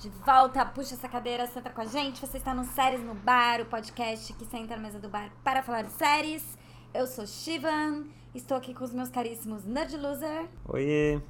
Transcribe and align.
De 0.00 0.08
volta, 0.24 0.64
puxa 0.64 0.94
essa 0.94 1.08
cadeira, 1.08 1.46
senta 1.46 1.70
com 1.70 1.80
a 1.80 1.84
gente. 1.84 2.20
Você 2.20 2.36
está 2.38 2.54
no 2.54 2.64
Séries 2.64 3.02
no 3.04 3.14
Bar, 3.14 3.60
o 3.62 3.64
podcast 3.66 4.32
que 4.34 4.44
senta 4.44 4.76
na 4.76 4.82
mesa 4.82 4.98
do 5.00 5.08
bar 5.08 5.30
para 5.42 5.62
falar 5.62 5.82
de 5.82 5.90
séries. 5.90 6.44
Eu 6.94 7.06
sou 7.06 7.26
Shivan, 7.26 8.04
estou 8.34 8.56
aqui 8.56 8.72
com 8.72 8.84
os 8.84 8.92
meus 8.92 9.08
caríssimos 9.08 9.64
Nerd 9.64 9.96
Loser 9.96 10.46
Oiê! 10.66 11.20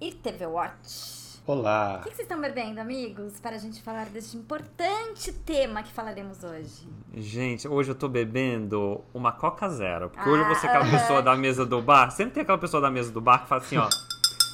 e 0.00 0.12
TV 0.12 0.44
Watch. 0.46 1.20
Olá! 1.46 1.98
O 2.00 2.02
que 2.02 2.10
que 2.10 2.16
vocês 2.16 2.26
estão 2.28 2.40
bebendo, 2.40 2.80
amigos, 2.80 3.38
para 3.40 3.56
a 3.56 3.58
gente 3.58 3.80
falar 3.80 4.06
deste 4.06 4.36
importante 4.36 5.32
tema 5.32 5.82
que 5.82 5.92
falaremos 5.92 6.42
hoje? 6.44 6.88
Gente, 7.14 7.66
hoje 7.68 7.92
eu 7.92 7.94
tô 7.94 8.08
bebendo 8.08 9.02
uma 9.14 9.32
Coca 9.32 9.68
Zero. 9.68 10.10
Porque 10.10 10.28
Ah, 10.28 10.32
hoje 10.32 10.44
você 10.48 10.66
é 10.66 10.68
aquela 10.70 10.84
aham. 10.84 10.98
pessoa 10.98 11.22
da 11.22 11.36
mesa 11.36 11.64
do 11.64 11.80
bar. 11.80 12.10
Sempre 12.10 12.34
tem 12.34 12.42
aquela 12.42 12.58
pessoa 12.58 12.80
da 12.80 12.90
mesa 12.90 13.10
do 13.12 13.20
bar 13.20 13.42
que 13.42 13.48
fala 13.48 13.60
assim, 13.62 13.76
ó. 13.78 13.88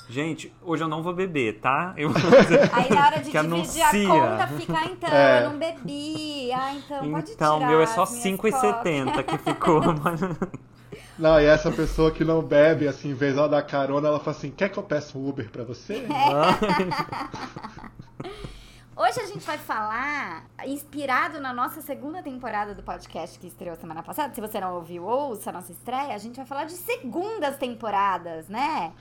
Gente, 0.08 0.54
hoje 0.62 0.84
eu 0.84 0.88
não 0.88 1.02
vou 1.02 1.12
beber, 1.12 1.58
tá? 1.60 1.92
Eu 1.96 2.10
Aí 2.72 2.88
na 2.94 3.06
hora 3.06 3.18
de 3.18 3.30
Que 3.30 3.38
dividir 3.40 3.82
anuncia. 3.82 3.86
a 3.86 3.90
conta 3.90 4.46
fica, 4.58 4.78
ah, 4.78 4.86
então, 4.86 5.10
É. 5.10 5.42
eu 5.44 5.50
não 5.50 5.58
bebi. 5.58 6.52
Ah, 6.52 6.74
então 6.74 7.10
pode 7.10 7.32
Então, 7.32 7.58
tirar 7.58 7.68
meu 7.70 7.80
é 7.80 7.86
só 7.86 8.02
as 8.04 8.12
minhas 8.12 8.40
5,70 8.40 9.22
que 9.24 9.38
ficou. 9.38 9.80
Mas... 10.02 10.20
Não, 11.18 11.40
e 11.40 11.44
essa 11.46 11.72
pessoa 11.72 12.10
que 12.12 12.24
não 12.24 12.40
bebe, 12.42 12.86
assim, 12.86 13.10
em 13.10 13.14
vez 13.14 13.34
dela 13.34 13.48
dar 13.48 13.62
carona, 13.62 14.06
ela 14.08 14.20
fala 14.20 14.36
assim: 14.36 14.50
quer 14.50 14.68
que 14.68 14.78
eu 14.78 14.82
peça 14.82 15.16
um 15.18 15.28
Uber 15.28 15.50
pra 15.50 15.64
você? 15.64 16.06
Hoje 18.98 19.20
a 19.20 19.26
gente 19.26 19.44
vai 19.46 19.58
falar, 19.58 20.46
inspirado 20.66 21.38
na 21.38 21.52
nossa 21.52 21.82
segunda 21.82 22.22
temporada 22.22 22.74
do 22.74 22.82
podcast 22.82 23.38
que 23.38 23.46
estreou 23.46 23.76
semana 23.76 24.02
passada. 24.02 24.34
Se 24.34 24.40
você 24.40 24.58
não 24.58 24.74
ouviu, 24.74 25.04
ouça 25.04 25.50
a 25.50 25.52
nossa 25.52 25.70
estreia. 25.72 26.14
A 26.14 26.18
gente 26.18 26.36
vai 26.36 26.46
falar 26.46 26.64
de 26.64 26.72
segundas 26.72 27.56
temporadas, 27.58 28.48
né? 28.48 28.92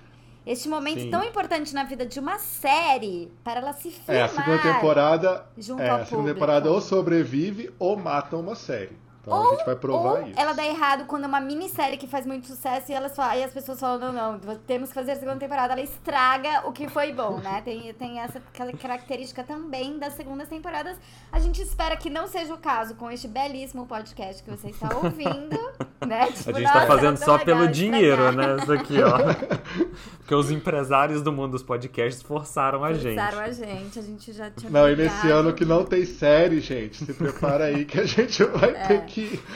Este 0.45 0.69
momento 0.69 1.01
Sim. 1.01 1.09
tão 1.09 1.23
importante 1.23 1.73
na 1.73 1.83
vida 1.83 2.05
de 2.05 2.19
uma 2.19 2.37
série 2.37 3.31
para 3.43 3.59
ela 3.59 3.73
se 3.73 3.89
firmar. 3.89 4.15
É, 4.15 4.21
a 4.23 4.27
segunda 4.27 4.61
temporada. 4.61 5.45
junto 5.57 5.81
É, 5.81 5.89
ao 5.89 5.95
a 5.95 6.05
segunda 6.05 6.09
público. 6.17 6.33
temporada 6.35 6.71
ou 6.71 6.79
sobrevive 6.81 7.73
ou 7.79 7.97
mata 7.97 8.37
uma 8.37 8.53
série. 8.55 8.95
Então 9.27 9.47
a 9.47 9.55
gente 9.55 9.65
vai 9.65 9.75
provar 9.75 10.11
Ou 10.21 10.27
isso. 10.27 10.39
ela 10.39 10.53
dá 10.53 10.65
errado 10.65 11.05
quando 11.05 11.23
é 11.23 11.27
uma 11.27 11.39
minissérie 11.39 11.97
que 11.97 12.07
faz 12.07 12.25
muito 12.25 12.47
sucesso 12.47 12.91
e, 12.91 12.93
elas 12.95 13.15
falam, 13.15 13.35
e 13.39 13.43
as 13.43 13.51
pessoas 13.51 13.79
falam, 13.79 14.11
não, 14.13 14.37
não, 14.37 14.55
temos 14.59 14.89
que 14.89 14.95
fazer 14.95 15.11
a 15.11 15.15
segunda 15.15 15.37
temporada. 15.37 15.73
Ela 15.73 15.81
estraga 15.81 16.67
o 16.67 16.71
que 16.71 16.87
foi 16.87 17.11
bom, 17.11 17.37
né? 17.39 17.61
Tem, 17.65 17.93
tem 17.93 18.19
essa 18.19 18.39
característica 18.81 19.43
também 19.43 19.97
das 19.97 20.13
segundas 20.13 20.47
temporadas. 20.47 20.97
A 21.31 21.39
gente 21.39 21.61
espera 21.61 21.95
que 21.97 22.09
não 22.09 22.27
seja 22.27 22.53
o 22.53 22.57
caso 22.57 22.95
com 22.95 23.09
este 23.09 23.27
belíssimo 23.27 23.85
podcast 23.87 24.43
que 24.43 24.49
você 24.51 24.69
está 24.69 24.95
ouvindo, 24.95 25.57
né? 26.05 26.23
A 26.23 26.27
Tipo, 26.31 26.53
gente 26.59 26.63
nossa, 26.63 26.79
tá 26.81 26.87
fazendo 26.87 27.17
só 27.17 27.31
legal 27.33 27.45
pelo 27.45 27.67
dinheiro, 27.67 28.29
estragar. 28.29 28.55
né? 28.57 28.63
Isso 28.63 28.73
aqui, 28.73 28.95
ó. 29.01 29.15
Porque 30.19 30.33
os 30.35 30.49
empresários 30.49 31.21
do 31.21 31.31
mundo 31.31 31.51
dos 31.51 31.61
podcasts 31.63 32.21
forçaram 32.23 32.83
a 32.83 32.93
gente. 32.93 33.15
Forçaram 33.19 33.39
a 33.39 33.51
gente, 33.51 33.99
a 33.99 34.01
gente 34.01 34.33
já 34.33 34.49
tinha 34.49 34.71
Não, 34.71 34.89
e 34.89 34.95
nesse 34.95 35.29
ano 35.29 35.53
que 35.53 35.63
não 35.63 35.85
tem 35.85 36.03
série, 36.05 36.59
gente, 36.59 37.05
se 37.05 37.13
prepara 37.13 37.65
aí 37.65 37.85
que 37.85 37.99
a 37.99 38.05
gente 38.05 38.43
vai 38.45 38.73
ter 38.87 39.05
que 39.05 39.14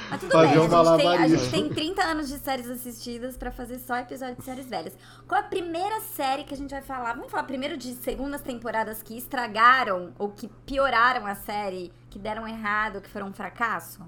Mas 0.09 0.19
tudo 0.19 0.31
fazer 0.31 0.47
bem, 0.47 0.57
um 0.59 0.61
a 0.61 0.63
gente, 0.63 0.69
tem, 0.69 0.79
a 0.79 0.83
malabarismo. 0.83 1.37
gente 1.37 1.51
tem 1.51 1.69
30 1.69 2.03
anos 2.03 2.27
de 2.27 2.37
séries 2.39 2.69
assistidas 2.69 3.37
pra 3.37 3.51
fazer 3.51 3.79
só 3.79 3.97
episódio 3.97 4.35
de 4.35 4.43
séries 4.43 4.67
velhas. 4.69 4.93
Qual 5.27 5.39
a 5.39 5.43
primeira 5.43 5.99
série 6.01 6.43
que 6.43 6.53
a 6.53 6.57
gente 6.57 6.71
vai 6.71 6.81
falar? 6.81 7.13
Vamos 7.13 7.31
falar 7.31 7.43
primeiro 7.43 7.77
de 7.77 7.93
segundas 7.95 8.41
temporadas 8.41 9.01
que 9.03 9.17
estragaram 9.17 10.13
ou 10.17 10.29
que 10.29 10.47
pioraram 10.65 11.25
a 11.25 11.35
série, 11.35 11.91
que 12.09 12.17
deram 12.19 12.47
errado, 12.47 13.01
que 13.01 13.09
foram 13.09 13.27
um 13.27 13.33
fracasso? 13.33 14.01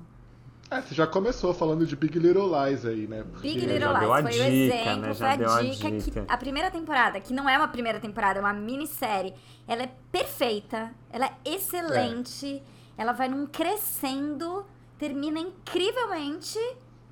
É, 0.69 0.81
você 0.81 0.95
já 0.95 1.06
começou 1.06 1.53
falando 1.53 1.85
de 1.85 1.97
Big 1.97 2.17
Little 2.17 2.47
Lies 2.47 2.85
aí, 2.85 3.06
né? 3.06 3.25
Porque- 3.29 3.45
Big 3.50 3.59
Little 3.66 3.79
já 3.91 4.00
deu 4.00 4.13
a 4.13 4.22
Lies 4.22 4.35
foi 4.38 4.47
o 4.47 4.51
dica, 4.51 4.75
exemplo, 4.78 5.01
né? 5.01 5.07
foi 5.07 5.13
Já 5.16 5.31
a 5.31 5.35
deu 5.35 5.51
a 5.51 5.61
dica, 5.63 5.91
dica. 5.91 6.22
que 6.25 6.34
a 6.34 6.38
primeira 6.38 6.72
temporada, 6.72 7.19
que 7.19 7.34
não 7.34 7.50
é 7.50 7.57
uma 7.57 7.67
primeira 7.67 8.00
temporada, 8.00 8.40
é 8.40 8.41
uma 8.41 8.53
minissérie, 8.53 9.34
ela 9.67 9.84
é 9.84 9.91
perfeita, 10.09 10.91
ela 11.11 11.25
é 11.25 11.34
excelente, 11.44 12.63
ela 12.97 13.11
vai 13.11 13.28
num 13.28 13.45
crescendo, 13.45 14.66
termina 15.01 15.39
incrivelmente. 15.39 16.59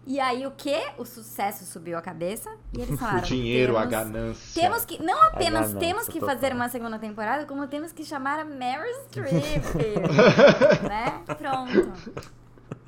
E 0.05 0.19
aí 0.19 0.45
o 0.45 0.51
que? 0.51 0.79
O 0.97 1.05
sucesso 1.05 1.65
subiu 1.65 1.97
a 1.97 2.01
cabeça 2.01 2.55
e 2.71 2.81
eles 2.81 2.97
falaram. 3.01 3.19
O 3.19 3.21
dinheiro, 3.23 3.75
a 3.75 3.87
temos, 3.87 3.91
ganância. 3.91 4.61
Temos 4.61 4.85
que, 4.85 5.03
não 5.03 5.19
apenas 5.23 5.73
temos 5.73 6.07
que 6.07 6.19
fazer 6.19 6.53
uma 6.53 6.69
segunda 6.69 6.99
temporada, 6.99 7.47
como 7.47 7.67
temos 7.67 7.91
que 7.91 8.05
chamar 8.05 8.39
a 8.39 8.45
Meryl 8.45 8.93
Streep. 9.07 9.63
né? 10.87 11.23
Pronto. 11.35 11.91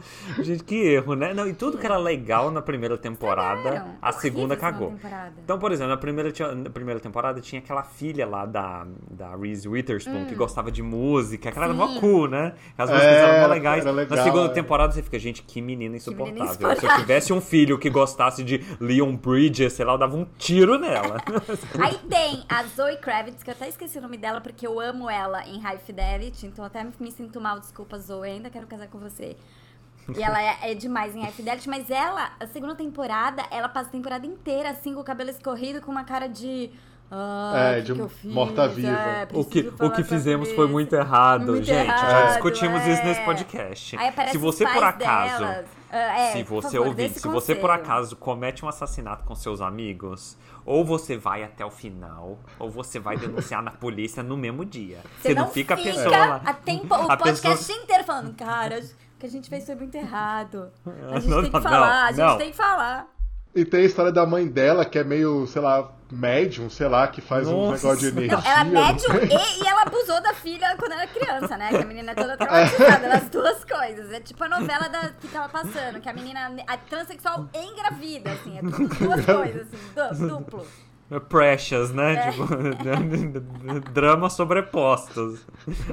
Gente, 0.42 0.64
que 0.64 0.76
erro, 0.76 1.16
né? 1.16 1.34
Não, 1.34 1.48
e 1.48 1.54
tudo 1.54 1.78
que 1.78 1.86
era 1.86 1.98
legal 1.98 2.50
na 2.52 2.62
primeira 2.62 2.98
temporada, 2.98 3.86
a 4.02 4.12
segunda 4.12 4.56
cagou. 4.56 4.94
Então, 5.44 5.58
por 5.60 5.72
exemplo, 5.72 5.90
na 5.92 5.98
primeira, 5.98 6.32
na 6.56 6.70
primeira 6.70 7.00
temporada 7.00 7.40
tinha 7.42 7.60
aquela 7.62 7.84
filha 7.84 8.26
lá 8.28 8.46
da, 8.46 8.86
da 9.10 9.36
Reese 9.36 9.68
Witherspoon 9.68 10.26
que 10.26 10.36
gostava 10.36 10.72
de 10.72 10.82
música, 10.82 11.50
aquela 11.50 11.66
era 11.66 11.74
mó 11.74 11.86
Hum. 11.86 12.00
Cool, 12.00 12.28
né? 12.28 12.54
As 12.78 12.90
É, 12.90 12.94
músicas 12.94 13.16
eram 13.18 13.28
mó 13.30 13.34
era- 13.40 13.48
legais. 13.48 13.82
era 13.86 13.92
legal, 13.92 14.18
na 14.18 14.24
segunda 14.24 14.46
é. 14.46 14.50
temporada 14.50 14.94
você 14.94 15.02
fica, 15.04 15.20
gente, 15.20 15.44
que 15.44 15.62
menina 15.62 15.96
insuportável. 15.98 16.34
menina 16.34 16.76
Se 16.76 16.86
eu 16.86 16.96
tivesse 16.98 17.34
um 17.34 17.42
filho 17.42 17.78
que 17.78 17.90
gostasse 17.90 18.44
de 18.44 18.64
Leon 18.80 19.16
Bridges, 19.16 19.74
sei 19.74 19.86
lá, 19.86 19.94
eu 19.94 19.98
dava 19.98 20.16
um 20.16 20.26
tiro 20.38 20.78
nela. 20.80 21.18
Aí 21.82 21.98
tem 22.10 22.44
a 22.50 22.64
Zoe 22.64 22.98
Kravitz, 22.98 23.44
que 23.44 23.50
eu 23.50 23.54
até 23.54 23.68
esqueci 23.68 23.98
o 23.98 24.02
nome 24.02 24.18
dela 24.18 24.40
porque 24.42 24.66
eu 24.66 24.80
amo 24.80 25.10
ela 25.10 25.46
em 25.48 25.60
High 25.60 25.80
Fidelity, 25.80 26.46
então 26.48 26.64
até 26.64 26.86
me 27.00 27.12
sinto 27.12 27.40
mal, 27.42 27.60
desculpa, 27.60 27.98
Zoe, 28.00 28.30
ainda 28.30 28.50
quero 28.50 28.68
casar 28.68 28.88
com 28.88 29.00
você. 29.00 29.36
E 30.18 30.22
ela 30.24 30.42
é, 30.42 30.72
é 30.72 30.74
demais 30.76 31.16
em 31.16 31.22
High 31.22 31.32
Fidelity, 31.32 31.70
mas 31.70 31.90
ela, 31.90 32.32
a 32.40 32.48
segunda 32.48 32.76
temporada, 32.76 33.44
ela 33.52 33.70
passa 33.70 33.90
a 33.90 33.92
temporada 33.92 34.26
inteira 34.26 34.70
assim, 34.72 34.94
com 34.94 35.02
o 35.02 35.04
cabelo 35.04 35.30
escorrido, 35.30 35.82
com 35.82 35.92
uma 35.92 36.04
cara 36.04 36.28
de. 36.28 36.72
Ah, 37.14 37.74
É, 37.76 37.82
que 37.82 37.92
de 37.94 38.28
morta-viva. 38.28 38.88
É, 38.90 39.28
O 39.34 39.44
que, 39.44 39.72
o 39.80 39.92
que 39.92 40.04
fizemos 40.04 40.48
sobre 40.48 40.56
foi 40.56 40.66
isso. 40.66 40.72
muito 40.72 40.96
errado. 40.96 41.46
Muito 41.52 41.66
gente, 41.66 41.88
já 41.88 41.94
errado, 42.10 42.28
discutimos 42.30 42.82
isso 42.88 43.02
é. 43.02 43.06
nesse 43.06 43.22
podcast. 43.26 43.98
Se 44.32 44.38
você 44.38 44.66
por 44.66 44.84
acaso. 44.84 45.40
delas. 45.44 45.66
É, 45.94 46.32
se 46.32 46.44
você 46.44 46.78
favor, 46.78 46.88
ouvir, 46.88 47.10
se 47.10 47.28
você 47.28 47.54
por 47.54 47.70
conselho. 47.70 47.84
acaso 47.84 48.16
comete 48.16 48.64
um 48.64 48.70
assassinato 48.70 49.26
com 49.26 49.36
seus 49.36 49.60
amigos, 49.60 50.38
ou 50.66 50.86
você 50.86 51.18
vai 51.18 51.44
até 51.44 51.66
o 51.66 51.70
final, 51.70 52.40
ou 52.58 52.70
você 52.70 52.98
vai 52.98 53.18
denunciar 53.18 53.62
na 53.62 53.72
polícia 53.72 54.24
no 54.24 54.38
mesmo 54.38 54.64
dia. 54.64 55.00
Você, 55.22 55.34
não, 55.34 55.50
fica 55.50 55.74
a 55.74 55.78
pessoa 55.78 56.10
lá. 56.16 56.42
a 56.46 56.54
tempo, 56.54 56.96
o 56.96 57.12
A 57.12 57.18
podcast 57.18 57.58
pessoa- 57.58 57.84
inteiro 57.84 58.06
falando, 58.06 58.34
cara, 58.38 58.82
que 59.22 59.28
a 59.28 59.30
gente 59.30 59.48
fez 59.50 59.66
foi 59.66 59.76
muito 59.76 59.96
errado. 59.96 60.72
A 61.12 61.20
gente 61.22 61.30
Não, 61.30 61.42
tem 61.42 61.52
que 61.52 61.56
não, 61.58 61.62
falar, 61.62 62.04
a 62.06 62.12
gente 62.12 62.18
não. 62.26 62.38
tem 62.38 62.52
que 62.52 62.58
falar. 62.58 63.08
E 63.54 63.66
tem 63.66 63.82
a 63.82 63.86
história 63.86 64.12
da 64.12 64.26
mãe 64.26 64.48
dela, 64.48 64.86
que 64.86 64.98
é 64.98 65.04
meio, 65.04 65.46
sei 65.46 65.62
lá, 65.62 65.92
médium, 66.10 66.70
sei 66.70 66.88
lá, 66.88 67.06
que 67.08 67.20
faz 67.22 67.48
um 67.50 67.52
Nossa. 67.68 67.86
negócio 67.86 68.00
de 68.12 68.18
energia. 68.18 68.38
Não, 68.38 68.46
ela 68.46 68.62
é 68.62 68.64
não 68.64 68.72
médium 68.88 69.16
e, 69.18 69.28
e 69.64 69.68
ela 69.68 69.82
abusou 69.84 70.22
da 70.22 70.34
filha 70.34 70.74
quando 70.80 70.94
era 70.94 71.06
criança, 71.06 71.58
né? 71.58 71.70
Que 71.70 71.76
a 71.76 71.86
menina 71.86 72.12
é 72.14 72.16
toda 72.16 72.38
traumatizada, 72.38 73.14
as 73.14 73.30
duas 73.30 73.64
coisas. 73.66 74.12
É 74.12 74.22
tipo 74.22 74.42
a 74.46 74.48
novela 74.50 74.88
da, 74.88 75.10
que 75.10 75.28
tava 75.28 75.50
passando, 75.50 76.00
que 76.00 76.08
a 76.10 76.14
menina 76.14 76.50
a 76.66 76.78
transexual 76.78 77.48
engravida, 77.54 78.32
assim. 78.32 78.58
É 78.58 78.62
tudo 78.62 78.88
duas 78.88 79.26
coisas, 79.26 79.68
assim, 80.10 80.18
du- 80.24 80.28
duplo. 80.30 80.66
Precious, 81.20 81.92
né? 81.92 82.14
É. 82.14 82.32
Tipo, 82.32 82.48
dramas 83.92 84.34
sobrepostos. 84.34 85.46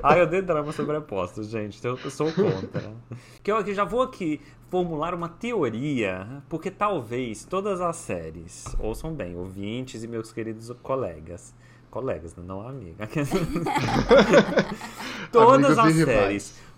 Ai, 0.02 0.20
eu 0.20 0.26
dei 0.26 0.42
dramas 0.42 0.74
sobrepostos, 0.74 1.48
gente. 1.48 1.84
Eu, 1.84 1.98
eu 2.02 2.10
sou 2.10 2.32
contra. 2.32 2.92
Que 3.42 3.50
eu 3.50 3.56
aqui 3.56 3.74
já 3.74 3.84
vou 3.84 4.02
aqui 4.02 4.40
formular 4.70 5.14
uma 5.14 5.28
teoria, 5.28 6.42
porque 6.48 6.70
talvez 6.70 7.44
todas 7.44 7.80
as 7.80 7.96
séries, 7.96 8.64
ouçam 8.78 9.12
bem, 9.12 9.34
ouvintes 9.34 10.04
e 10.04 10.08
meus 10.08 10.32
queridos 10.32 10.70
colegas. 10.82 11.54
Colegas, 11.90 12.36
não 12.36 12.68
amiga. 12.68 13.08
todas 15.32 15.78
as 15.78 15.94
séries 15.94 16.68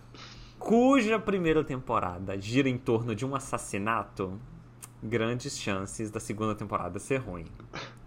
cuja 0.60 1.19
primeira 1.19 1.64
temporada 1.64 2.38
gira 2.38 2.69
em 2.69 2.76
torno 2.76 3.14
de 3.14 3.25
um 3.25 3.34
assassinato, 3.34 4.38
grandes 5.02 5.58
chances 5.58 6.10
da 6.10 6.20
segunda 6.20 6.54
temporada 6.54 6.98
ser 6.98 7.16
ruim. 7.16 7.46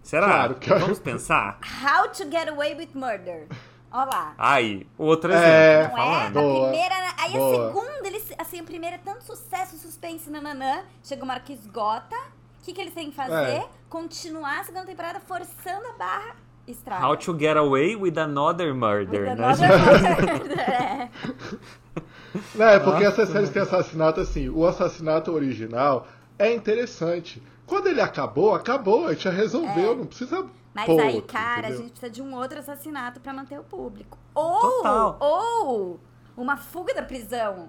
Será? 0.04 0.26
Claro 0.26 0.54
que- 0.56 0.68
Vamos 0.72 0.98
pensar? 1.00 1.58
How 1.82 2.08
to 2.10 2.30
Get 2.30 2.48
Away 2.48 2.74
with 2.76 2.90
Murder. 2.94 3.48
Olha 3.90 4.04
lá. 4.06 4.34
Aí, 4.38 4.86
outro 4.98 5.32
É, 5.32 5.80
exemplo. 5.80 5.96
Não 5.96 6.02
é? 6.04 6.06
falando. 6.06 6.38
A 6.38 6.42
Boa, 6.42 6.68
primeira. 6.68 6.94
Aí 7.18 7.32
boa. 7.32 7.48
a 7.48 7.66
segunda, 7.72 8.06
eles, 8.08 8.32
assim, 8.38 8.60
a 8.60 8.64
primeira 8.64 8.96
é 8.96 8.98
tanto 8.98 9.24
sucesso, 9.24 9.76
suspense, 9.78 10.28
nananã. 10.30 10.82
Chega 11.02 11.24
uma 11.24 11.32
hora 11.34 11.42
que 11.42 11.52
esgota. 11.54 12.14
O 12.60 12.64
que, 12.64 12.72
que 12.72 12.80
eles 12.80 12.92
têm 12.94 13.10
que 13.10 13.16
fazer? 13.16 13.34
É. 13.58 13.66
Continuar 13.88 14.60
a 14.60 14.64
segunda 14.64 14.84
temporada 14.86 15.20
forçando 15.20 15.86
a 15.88 15.92
barra. 15.98 16.36
Estraga. 16.66 17.06
How 17.06 17.16
to 17.16 17.38
Get 17.38 17.56
Away 17.56 17.94
with 17.96 18.18
Another 18.18 18.74
Murder, 18.74 19.20
With 19.20 19.34
né? 19.36 19.44
another 19.44 19.68
murder. 19.68 20.60
É. 20.60 21.08
Não, 22.54 22.66
é 22.68 22.78
porque 22.80 23.04
Nossa. 23.04 23.22
essas 23.22 23.28
séries 23.28 23.50
têm 23.50 23.62
assassinato 23.62 24.20
assim. 24.20 24.48
O 24.48 24.66
assassinato 24.66 25.30
original 25.30 26.06
é 26.38 26.52
interessante. 26.52 27.42
Quando 27.66 27.86
ele 27.88 28.00
acabou, 28.00 28.54
acabou. 28.54 29.06
A 29.06 29.12
gente 29.12 29.24
já 29.24 29.30
resolveu. 29.30 29.96
Não 29.96 30.06
precisa. 30.06 30.38
É. 30.38 30.44
Mas 30.74 30.86
pôr 30.86 31.00
aí, 31.00 31.14
outro, 31.16 31.32
cara, 31.32 31.52
a 31.52 31.58
entendeu? 31.70 31.76
gente 31.78 31.90
precisa 31.92 32.10
de 32.10 32.20
um 32.22 32.34
outro 32.34 32.58
assassinato 32.58 33.20
pra 33.20 33.32
manter 33.32 33.58
o 33.60 33.62
público. 33.64 34.18
Ou, 34.34 34.60
Total. 34.60 35.16
ou 35.20 36.00
uma 36.36 36.56
fuga 36.56 36.92
da 36.92 37.02
prisão. 37.02 37.68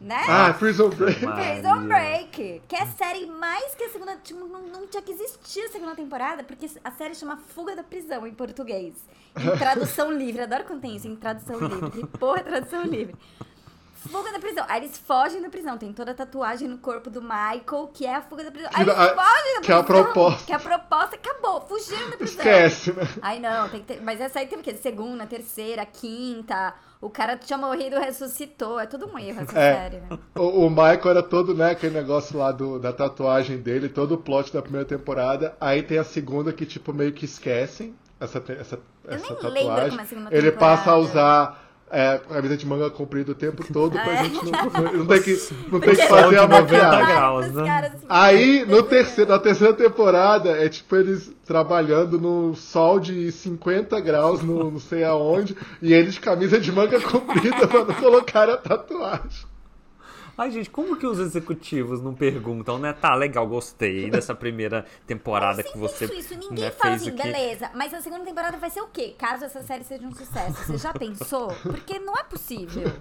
né? 0.00 0.22
Ah, 0.28 0.52
Prison 0.52 0.88
Break. 0.90 1.18
Prison 1.18 1.86
Break, 1.88 2.62
que 2.68 2.76
é 2.76 2.82
a 2.82 2.86
série 2.86 3.26
mais 3.26 3.74
que 3.74 3.82
a 3.84 3.88
segunda. 3.90 4.16
Tipo, 4.22 4.46
não, 4.46 4.62
não 4.68 4.86
tinha 4.86 5.02
que 5.02 5.10
existir 5.12 5.62
a 5.64 5.68
segunda 5.68 5.96
temporada, 5.96 6.44
porque 6.44 6.70
a 6.84 6.90
série 6.92 7.14
chama 7.16 7.36
Fuga 7.38 7.74
da 7.74 7.82
Prisão 7.82 8.24
em 8.26 8.32
português. 8.34 8.94
Em 9.36 9.58
tradução 9.58 10.12
livre. 10.16 10.42
Adoro 10.42 10.64
quando 10.64 10.80
tem 10.80 10.94
isso, 10.94 11.08
em 11.08 11.16
tradução 11.16 11.58
livre. 11.58 11.90
Que 11.90 12.06
porra 12.18 12.38
é 12.38 12.42
tradução 12.44 12.82
livre? 12.84 13.16
Fuga 14.10 14.32
da 14.32 14.38
prisão. 14.38 14.64
Aí 14.68 14.80
eles 14.82 14.98
fogem 14.98 15.40
da 15.42 15.48
prisão. 15.48 15.76
Tem 15.78 15.92
toda 15.92 16.10
a 16.12 16.14
tatuagem 16.14 16.68
no 16.68 16.78
corpo 16.78 17.10
do 17.10 17.20
Michael, 17.22 17.90
que 17.92 18.06
é 18.06 18.14
a 18.16 18.22
fuga 18.22 18.44
da 18.44 18.50
prisão. 18.50 18.70
Aí 18.74 18.82
eles 18.82 18.94
fogem 18.94 19.54
da 19.54 19.60
que 19.60 19.72
é 19.72 19.74
a 19.74 19.82
prisão. 19.82 20.04
proposta. 20.04 20.46
Que 20.46 20.52
a 20.52 20.58
proposta 20.58 21.16
acabou. 21.16 21.60
Fugiram 21.62 22.10
da 22.10 22.16
prisão. 22.16 22.36
Esquece, 22.38 22.92
né? 22.92 23.02
Ai, 23.22 23.40
não, 23.40 23.68
tem 23.68 23.80
que 23.80 23.86
ter. 23.94 24.02
Mas 24.02 24.20
essa 24.20 24.38
aí 24.40 24.46
teve 24.46 24.60
o 24.60 24.64
quê? 24.64 24.74
Segunda, 24.74 25.26
terceira, 25.26 25.84
quinta. 25.86 26.74
O 27.00 27.10
cara 27.10 27.36
tinha 27.36 27.58
morrido, 27.58 27.98
ressuscitou. 27.98 28.80
É 28.80 28.86
tudo 28.86 29.06
um 29.06 29.18
erro 29.18 29.42
essa 29.42 29.52
É. 29.58 29.74
série, 29.74 29.96
né? 30.00 30.18
O, 30.34 30.66
o 30.66 30.70
Michael 30.70 31.10
era 31.10 31.22
todo, 31.22 31.54
né, 31.54 31.70
aquele 31.72 31.94
negócio 31.94 32.38
lá 32.38 32.50
do, 32.50 32.78
da 32.78 32.92
tatuagem 32.92 33.58
dele, 33.58 33.88
todo 33.90 34.12
o 34.12 34.18
plot 34.18 34.52
da 34.52 34.62
primeira 34.62 34.86
temporada. 34.86 35.54
Aí 35.60 35.82
tem 35.82 35.98
a 35.98 36.04
segunda 36.04 36.52
que, 36.52 36.64
tipo, 36.64 36.92
meio 36.94 37.12
que 37.12 37.26
esquecem 37.26 37.94
essa, 38.18 38.38
essa, 38.58 38.78
Eu 39.04 39.12
essa 39.14 39.26
nem 39.26 39.34
tatuagem. 39.34 39.64
lembro 39.68 39.88
como 39.90 40.00
é 40.00 40.02
a 40.02 40.06
segunda 40.06 40.34
Ele 40.34 40.52
passa 40.52 40.92
a 40.92 40.94
temporada. 40.94 40.98
usar 40.98 41.63
é, 41.90 42.18
camisa 42.18 42.56
de 42.56 42.66
manga 42.66 42.90
comprida 42.90 43.32
o 43.32 43.34
tempo 43.34 43.64
todo 43.72 43.92
pra 43.92 44.12
É. 44.14 44.24
gente 44.24 44.44
não, 44.44 44.92
não, 44.92 45.06
ter 45.06 45.22
que, 45.22 45.38
não 45.70 45.80
ter 45.80 45.96
que 45.96 46.06
fazer 46.06 46.36
a 46.38 46.40
Sol 46.40 46.48
de 46.48 46.54
90 46.62 46.62
maquiagem. 46.62 47.06
graus, 47.14 47.52
né? 47.52 47.92
Aí, 48.08 48.64
no 48.66 48.82
terceiro, 48.82 49.30
na 49.30 49.38
terceira 49.38 49.72
temporada, 49.74 50.50
é 50.50 50.68
tipo 50.68 50.96
eles 50.96 51.30
trabalhando 51.46 52.18
no 52.18 52.54
sol 52.56 52.98
de 52.98 53.30
50 53.30 54.00
graus, 54.00 54.42
no 54.42 54.70
não 54.70 54.80
sei 54.80 55.04
aonde, 55.04 55.56
e 55.80 55.92
eles 55.92 56.14
de 56.14 56.20
camisa 56.20 56.58
de 56.58 56.72
manga 56.72 56.98
comprida 57.02 57.66
pra 57.68 57.84
não 57.84 57.94
colocar 57.94 58.48
a 58.48 58.56
tatuagem. 58.56 59.53
Ai, 60.36 60.50
gente, 60.50 60.68
como 60.68 60.96
que 60.96 61.06
os 61.06 61.18
executivos 61.18 62.02
não 62.02 62.14
perguntam, 62.14 62.78
né? 62.78 62.92
Tá, 62.92 63.14
legal, 63.14 63.46
gostei 63.46 64.10
dessa 64.10 64.34
primeira 64.34 64.84
temporada 65.06 65.62
que 65.62 65.68
sempre 65.68 65.80
você 65.80 66.08
penso 66.08 66.20
isso, 66.20 66.34
ninguém 66.34 66.64
né, 66.64 66.70
fala 66.72 66.94
assim, 66.94 67.10
beleza, 67.12 67.70
mas 67.74 67.94
a 67.94 68.00
segunda 68.00 68.24
temporada 68.24 68.56
vai 68.56 68.70
ser 68.70 68.80
o 68.80 68.88
quê? 68.88 69.14
Caso 69.16 69.44
essa 69.44 69.62
série 69.62 69.84
seja 69.84 70.06
um 70.06 70.12
sucesso. 70.14 70.64
Você 70.64 70.78
já 70.78 70.92
pensou? 70.92 71.48
Porque 71.62 71.98
não 71.98 72.14
é 72.14 72.24
possível. 72.24 72.92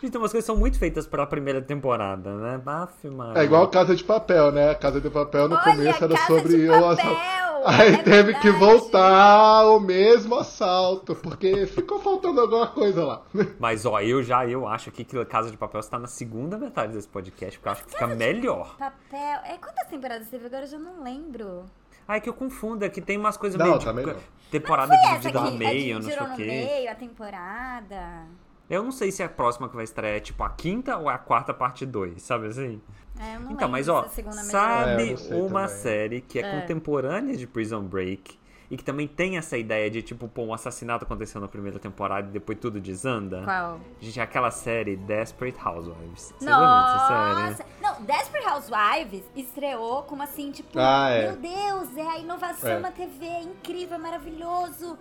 Gente, 0.00 0.10
tem 0.10 0.20
umas 0.20 0.32
coisas 0.32 0.44
que 0.44 0.52
são 0.52 0.56
muito 0.56 0.78
feitas 0.78 1.06
pra 1.06 1.26
primeira 1.26 1.60
temporada, 1.62 2.34
né? 2.34 2.60
Aff, 2.66 3.08
Maria. 3.08 3.42
É 3.42 3.44
igual 3.44 3.68
Casa 3.68 3.94
de 3.94 4.02
Papel, 4.04 4.50
né? 4.52 4.74
Casa 4.74 5.00
de 5.00 5.08
Papel 5.10 5.48
no 5.48 5.54
Olha, 5.54 5.64
começo 5.64 6.04
era 6.04 6.14
Casa 6.14 6.26
sobre 6.26 6.56
de 6.56 6.68
o 6.68 6.72
Papel, 6.72 6.88
assalto. 6.90 7.36
Aí 7.64 7.94
é 7.94 7.96
teve 8.02 8.34
que 8.34 8.50
verdade. 8.50 8.58
voltar 8.64 9.60
ao 9.62 9.80
mesmo 9.80 10.36
assalto, 10.36 11.16
porque 11.16 11.66
ficou 11.66 11.98
faltando 11.98 12.40
alguma 12.40 12.68
coisa 12.68 13.04
lá. 13.04 13.22
Mas, 13.58 13.84
ó, 13.84 14.00
eu 14.00 14.22
já 14.22 14.46
eu 14.46 14.68
acho 14.68 14.88
aqui 14.90 15.02
que 15.04 15.24
Casa 15.24 15.50
de 15.50 15.56
Papel 15.56 15.80
está 15.80 15.98
na 15.98 16.06
segunda 16.06 16.56
metade 16.58 16.92
desse 16.92 17.08
podcast, 17.08 17.58
porque 17.58 17.68
eu 17.68 17.72
acho 17.72 17.84
que 17.84 17.90
fica 17.90 18.06
melhor. 18.06 18.76
Papel. 18.76 19.40
É, 19.44 19.58
quantas 19.58 19.88
temporadas 19.88 20.28
teve 20.28 20.46
agora? 20.46 20.64
Eu 20.64 20.68
já 20.68 20.78
não 20.78 21.02
lembro. 21.02 21.64
Ai, 22.06 22.20
que 22.20 22.28
eu 22.28 22.34
confundo, 22.34 22.84
é 22.84 22.88
que 22.88 23.00
tem 23.00 23.18
umas 23.18 23.36
coisas 23.36 23.58
Não, 23.58 23.66
meio 23.66 23.78
tá 23.80 23.90
de 23.90 23.96
melhor. 23.96 24.16
temporada 24.48 24.94
dividida 24.96 25.40
no 25.40 25.48
é, 25.48 25.50
meio, 25.50 25.94
não 25.96 26.02
sei 26.02 26.16
o 26.16 26.28
no 26.28 26.36
quê. 26.36 26.44
meio 26.44 26.90
a 26.90 26.94
temporada. 26.94 28.26
Eu 28.68 28.82
não 28.82 28.90
sei 28.90 29.12
se 29.12 29.22
a 29.22 29.28
próxima 29.28 29.68
que 29.68 29.74
vai 29.76 29.84
estrear 29.84 30.14
é 30.16 30.20
tipo 30.20 30.42
a 30.42 30.50
quinta 30.50 30.96
ou 30.96 31.08
a 31.08 31.16
quarta 31.18 31.54
parte 31.54 31.86
2, 31.86 32.20
sabe 32.20 32.48
assim? 32.48 32.80
É, 33.18 33.36
eu 33.36 33.40
não 33.40 33.52
Então, 33.52 33.68
mas 33.68 33.86
se 33.86 33.90
ó, 33.90 34.02
melhorou. 34.02 34.32
sabe 34.44 35.12
É, 35.30 35.34
uma 35.36 35.62
também. 35.62 35.76
série 35.76 36.20
que 36.20 36.38
é, 36.38 36.60
contemporânea 36.60 37.36
de 37.36 37.46
Prison 37.46 37.82
Break 37.82 38.38
e 38.68 38.76
que 38.76 38.82
também 38.82 39.06
tem 39.06 39.38
essa 39.38 39.56
ideia 39.56 39.88
de 39.88 40.02
tipo, 40.02 40.26
pô, 40.26 40.42
um 40.42 40.52
assassinato 40.52 41.04
aconteceu 41.04 41.40
na 41.40 41.46
primeira 41.46 41.78
temporada 41.78 42.28
e 42.28 42.32
depois 42.32 42.58
tudo 42.58 42.80
desanda? 42.80 43.42
Qual? 43.44 43.78
Gente, 44.00 44.18
é 44.18 44.22
aquela 44.24 44.50
série 44.50 44.96
Desperate 44.96 45.56
Housewives. 45.64 46.34
Você 46.36 46.44
lembra 46.44 46.66
dessa 46.66 46.98
Nossa! 46.98 47.54
série? 47.56 47.68
Não, 47.80 48.02
Desperate 48.02 48.48
Housewives 48.48 49.22
estreou 49.36 50.02
como 50.02 50.24
assim, 50.24 50.50
tipo, 50.50 50.76
Ah, 50.76 51.08
é. 51.10 51.30
meu 51.30 51.36
Deus, 51.36 51.96
é 51.96 52.02
a 52.08 52.18
inovação 52.18 52.70
É. 52.70 52.80
na 52.80 52.90
TV, 52.90 53.24
é 53.24 53.42
incrível, 53.42 53.96
maravilhoso. 54.00 54.98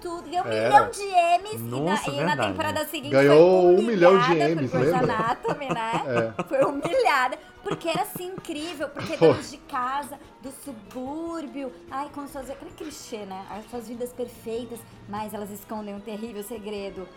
Tudo. 0.00 0.28
Ganhou 0.28 0.44
um 0.44 0.48
Era. 0.48 0.68
milhão 0.68 0.90
de 0.90 1.02
Emmys. 1.02 1.62
Nossa, 1.62 2.10
e 2.10 2.14
na, 2.14 2.16
e 2.16 2.20
na 2.20 2.26
verdade. 2.26 2.48
temporada 2.50 2.84
seguinte 2.86 3.12
Ganhou 3.12 3.62
foi 3.62 3.74
um 3.74 3.86
milhão 3.86 4.18
de 4.18 4.34
Grey's 4.34 4.72
lembra? 4.72 4.98
Anatomy, 4.98 5.68
né? 5.68 5.92
É. 6.36 6.42
Foi 6.44 6.64
humilhada. 6.64 7.38
Porque 7.62 7.88
era 7.88 8.02
assim 8.02 8.28
incrível. 8.28 8.88
Porque 8.88 9.16
donos 9.16 9.50
de 9.50 9.56
casa, 9.58 10.18
do 10.40 10.52
subúrbio. 10.64 11.72
Ai, 11.90 12.08
como 12.14 12.28
suas... 12.28 12.48
Aquele 12.48 12.70
clichê, 12.72 13.24
né? 13.24 13.44
As 13.50 13.68
suas 13.68 13.88
vidas 13.88 14.12
perfeitas, 14.12 14.78
mas 15.08 15.34
elas 15.34 15.50
escondem 15.50 15.94
um 15.94 16.00
terrível 16.00 16.42
segredo. 16.44 17.08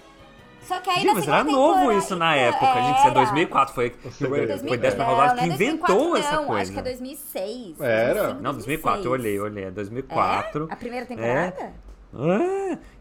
Só 0.64 0.80
que 0.80 0.90
aí 0.90 1.06
na 1.06 1.14
mas 1.14 1.28
era 1.28 1.44
novo 1.44 1.92
isso 1.94 2.16
na 2.16 2.36
época, 2.36 2.66
gente. 2.82 2.98
Isso 2.98 3.08
é 3.08 3.12
era. 3.12 3.14
2004. 3.14 3.76
Foi, 3.76 3.90
foi, 3.92 4.28
foi 4.28 4.78
Desperate 4.78 4.98
Não, 4.98 5.06
Housewives 5.06 5.36
não 5.36 5.38
que 5.38 5.44
é 5.44 5.48
2004 5.48 5.96
inventou 5.96 6.18
essa 6.18 6.36
não, 6.36 6.46
coisa. 6.46 6.62
Acho 6.62 6.72
que 6.74 6.80
é 6.80 6.84
2006. 6.84 7.82
Era? 7.82 8.14
2005, 8.14 8.44
Não, 8.44 8.54
2004, 8.54 9.06
eu 9.06 9.12
olhei, 9.12 9.38
eu 9.38 9.42
2006. 9.42 9.52
olhei. 9.52 9.64
É 9.66 9.72
2004. 9.72 10.68
É? 10.70 10.74
A 10.74 10.76
primeira 10.76 11.06
temporada? 11.06 11.74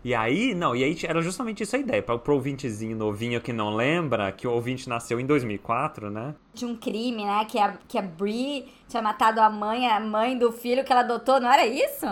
E 0.05 0.15
aí, 0.15 0.55
não, 0.55 0.77
e 0.77 0.85
aí 0.85 0.97
era 1.05 1.21
justamente 1.21 1.63
isso 1.63 1.75
a 1.77 1.79
ideia. 1.79 2.03
Para 2.03 2.15
o 2.15 2.35
ouvintezinho 2.35 2.97
novinho 2.97 3.41
que 3.41 3.53
não 3.53 3.75
lembra, 3.75 4.31
que 4.33 4.47
o 4.47 4.53
ouvinte 4.53 4.89
nasceu 4.89 5.19
em 5.19 5.27
2004, 5.27 6.11
né? 6.11 6.35
De 6.55 6.65
um 6.65 6.77
crime, 6.77 7.25
né? 7.25 7.45
Que 7.47 7.59
a, 7.59 7.77
que 7.89 7.99
a 7.99 8.03
Brie 8.03 8.67
tinha 8.89 9.03
matado 9.03 9.41
a 9.41 9.51
mãe, 9.51 9.87
a 9.87 10.01
mãe 10.01 10.39
do 10.39 10.53
filho 10.53 10.85
que 10.85 10.93
ela 10.93 11.03
adotou, 11.03 11.41
não 11.41 11.51
era 11.51 11.67
isso? 11.67 12.07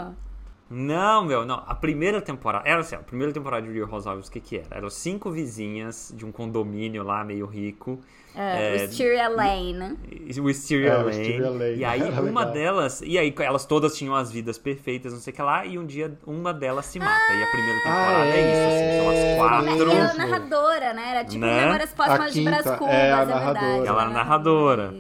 Não, 0.69 1.25
meu, 1.25 1.45
não. 1.47 1.63
A 1.67 1.75
primeira 1.75 2.21
temporada. 2.21 2.69
Era 2.69 2.81
assim, 2.81 2.97
a 2.97 2.99
primeira 2.99 3.33
temporada 3.33 3.65
de 3.67 3.73
Real 3.73 3.89
Housewives, 3.91 4.27
o 4.29 4.33
que 4.33 4.41
que 4.41 4.57
era? 4.59 4.67
Eram 4.79 4.91
cinco 4.91 5.31
vizinhas 5.31 6.13
de 6.15 6.27
um 6.27 6.33
condomínio 6.33 7.05
lá, 7.05 7.25
meio 7.25 7.47
rico. 7.47 8.01
É, 8.35 8.77
É, 8.79 8.83
Wisteria 8.83 9.29
Lane. 9.29 9.97
O 10.39 10.43
Wisteria 10.43 10.89
É, 10.91 10.95
o 10.99 11.05
Lane. 11.05 11.17
Wisteria 11.19 11.51
Lane. 11.51 11.77
E 11.77 11.85
aí, 11.85 12.03
Era 12.07 12.21
uma 12.21 12.41
legal. 12.41 12.53
delas. 12.53 13.01
E 13.01 13.17
aí, 13.17 13.33
elas 13.39 13.65
todas 13.65 13.97
tinham 13.97 14.15
as 14.15 14.31
vidas 14.31 14.59
perfeitas, 14.59 15.13
não 15.13 15.21
sei 15.21 15.33
o 15.33 15.37
que 15.37 15.41
lá. 15.43 15.65
E 15.65 15.79
um 15.79 15.87
dia, 15.87 16.13
uma 16.27 16.53
delas 16.53 16.87
se 16.87 16.99
mata. 16.99 17.33
E 17.33 17.43
a 17.43 17.47
primeira 17.47 17.79
temporada 17.83 18.23
Ah, 18.23 18.27
é 18.27 18.41
isso, 18.41 18.67
assim. 18.67 18.97
São 18.99 19.13
é. 19.13 19.33
as 19.33 19.39
quatro. 19.39 19.89
E 19.89 19.97
ela 19.97 20.11
é 20.11 20.15
narradora, 20.17 20.93
né? 20.93 21.11
Era 21.13 21.25
tipo 21.25 21.39
Né? 21.47 21.61
Memórias 21.65 21.95
Póstumas 21.95 22.35
de 22.35 22.43
Brás 22.43 22.63
Cubas, 22.65 22.89
é 22.95 23.13
a 23.13 23.17
é 23.21 23.25
verdade. 23.25 23.31
narradora. 23.45 23.89
Ela 23.89 24.03
é 24.05 24.09
narradora. 24.13 24.95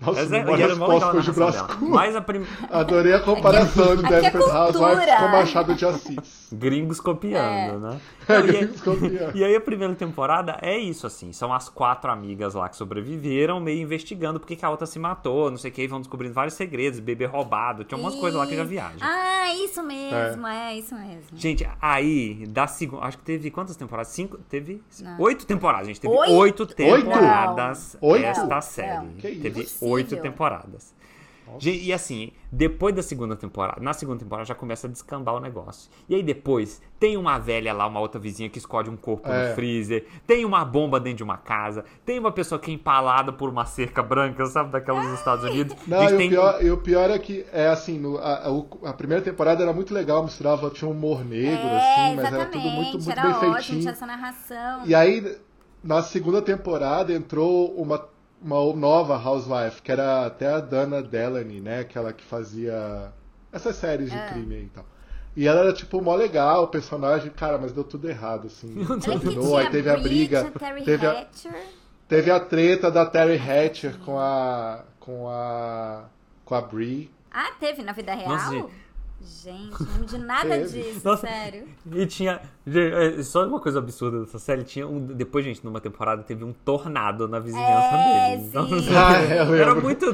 Nossa, 0.00 0.20
Mas 0.20 0.32
é, 0.32 0.36
e 0.36 0.40
memórias 0.40 0.70
era 0.70 0.76
mó 0.76 0.86
legal 0.88 1.08
a 1.08 1.12
póstumas 1.12 1.54
de. 1.54 1.62
Cubas. 1.62 1.88
Mas 1.88 2.16
a 2.16 2.20
prim... 2.20 2.46
Adorei 2.70 3.14
a 3.14 3.20
comparação 3.20 3.96
de 3.96 4.04
é 4.12 4.20
Desperate 4.20 4.50
Housewives 4.50 4.98
cultura. 4.98 5.16
com 5.16 5.28
Machado 5.28 5.74
de 5.74 5.86
Assis. 5.86 6.45
Gringos 6.52 7.00
copiando, 7.00 7.80
né? 7.80 8.00
É, 8.28 8.38
Não, 8.38 8.46
e, 8.46 8.50
aí, 8.50 8.56
gringos 8.58 8.80
copiando. 8.80 9.34
e 9.36 9.44
aí 9.44 9.56
a 9.56 9.60
primeira 9.60 9.94
temporada 9.94 10.58
é 10.62 10.78
isso, 10.78 11.06
assim. 11.06 11.32
São 11.32 11.52
as 11.52 11.68
quatro 11.68 12.10
amigas 12.10 12.54
lá 12.54 12.68
que 12.68 12.76
sobreviveram, 12.76 13.58
meio 13.60 13.82
investigando 13.82 14.38
porque 14.38 14.54
que 14.56 14.64
a 14.64 14.70
outra 14.70 14.86
se 14.86 14.98
matou, 14.98 15.50
não 15.50 15.58
sei 15.58 15.70
o 15.70 15.74
que, 15.74 15.82
e 15.82 15.86
vão 15.86 16.00
descobrindo 16.00 16.34
vários 16.34 16.54
segredos, 16.54 17.00
bebê 17.00 17.24
roubado, 17.26 17.84
tinha 17.84 17.98
umas 17.98 18.14
coisas 18.14 18.38
lá 18.38 18.46
que 18.46 18.54
já 18.56 18.64
viajam. 18.64 18.98
Ah, 19.00 19.52
isso 19.54 19.82
mesmo, 19.82 20.46
é, 20.46 20.76
isso 20.76 20.94
mesmo. 20.94 21.22
Gente, 21.34 21.68
aí, 21.80 22.46
da 22.48 22.66
segunda. 22.66 23.04
Acho 23.04 23.18
que 23.18 23.24
teve 23.24 23.50
quantas 23.50 23.76
temporadas? 23.76 24.12
Cinco? 24.12 24.38
Teve. 24.48 24.82
Não. 25.00 25.20
Oito 25.20 25.46
temporadas, 25.46 25.86
gente. 25.86 26.00
Teve 26.00 26.14
Oito? 26.14 26.32
oito, 26.32 26.66
temporadas 26.66 27.96
Oito? 28.00 28.24
esta 28.24 28.46
Não, 28.46 28.60
série. 28.60 28.96
não. 29.06 29.12
Que 29.14 29.28
isso? 29.28 29.42
Teve 29.42 29.60
Impossível. 29.60 29.88
oito 29.88 30.16
temporadas. 30.16 30.94
Gente, 31.58 31.84
e 31.84 31.92
assim, 31.92 32.32
depois 32.50 32.94
da 32.94 33.02
segunda 33.02 33.36
temporada, 33.36 33.80
na 33.80 33.92
segunda 33.92 34.18
temporada 34.20 34.46
já 34.46 34.54
começa 34.54 34.86
a 34.86 34.90
descambar 34.90 35.34
o 35.34 35.40
negócio. 35.40 35.90
E 36.08 36.14
aí 36.14 36.22
depois, 36.22 36.82
tem 36.98 37.16
uma 37.16 37.38
velha 37.38 37.72
lá, 37.72 37.86
uma 37.86 38.00
outra 38.00 38.20
vizinha 38.20 38.48
que 38.48 38.58
esconde 38.58 38.90
um 38.90 38.96
corpo 38.96 39.28
É. 39.30 39.48
no 39.50 39.54
freezer, 39.54 40.06
tem 40.26 40.44
uma 40.44 40.64
bomba 40.64 40.98
dentro 41.00 41.18
de 41.18 41.22
uma 41.24 41.36
casa, 41.36 41.84
tem 42.04 42.18
uma 42.18 42.32
pessoa 42.32 42.58
que 42.58 42.70
é 42.70 42.74
empalada 42.74 43.32
por 43.32 43.48
uma 43.48 43.64
cerca 43.64 44.02
branca, 44.02 44.44
sabe, 44.46 44.70
daquelas 44.70 45.06
dos 45.06 45.18
Estados 45.18 45.44
Unidos. 45.44 45.76
Não, 45.86 46.02
e 46.02 46.14
o, 46.14 46.16
tem- 46.16 46.28
pior, 46.30 46.64
e 46.64 46.70
o 46.70 46.76
pior 46.78 47.10
é 47.10 47.18
que, 47.18 47.44
é 47.52 47.68
assim, 47.68 47.98
no- 47.98 48.18
a, 48.18 48.46
a- 48.46 48.50
o- 48.52 48.68
a 48.84 48.92
primeira 48.92 49.22
temporada 49.22 49.62
era 49.62 49.72
muito 49.72 49.92
legal, 49.94 50.22
misturava, 50.22 50.68
tinha 50.70 50.88
um 50.88 50.92
humor 50.92 51.24
negro, 51.24 51.66
é, 51.68 51.76
assim, 51.76 52.16
mas 52.16 52.24
era 52.26 52.36
exatamente. 52.36 52.50
tudo 52.52 52.70
muito, 52.70 52.92
muito 52.98 53.10
era 53.10 53.22
bem 53.22 53.30
ótimo, 53.32 53.52
feitinho. 53.54 53.80
tinha 53.80 53.92
essa 53.92 54.06
narração. 54.06 54.86
E 54.86 54.94
aí, 54.94 55.36
na 55.84 56.02
segunda 56.02 56.42
temporada, 56.42 57.12
entrou 57.12 57.72
uma, 57.80 58.04
uma 58.42 58.74
nova 58.74 59.16
housewife, 59.16 59.82
que 59.82 59.90
era 59.92 60.26
até 60.26 60.46
a 60.46 60.60
Dana 60.60 61.02
Delaney, 61.02 61.60
né? 61.60 61.80
Aquela 61.80 62.12
que 62.12 62.24
fazia 62.24 63.12
essas 63.52 63.76
séries 63.76 64.10
de 64.10 64.16
É. 64.16 64.28
crime 64.28 64.54
aí 64.54 64.64
e 64.64 64.68
tal. 64.68 64.84
E 65.36 65.46
ela 65.46 65.60
era, 65.60 65.72
tipo, 65.72 66.00
mó 66.00 66.14
legal, 66.14 66.64
o 66.64 66.68
personagem, 66.68 67.30
cara, 67.30 67.58
mas 67.58 67.70
deu 67.72 67.84
tudo 67.84 68.08
errado, 68.08 68.46
assim. 68.46 68.74
Terminou, 69.00 69.56
aí 69.56 69.68
teve 69.70 69.90
a 69.90 69.96
briga, 69.98 70.50
Terry 70.58 70.82
teve 70.82 71.06
a, 71.06 71.20
Hatcher. 71.20 71.66
teve 72.08 72.30
a 72.30 72.40
treta 72.40 72.90
da 72.90 73.04
Terry 73.04 73.36
Hatcher 73.36 73.98
com 73.98 74.18
a... 74.18 74.82
com 74.98 75.28
a... 75.28 76.04
com 76.44 76.54
a 76.54 76.60
Brie. 76.62 77.10
Ah, 77.30 77.52
teve 77.60 77.82
na 77.82 77.92
vida 77.92 78.14
real? 78.14 78.30
Nossa, 78.30 78.66
gente. 79.22 79.82
Não 79.82 80.04
de 80.04 80.18
nada 80.18 80.58
disso, 80.66 81.00
Nossa. 81.04 81.26
sério. 81.26 81.66
E 81.92 82.06
tinha. 82.06 82.40
é, 82.66 83.22
Só 83.22 83.46
uma 83.46 83.60
coisa 83.60 83.78
absurda 83.78 84.20
dessa 84.20 84.38
série. 84.38 84.62
Tinha 84.64 84.86
um, 84.86 85.00
depois, 85.06 85.44
gente, 85.44 85.64
numa 85.64 85.80
temporada 85.80 86.22
teve 86.22 86.44
um 86.44 86.52
tornado 86.52 87.26
na 87.28 87.38
vizinhança 87.38 87.96
É, 87.96 88.30
deles. 88.36 88.48
Então, 88.48 88.68
sim. 88.68 88.94
Ah, 88.96 89.22
é, 89.22 89.60
era 89.60 89.74
muito. 89.74 90.06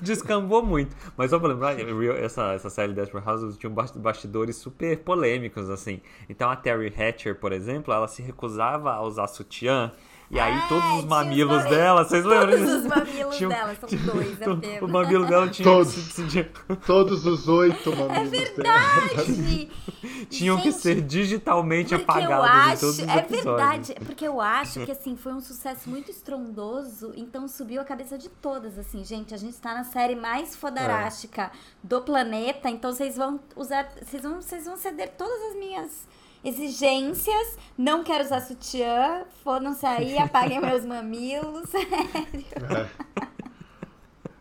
Descambou 0.00 0.62
muito. 0.64 0.94
Mas 1.16 1.30
só 1.30 1.38
pra 1.38 1.48
lembrar, 1.48 1.74
Real- 1.76 2.16
essa, 2.16 2.52
essa 2.52 2.70
série 2.70 2.92
Desperate 2.92 3.28
Housewives 3.28 3.58
tinha 3.58 3.70
bast- 3.70 3.98
bastidores 3.98 4.56
super 4.56 4.98
polêmicos, 4.98 5.68
assim. 5.70 6.00
Então 6.28 6.50
a 6.50 6.56
Terry 6.56 6.92
Hatcher, 6.96 7.38
por 7.38 7.52
exemplo, 7.52 7.92
ela 7.92 8.08
se 8.08 8.22
recusava 8.22 8.92
a 8.92 9.02
usar 9.02 9.26
sutiã. 9.26 9.92
E 10.30 10.40
aí 10.40 10.56
É, 10.56 10.66
todos 10.68 10.84
os 10.84 10.96
tinha 10.96 11.06
mamilos 11.06 11.62
os- 11.64 11.70
dela, 11.70 12.04
vocês 12.04 12.24
lembram 12.24 12.48
Todos 12.50 12.64
disso? 12.64 12.76
os 12.78 12.86
mamilos 12.86 13.36
Tinha 13.36 13.48
dela, 13.50 13.74
são 13.76 13.88
dois 14.14 14.38
O 14.40 14.52
apenas. 14.52 14.90
mamilo 14.90 15.26
dela 15.26 15.48
tinha 15.48 15.68
Todos. 15.68 15.92
que 15.94 16.00
se- 16.00 16.30
se- 16.30 16.44
Todos 16.86 17.26
os 17.26 17.46
oito 17.46 17.90
mamilos 17.94 18.32
É 18.32 18.50
dela. 18.62 18.80
verdade! 19.06 19.70
tinham 20.30 20.60
que 20.60 20.72
ser 20.72 21.00
digitalmente 21.02 21.92
eu 21.94 22.00
apagados 22.00 22.46
em 22.48 22.72
acho, 22.72 22.80
todos 22.80 22.98
os 22.98 23.08
é 23.08 23.16
episódios. 23.18 23.44
verdade, 23.44 23.94
porque 24.04 24.26
eu 24.26 24.40
acho 24.40 24.84
que 24.84 24.90
assim 24.92 25.14
foi 25.16 25.32
um 25.34 25.40
sucesso 25.40 25.88
muito 25.88 26.10
estrondoso, 26.10 27.12
então 27.16 27.46
subiu 27.46 27.80
a 27.80 27.84
cabeça 27.84 28.16
de 28.18 28.28
todas, 28.28 28.78
assim, 28.78 29.04
gente, 29.04 29.34
a 29.34 29.36
gente 29.36 29.56
tá 29.58 29.74
na 29.74 29.84
série 29.84 30.16
mais 30.16 30.56
fodarástica 30.56 31.52
do 31.82 32.00
planeta, 32.00 32.68
então 32.70 32.92
vocês 32.92 33.16
vão 33.16 33.38
usar, 33.54 33.88
vocês 34.02 34.22
vão, 34.22 34.40
vocês 34.40 34.64
vão 34.64 34.76
ceder 34.76 35.12
todas 35.16 35.40
as 35.50 35.56
minhas 35.56 36.08
exigências, 36.44 37.58
não 37.76 38.04
quero 38.04 38.24
usar 38.24 38.40
sutiã, 38.42 39.24
fodam-se 39.42 39.84
aí, 39.86 40.16
apaguem 40.22 40.60
meus 40.60 40.84
mamilos, 40.84 41.68
sério. 41.70 42.90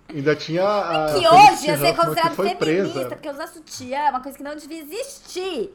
Ainda 0.10 0.36
tinha 0.36 0.64
a. 0.64 1.14
que 1.20 1.26
a 1.26 1.32
hoje 1.32 1.68
ia 1.68 1.78
ser 1.78 1.96
considerado 1.96 2.36
que 2.36 2.56
feminista, 2.56 2.94
presa. 2.94 3.10
porque 3.10 3.30
usar 3.30 3.48
sutiã 3.48 3.98
é 4.00 4.10
uma 4.12 4.20
coisa 4.22 4.38
que 4.38 4.44
não 4.44 4.56
devia 4.56 4.82
existir. 4.82 5.74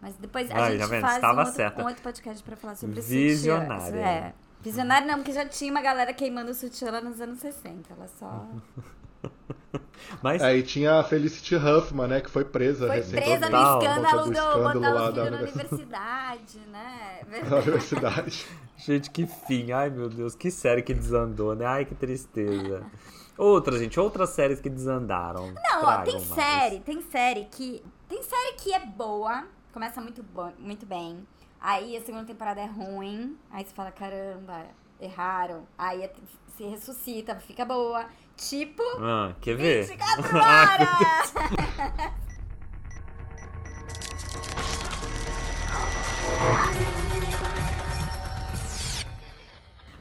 Mas 0.00 0.14
depois 0.16 0.50
a 0.50 0.54
Ai, 0.56 0.70
gente 0.72 0.80
tá 0.80 0.86
vendo? 0.86 1.00
faz 1.00 1.14
Estava 1.16 1.42
um 1.42 1.46
outro, 1.46 1.82
um 1.82 1.86
outro 1.86 2.02
podcast 2.02 2.42
pra 2.42 2.56
falar 2.56 2.74
sobre 2.76 3.00
Visionária. 3.00 3.84
sutiã. 3.84 4.00
É. 4.00 4.32
Visionário 4.60 5.06
não, 5.06 5.16
porque 5.16 5.32
já 5.32 5.46
tinha 5.46 5.70
uma 5.70 5.80
galera 5.80 6.12
queimando 6.12 6.52
sutiã 6.54 6.90
lá 6.90 7.00
nos 7.00 7.20
anos 7.20 7.38
60. 7.38 7.92
Ela 7.92 8.08
só 8.18 8.46
Mas 10.22 10.42
Aí 10.42 10.62
tinha 10.62 11.00
a 11.00 11.04
Felicity 11.04 11.54
Huffman, 11.56 12.08
né? 12.08 12.20
Que 12.20 12.30
foi 12.30 12.44
presa 12.44 12.86
foi 12.86 12.96
recentemente. 12.96 13.38
presa 13.38 13.50
no 13.50 13.56
escândalo 13.58 14.24
do 14.24 14.32
escândalo 14.32 14.78
os 14.78 14.94
lá 14.94 15.10
da 15.10 15.24
filhos 15.24 15.30
na 15.30 15.38
universidade. 15.42 16.58
né? 16.70 17.20
Na 17.50 17.56
universidade. 17.56 18.46
Gente, 18.76 19.10
que 19.10 19.26
fim. 19.26 19.72
Ai, 19.72 19.90
meu 19.90 20.08
Deus, 20.08 20.34
que 20.34 20.50
série 20.50 20.82
que 20.82 20.94
desandou, 20.94 21.54
né? 21.54 21.66
Ai, 21.66 21.84
que 21.84 21.94
tristeza. 21.94 22.84
Outra, 23.36 23.78
gente, 23.78 24.00
outras 24.00 24.30
séries 24.30 24.60
que 24.60 24.68
desandaram. 24.70 25.52
Não, 25.52 25.84
ó, 25.84 25.98
tem 26.02 26.14
mais. 26.14 26.24
série, 26.26 26.80
tem 26.80 27.02
série 27.02 27.44
que. 27.44 27.82
Tem 28.08 28.22
série 28.22 28.54
que 28.56 28.72
é 28.72 28.80
boa, 28.84 29.44
começa 29.72 30.00
muito, 30.00 30.22
bo 30.22 30.50
muito 30.58 30.86
bem. 30.86 31.26
Aí 31.60 31.96
a 31.96 32.00
segunda 32.00 32.24
temporada 32.24 32.60
é 32.60 32.66
ruim. 32.66 33.36
Aí 33.50 33.64
você 33.64 33.74
fala, 33.74 33.90
caramba, 33.92 34.64
erraram. 35.00 35.66
Aí 35.76 36.02
é- 36.02 36.12
se 36.56 36.64
ressuscita, 36.64 37.36
fica 37.36 37.64
boa. 37.64 38.06
Tipo, 38.38 38.82
Ah, 39.00 39.34
quer 39.40 39.56
ver? 39.56 39.84
24 39.86 40.38
Ai, 40.40 40.78
meu 40.78 40.86
Deus. 40.86 41.34
horas! 41.34 42.12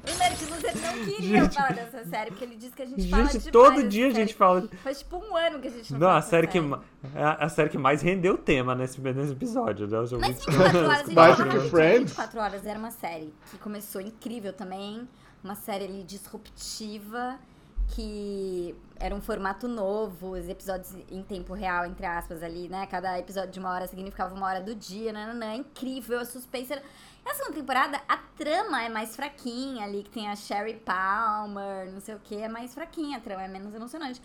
O 0.03 0.17
Nerd 0.19 0.45
Loser 0.45 0.77
não 0.77 0.93
queria 1.05 1.41
Gente. 1.41 1.55
falar 1.55 1.73
dessa 1.73 2.03
série, 2.05 2.29
porque 2.31 2.45
ele 2.45 2.55
disse 2.55 2.71
que 2.73 2.81
a 2.81 2.85
gente 2.85 3.09
fala 3.09 3.23
Gente, 3.25 3.31
demais 3.39 3.51
todo 3.51 3.83
dia 3.89 4.07
a 4.07 4.11
gente 4.11 4.33
fala. 4.33 4.69
Faz 4.81 4.99
tipo 4.99 5.17
um 5.17 5.35
ano 5.35 5.59
que 5.59 5.67
a 5.67 5.71
gente 5.71 5.91
não, 5.91 5.99
Não, 5.99 6.07
fala 6.07 6.19
a 6.19 6.21
série 6.21 6.47
que, 6.47 6.59
ma- 6.61 6.81
é 7.13 7.23
a 7.23 7.33
a 7.33 7.49
série 7.49 7.69
que 7.69 7.77
mais 7.77 8.01
rendeu 8.01 8.37
tema 8.37 8.73
nesse, 8.73 9.01
nesse 9.01 9.33
episódio. 9.33 9.85
Né? 9.87 9.97
Mas 10.19 10.45
vi- 10.45 10.51
24 10.51 10.79
horas, 10.85 10.89
a 10.89 11.03
gente 11.03 11.15
fala 11.15 11.69
Friends? 11.69 12.11
24 12.11 12.39
horas 12.39 12.65
era 12.65 12.79
uma 12.79 12.91
série 12.91 13.33
que 13.51 13.57
começou 13.57 13.99
incrível 13.99 14.53
também. 14.53 15.07
Uma 15.43 15.55
série 15.55 15.83
ali 15.85 16.03
disruptiva, 16.03 17.37
que 17.89 18.75
era 18.99 19.13
um 19.13 19.21
formato 19.21 19.67
novo, 19.67 20.31
os 20.31 20.47
episódios 20.49 20.93
em 21.09 21.21
tempo 21.23 21.53
real, 21.53 21.85
entre 21.85 22.05
aspas, 22.05 22.41
ali, 22.43 22.67
né? 22.67 22.85
Cada 22.87 23.17
episódio 23.17 23.51
de 23.51 23.59
uma 23.59 23.71
hora 23.71 23.87
significava 23.87 24.33
uma 24.35 24.47
hora 24.47 24.61
do 24.61 24.73
dia, 24.75 25.13
nananã, 25.13 25.55
incrível, 25.55 26.19
a 26.19 26.25
suspense. 26.25 26.73
era- 26.73 26.83
Na 27.25 27.33
segunda 27.33 27.55
temporada, 27.55 28.01
a 28.07 28.17
trama 28.37 28.83
é 28.83 28.89
mais 28.89 29.15
fraquinha 29.15 29.83
ali, 29.85 30.03
que 30.03 30.09
tem 30.09 30.29
a 30.29 30.35
Sherry 30.35 30.75
Palmer, 30.75 31.91
não 31.91 31.99
sei 31.99 32.15
o 32.15 32.19
que, 32.19 32.35
é 32.37 32.47
mais 32.47 32.73
fraquinha, 32.73 33.17
a 33.17 33.21
trama 33.21 33.43
é 33.43 33.47
menos 33.47 33.73
emocionante. 33.75 34.21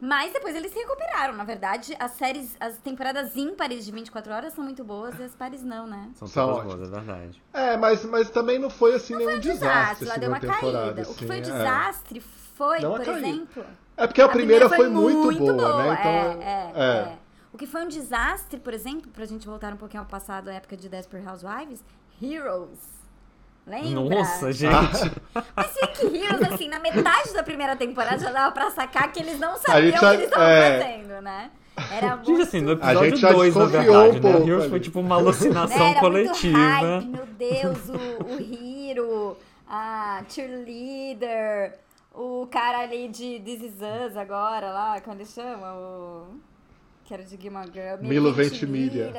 Mas 0.00 0.32
depois 0.32 0.54
eles 0.54 0.70
se 0.72 0.78
recuperaram, 0.78 1.34
na 1.34 1.44
verdade. 1.44 1.96
As 1.98 2.10
séries, 2.12 2.56
as 2.60 2.76
temporadas 2.78 3.36
ímpares 3.36 3.84
de 3.86 3.92
24 3.92 4.32
horas 4.32 4.52
são 4.52 4.62
muito 4.62 4.84
boas 4.84 5.18
e 5.18 5.22
as 5.22 5.34
pares 5.34 5.62
não, 5.62 5.86
né? 5.86 6.10
São 6.16 6.28
São 6.28 6.48
todas 6.54 6.64
boas, 6.76 6.88
é 6.88 6.90
verdade. 7.00 7.42
É, 7.52 7.76
mas, 7.76 8.04
mas 8.04 8.28
também 8.28 8.58
não 8.58 8.68
foi 8.68 8.94
assim 8.96 9.14
nenhum 9.16 9.38
desastre. 9.38 10.04
desastre, 10.04 10.04
ela 10.06 10.14
a 10.14 10.18
deu 10.18 10.28
uma 10.30 10.40
temporada, 10.40 10.94
caída. 10.94 11.02
o 11.02 11.04
que 11.06 11.10
assim, 11.12 11.26
foi 11.26 11.36
um 11.36 11.38
é. 11.38 11.42
desastre 11.42 12.20
foi, 12.20 12.43
Deu 12.80 12.90
uma 12.90 13.00
por 13.00 13.16
exemplo. 13.16 13.64
É 13.96 14.06
porque 14.06 14.22
a, 14.22 14.28
primeira, 14.28 14.68
foi 14.68 14.88
muito, 14.88 15.38
boa, 15.38 15.82
né? 15.82 15.96
Então, 16.00 16.42
é, 16.42 16.42
é, 16.42 16.72
é. 16.74 16.98
é. 17.12 17.18
O 17.52 17.56
que 17.56 17.66
foi 17.66 17.84
um 17.84 17.88
desastre, 17.88 18.58
por 18.58 18.74
exemplo, 18.74 19.10
pra 19.12 19.24
gente 19.24 19.46
voltar 19.46 19.72
um 19.72 19.76
pouquinho 19.76 20.02
ao 20.02 20.08
passado, 20.08 20.48
a 20.48 20.54
época 20.54 20.76
de 20.76 20.88
Desperate 20.88 21.28
Housewives, 21.28 21.84
Heroes. 22.20 22.94
Lembra? 23.64 24.16
Nossa, 24.16 24.50
gente. 24.52 25.12
Mas 25.54 25.70
sei 25.70 25.86
que 25.86 26.06
Heroes, 26.06 26.52
assim, 26.52 26.68
na 26.68 26.80
metade 26.80 27.32
da 27.32 27.44
primeira 27.44 27.76
temporada 27.76 28.18
já 28.18 28.32
dava 28.32 28.52
pra 28.52 28.70
sacar 28.70 29.12
que 29.12 29.20
eles 29.20 29.38
não 29.38 29.56
sabiam 29.56 29.94
o 29.94 29.98
que 29.98 30.04
eles 30.04 30.24
estavam 30.24 30.46
é. 30.48 30.80
fazendo, 30.80 31.22
né? 31.22 31.50
Era 31.90 32.16
muito... 32.16 32.42
Assim, 32.42 32.60
no 32.60 32.72
A 32.82 32.94
gente 32.94 33.06
episódio 33.06 33.16
já 33.18 33.32
2, 33.32 33.54
na 33.54 33.64
verdade, 33.66 34.10
um 34.10 34.12
né? 34.14 34.20
pouco 34.20 34.48
Heroes 34.48 34.70
foi 34.70 34.80
tipo 34.80 35.00
uma 35.00 35.14
alucinação 35.14 35.86
Era 35.86 36.00
coletiva. 36.00 36.58
muito 36.58 36.80
hype, 36.80 37.06
meu 37.06 37.26
Deus, 37.26 37.78
o, 37.88 38.24
o 38.32 38.40
Hiro, 38.40 39.36
a 39.68 40.22
cheerleader, 40.28 41.78
o 42.14 42.46
cara 42.50 42.78
ali 42.80 43.08
de 43.08 43.40
This 43.40 43.62
Is 43.62 43.74
Us 43.74 44.16
agora 44.16 44.70
lá, 44.70 45.00
como 45.00 45.16
ele 45.16 45.26
chama? 45.26 45.72
O... 45.74 46.26
Que 47.04 47.12
era 47.12 47.22
de 47.22 47.36
Gilmore 47.38 47.70
Girl. 47.70 47.98
Milo 48.00 48.32
Ventimiglia. 48.32 49.12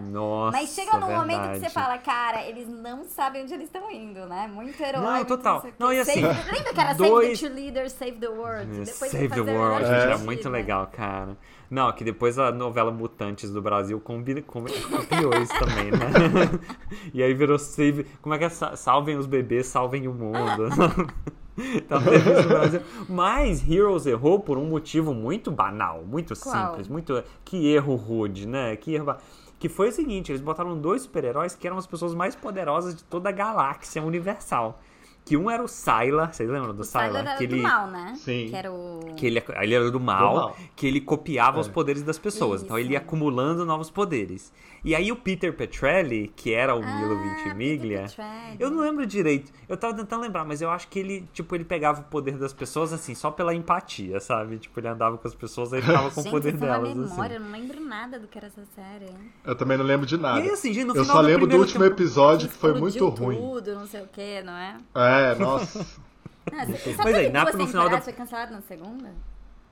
Nossa, 0.00 0.58
Mas 0.58 0.74
chega 0.74 0.98
num 0.98 1.12
momento 1.14 1.38
que 1.42 1.46
você 1.54 1.60
verdade. 1.60 1.72
fala, 1.72 1.98
cara, 1.98 2.42
eles 2.44 2.66
não 2.68 3.04
sabem 3.04 3.44
onde 3.44 3.54
eles 3.54 3.66
estão 3.66 3.88
indo, 3.92 4.26
né? 4.26 4.48
Muito 4.52 4.82
herói. 4.82 5.02
Não, 5.04 5.24
total. 5.24 5.64
Não, 5.78 5.92
e 5.92 6.00
assim, 6.00 6.20
Save- 6.20 6.50
lembra 6.50 6.72
que 6.74 6.80
era 6.80 6.94
Save 6.96 7.08
dois- 7.08 7.28
the 7.28 7.34
Cheerleader, 7.36 7.90
Save 7.90 8.12
the 8.18 8.28
World? 8.28 8.66
Depois 8.84 9.10
Save 9.12 9.28
the 9.28 9.40
World, 9.40 9.84
gente, 9.86 9.94
era 9.94 10.18
muito 10.18 10.48
legal, 10.48 10.88
cara. 10.88 11.36
Não, 11.70 11.92
que 11.92 12.04
depois 12.04 12.38
a 12.38 12.52
novela 12.52 12.90
Mutantes 12.90 13.50
do 13.50 13.60
Brasil 13.60 13.98
combi- 14.00 14.42
com- 14.42 14.64
copiou 14.64 15.34
isso 15.42 15.52
também, 15.58 15.90
né? 15.90 16.60
e 17.12 17.22
aí 17.22 17.34
virou 17.34 17.58
Save. 17.58 18.04
Como 18.22 18.34
é 18.34 18.38
que 18.38 18.44
é? 18.44 18.48
Sa- 18.48 18.76
Salvem 18.76 19.16
os 19.16 19.26
bebês, 19.26 19.66
salvem 19.66 20.06
o 20.08 20.12
mundo. 20.14 20.68
Então 21.58 22.02
teve 22.02 22.30
isso 22.32 22.42
no 22.42 22.48
Brasil. 22.50 22.80
Mas 23.08 23.66
Heroes 23.66 24.04
errou 24.04 24.38
por 24.40 24.58
um 24.58 24.66
motivo 24.66 25.14
muito 25.14 25.50
banal, 25.50 26.02
muito 26.04 26.38
Qual? 26.38 26.54
simples, 26.68 26.86
muito. 26.86 27.24
Que 27.46 27.72
erro 27.72 27.94
rude, 27.96 28.46
né? 28.46 28.76
Que 28.76 28.94
erro. 28.94 29.16
Que 29.58 29.66
foi 29.66 29.88
o 29.88 29.92
seguinte: 29.92 30.30
eles 30.30 30.42
botaram 30.42 30.78
dois 30.78 31.00
super-heróis 31.02 31.54
que 31.54 31.66
eram 31.66 31.78
as 31.78 31.86
pessoas 31.86 32.12
mais 32.14 32.36
poderosas 32.36 32.94
de 32.94 33.04
toda 33.04 33.30
a 33.30 33.32
galáxia 33.32 34.02
universal. 34.02 34.82
Que 35.26 35.36
um 35.36 35.50
era 35.50 35.60
o 35.62 35.66
Sylar, 35.66 36.32
vocês 36.32 36.48
lembram 36.48 36.72
do 36.72 36.82
O 36.82 36.84
Sylar? 36.84 37.16
era 37.16 37.34
Que 37.36 37.46
do 37.48 37.56
ele, 37.56 37.62
mal, 37.62 37.88
né? 37.88 38.14
Sim. 38.16 38.46
Que 38.48 38.54
era 38.56 38.72
o... 38.72 39.00
que 39.16 39.26
ele, 39.26 39.42
ele 39.60 39.74
era 39.74 39.90
do 39.90 39.98
mal, 40.00 40.28
Do 40.34 40.34
mal. 40.40 40.56
que 40.76 40.86
ele 40.86 41.00
copiava 41.00 41.58
os 41.60 41.66
É. 41.68 41.70
poderes 41.72 42.02
das 42.04 42.16
pessoas. 42.16 42.62
Então 42.62 42.78
ele 42.78 42.90
ia 42.92 42.98
Isso. 42.98 43.06
acumulando 43.06 43.66
novos 43.66 43.90
poderes. 43.90 44.52
E 44.84 44.94
aí 44.94 45.10
o 45.10 45.16
Peter 45.16 45.52
Petrelli, 45.52 46.32
que 46.36 46.54
era 46.54 46.72
o 46.76 46.78
Milo 46.78 47.16
Ah, 47.18 47.22
Ventimiglia, 47.34 48.02
Peter 48.02 48.16
Petrelli. 48.24 48.56
eu 48.60 48.70
não 48.70 48.80
lembro 48.82 49.04
direito. 49.04 49.50
Eu 49.68 49.76
tava 49.76 49.94
tentando 49.94 50.22
lembrar, 50.22 50.44
mas 50.44 50.62
eu 50.62 50.70
acho 50.70 50.86
que 50.86 51.00
ele, 51.00 51.28
tipo, 51.32 51.56
ele 51.56 51.64
pegava 51.64 52.02
o 52.02 52.04
poder 52.04 52.36
das 52.38 52.52
pessoas 52.52 52.92
assim, 52.92 53.12
só 53.12 53.32
pela 53.32 53.52
empatia, 53.52 54.20
sabe? 54.20 54.58
Tipo, 54.58 54.78
ele 54.78 54.86
andava 54.86 55.18
com 55.18 55.26
as 55.26 55.34
pessoas 55.34 55.72
e 55.72 55.82
ficava 55.82 56.08
com 56.12 56.20
Gente, 56.22 56.28
o 56.28 56.30
poder 56.30 56.54
isso 56.54 56.64
é 56.64 56.68
uma 56.68 56.78
delas, 56.78 56.96
memória, 57.10 57.24
assim. 57.36 57.44
eu 57.44 57.50
não 57.50 57.58
lembro 57.58 57.80
nada 57.84 58.20
do 58.20 58.28
que 58.28 58.38
era 58.38 58.46
essa 58.46 58.62
série. 58.76 59.06
Eu 59.44 59.56
também 59.56 59.76
não 59.76 59.84
lembro 59.84 60.06
de 60.06 60.16
nada. 60.16 60.38
E 60.38 60.42
aí, 60.42 60.50
assim, 60.50 60.72
gente, 60.72 60.84
no 60.86 60.94
eu 60.94 61.02
final 61.02 61.16
só 61.16 61.20
lembro 61.22 61.48
do 61.48 61.56
último 61.56 61.84
episódio 61.84 62.48
que 62.48 62.54
foi 62.54 62.72
muito 62.78 63.08
ruim. 63.08 63.36
tudo, 63.38 63.74
não 63.74 63.86
sei 63.88 64.02
o 64.02 64.06
que, 64.06 64.40
não 64.42 64.52
é? 64.52 64.76
É, 64.94 65.15
nossa. 65.38 65.86
Ah, 66.52 66.64
você- 66.64 66.94
você 66.94 67.02
Mas 67.02 67.14
aí, 67.16 67.26
que 67.26 67.32
na- 67.32 67.44
no 67.52 67.66
final 67.66 67.88
da- 67.90 68.00
foi 68.00 68.12
cancelado 68.12 68.52
na 68.52 68.60
segunda? 68.60 69.12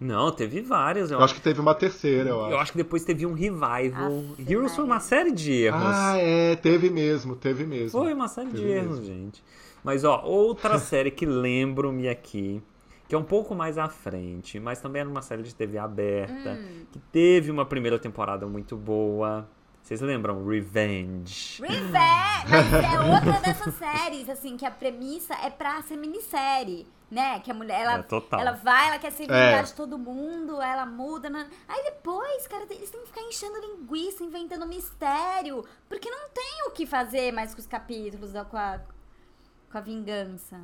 Não, 0.00 0.32
teve 0.32 0.60
várias. 0.60 1.08
Eu, 1.12 1.18
Eu 1.20 1.24
acho 1.24 1.34
que 1.36 1.40
teve 1.40 1.60
uma 1.60 1.72
terceira, 1.72 2.30
eu 2.30 2.42
acho. 2.44 2.50
eu 2.52 2.58
acho 2.58 2.72
que 2.72 2.78
depois 2.78 3.04
teve 3.04 3.24
um 3.24 3.32
revival. 3.32 4.24
Aff, 4.32 4.52
Heroes 4.52 4.74
foi 4.74 4.84
uma 4.84 4.98
série 4.98 5.30
de 5.30 5.52
erros. 5.52 5.80
Ah, 5.84 6.16
é, 6.18 6.56
teve 6.56 6.90
mesmo, 6.90 7.36
teve 7.36 7.64
mesmo. 7.64 7.90
Foi 8.02 8.12
uma 8.12 8.26
série 8.26 8.48
de 8.50 8.56
Teve 8.56 8.72
erros, 8.72 8.98
mesmo. 8.98 9.04
gente. 9.04 9.44
Mas, 9.84 10.02
ó, 10.02 10.20
outra 10.24 10.76
série 10.80 11.12
que 11.12 11.24
lembro-me 11.24 12.08
aqui, 12.08 12.60
que 13.08 13.14
é 13.14 13.18
um 13.18 13.22
pouco 13.22 13.54
mais 13.54 13.78
à 13.78 13.88
frente, 13.88 14.58
mas 14.58 14.80
também 14.80 14.98
era 14.98 15.08
uma 15.08 15.22
série 15.22 15.44
de 15.44 15.54
TV 15.54 15.78
aberta, 15.78 16.58
Hum. 16.60 16.86
que 16.90 16.98
teve 17.12 17.52
uma 17.52 17.64
primeira 17.64 18.00
temporada 18.00 18.48
muito 18.48 18.76
boa. 18.76 19.48
Vocês 19.84 20.00
lembram? 20.00 20.44
Revenge. 20.46 21.60
Revenge! 21.62 21.92
Mas 22.48 22.72
é 22.72 23.00
outra 23.14 23.40
dessas 23.40 23.74
séries, 23.74 24.28
assim, 24.30 24.56
que 24.56 24.64
a 24.64 24.70
premissa 24.70 25.34
é 25.34 25.50
pra 25.50 25.82
ser 25.82 25.96
minissérie, 25.98 26.86
né? 27.10 27.38
Que 27.40 27.50
a 27.50 27.54
mulher, 27.54 27.82
ela, 27.82 27.98
É, 27.98 28.02
total. 28.02 28.40
ela 28.40 28.52
vai, 28.52 28.88
ela 28.88 28.98
quer 28.98 29.12
se 29.12 29.24
É. 29.24 29.26
vingar 29.26 29.62
de 29.62 29.74
todo 29.74 29.98
mundo, 29.98 30.60
ela 30.62 30.86
muda. 30.86 31.28
né? 31.28 31.46
Aí 31.68 31.84
depois, 31.84 32.46
cara, 32.48 32.64
eles 32.70 32.88
têm 32.88 33.02
que 33.02 33.08
ficar 33.08 33.20
enchendo 33.22 33.60
linguiça, 33.60 34.24
inventando 34.24 34.66
mistério, 34.66 35.62
porque 35.86 36.10
não 36.10 36.30
tem 36.30 36.64
o 36.66 36.70
que 36.70 36.86
fazer 36.86 37.30
mais 37.30 37.54
com 37.54 37.60
os 37.60 37.66
capítulos, 37.66 38.32
da- 38.32 38.44
com 38.46 38.56
a, 38.56 38.80
com 39.70 39.76
a 39.76 39.80
vingança. 39.82 40.58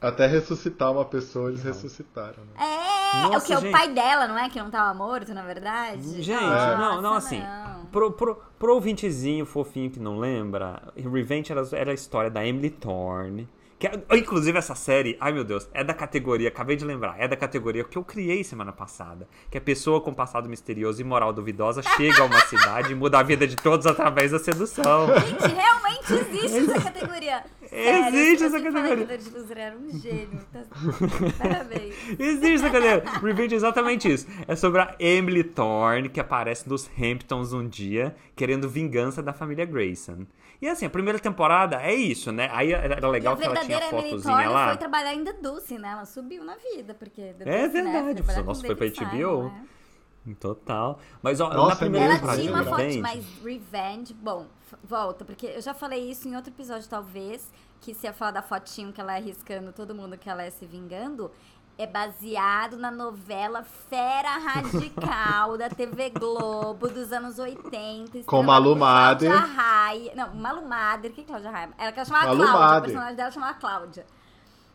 Até 0.00 0.26
ressuscitar 0.26 0.92
uma 0.92 1.04
pessoa, 1.06 1.48
eles 1.50 1.62
ressuscitaram, 1.62 2.44
né? 2.44 2.52
É, 2.58 2.85
Nossa, 3.22 3.38
o 3.38 3.46
que 3.46 3.52
é 3.52 3.58
o 3.58 3.60
gente. 3.60 3.72
pai 3.72 3.88
dela, 3.88 4.26
não 4.28 4.38
é? 4.38 4.48
Que 4.48 4.58
não 4.58 4.70
tava 4.70 4.94
morto, 4.94 5.32
na 5.34 5.42
verdade? 5.42 6.22
Gente, 6.22 6.40
Nossa, 6.40 6.76
não, 6.76 7.02
não, 7.02 7.14
assim. 7.14 7.40
não. 7.40 7.86
Pro, 7.86 8.12
pro, 8.12 8.36
pro 8.58 8.74
ouvintezinho 8.74 9.46
fofinho 9.46 9.90
que 9.90 10.00
não 10.00 10.18
lembra, 10.18 10.82
Revenge 10.96 11.52
era, 11.52 11.62
era 11.72 11.90
a 11.90 11.94
história 11.94 12.30
da 12.30 12.46
Emily 12.46 12.70
Thorne, 12.70 13.48
Que, 13.78 13.86
é- 13.88 14.00
inclusive, 14.16 14.56
essa 14.56 14.74
série, 14.74 15.16
ai 15.20 15.32
meu 15.32 15.44
Deus, 15.44 15.68
é 15.74 15.84
da 15.84 15.92
categoria, 15.92 16.48
acabei 16.48 16.76
de 16.76 16.84
lembrar, 16.84 17.16
é 17.20 17.28
da 17.28 17.36
categoria 17.36 17.84
que 17.84 17.98
eu 17.98 18.02
criei 18.04 18.42
semana 18.42 18.72
passada. 18.72 19.28
Que 19.50 19.58
a 19.58 19.60
pessoa 19.60 20.00
com 20.00 20.14
passado 20.14 20.48
misterioso 20.48 21.00
e 21.00 21.04
moral 21.04 21.30
duvidosa 21.32 21.82
chega 21.82 22.22
a 22.22 22.24
uma 22.24 22.40
cidade 22.46 22.92
e 22.92 22.94
muda 22.94 23.18
a 23.18 23.22
vida 23.22 23.46
de 23.46 23.54
todos 23.56 23.86
através 23.86 24.30
da 24.30 24.38
sedução. 24.38 25.08
Gente, 25.08 25.54
realmente 25.54 26.12
existe 26.12 26.70
essa 26.70 26.80
categoria. 26.80 27.44
Sério, 27.68 28.16
Existe 28.16 28.44
essa 28.44 28.60
falei 28.60 28.72
categoria. 28.72 29.04
o 29.04 29.06
Dante 29.08 29.30
Loser 29.30 29.58
era 29.58 29.76
um 29.76 29.90
gênio. 29.98 30.40
Tá... 30.52 30.62
Parabéns. 31.38 31.94
Existe 32.18 32.54
essa 32.54 32.70
cadeira. 32.70 33.02
Revenge 33.20 33.54
é 33.54 33.56
exatamente 33.56 34.12
isso. 34.12 34.26
É 34.46 34.54
sobre 34.56 34.80
a 34.80 34.94
Emily 34.98 35.42
Thorne, 35.44 36.08
que 36.08 36.20
aparece 36.20 36.68
nos 36.68 36.88
Hamptons 36.98 37.52
um 37.52 37.66
dia, 37.68 38.14
querendo 38.34 38.68
vingança 38.68 39.22
da 39.22 39.32
família 39.32 39.64
Grayson. 39.64 40.26
E 40.60 40.68
assim, 40.68 40.86
a 40.86 40.90
primeira 40.90 41.18
temporada 41.18 41.76
é 41.82 41.94
isso, 41.94 42.32
né? 42.32 42.48
Aí 42.52 42.72
era 42.72 43.08
legal 43.08 43.34
a 43.34 43.36
que 43.36 43.44
ela 43.44 43.56
tinha 43.56 43.78
verdadeira 43.78 43.98
Emily 43.98 44.10
fotozinha 44.22 44.50
lá. 44.50 44.68
foi 44.68 44.76
trabalhar 44.76 45.14
em 45.14 45.24
The 45.24 45.32
Dulce, 45.34 45.78
né? 45.78 45.88
Ela 45.88 46.04
subiu 46.06 46.44
na 46.44 46.56
vida, 46.56 46.94
porque 46.94 47.34
The 47.34 47.44
É 47.44 47.62
Dulce, 47.62 47.82
né, 47.82 47.92
verdade, 47.92 48.04
foi 48.06 48.14
trabalhar 48.14 48.42
nossa, 48.44 48.66
foi 48.66 48.74
pra 48.74 48.86
HBO. 48.86 48.94
Simon, 48.94 49.42
né? 49.48 49.66
Total. 50.34 50.98
Mas 51.22 51.40
ó, 51.40 51.48
Nossa, 51.48 51.68
na 51.68 51.72
é 51.72 51.76
primeira 51.76 52.08
mesmo, 52.08 52.26
Ela 52.26 52.36
temporada 52.36 52.42
tinha 52.42 52.52
uma 52.52 52.64
foto, 52.64 53.00
mas 53.00 53.24
Revenge, 53.44 54.14
bom, 54.14 54.46
volta, 54.82 55.24
porque 55.24 55.46
eu 55.46 55.60
já 55.60 55.72
falei 55.72 56.10
isso 56.10 56.28
em 56.28 56.34
outro 56.34 56.50
episódio, 56.52 56.88
talvez, 56.88 57.52
que 57.80 57.94
se 57.94 58.06
ia 58.06 58.12
falar 58.12 58.32
da 58.32 58.42
fotinho 58.42 58.92
que 58.92 59.00
ela 59.00 59.14
é 59.14 59.18
arriscando 59.18 59.72
todo 59.72 59.94
mundo 59.94 60.18
que 60.18 60.28
ela 60.28 60.42
é 60.42 60.50
se 60.50 60.66
vingando, 60.66 61.30
é 61.78 61.86
baseado 61.86 62.76
na 62.78 62.90
novela 62.90 63.62
Fera 63.88 64.38
Radical 64.38 65.58
da 65.58 65.68
TV 65.68 66.10
Globo 66.10 66.88
dos 66.88 67.12
anos 67.12 67.38
80. 67.38 68.22
Com 68.24 68.42
Malu 68.42 68.74
Mader. 68.74 69.30
Raia. 69.30 70.12
Não, 70.14 70.34
Malu 70.34 70.66
Mader. 70.66 71.12
Que 71.12 71.22
Cláudia 71.22 71.50
Raia? 71.50 71.70
Ela 71.76 71.92
que 71.92 71.98
ela 71.98 72.06
chamava 72.06 72.26
Malu 72.28 72.38
Cláudia, 72.38 72.60
Mader. 72.60 72.78
o 72.78 72.82
personagem 72.82 73.16
dela 73.16 73.30
chamava 73.30 73.54
Cláudia. 73.54 74.06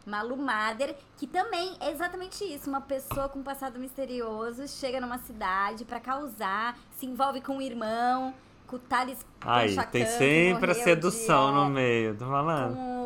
Malu 0.05 0.37
Mader, 0.37 0.95
que 1.17 1.27
também 1.27 1.75
é 1.79 1.91
exatamente 1.91 2.43
isso. 2.43 2.69
Uma 2.69 2.81
pessoa 2.81 3.29
com 3.29 3.39
um 3.39 3.43
passado 3.43 3.79
misterioso 3.79 4.67
chega 4.67 4.99
numa 4.99 5.17
cidade 5.19 5.85
pra 5.85 5.99
causar, 5.99 6.77
se 6.97 7.05
envolve 7.05 7.41
com 7.41 7.57
o 7.57 7.61
irmão, 7.61 8.33
com 8.67 8.77
o 8.77 8.79
Thales 8.79 9.23
Aí, 9.41 9.69
Panchacan, 9.69 9.91
tem 9.91 10.05
sempre 10.05 10.71
a 10.71 10.73
sedução 10.73 11.51
de, 11.51 11.57
é, 11.57 11.61
no 11.61 11.69
meio, 11.69 12.15
tô 12.15 12.25
falando. 12.25 12.75
com 12.75 13.00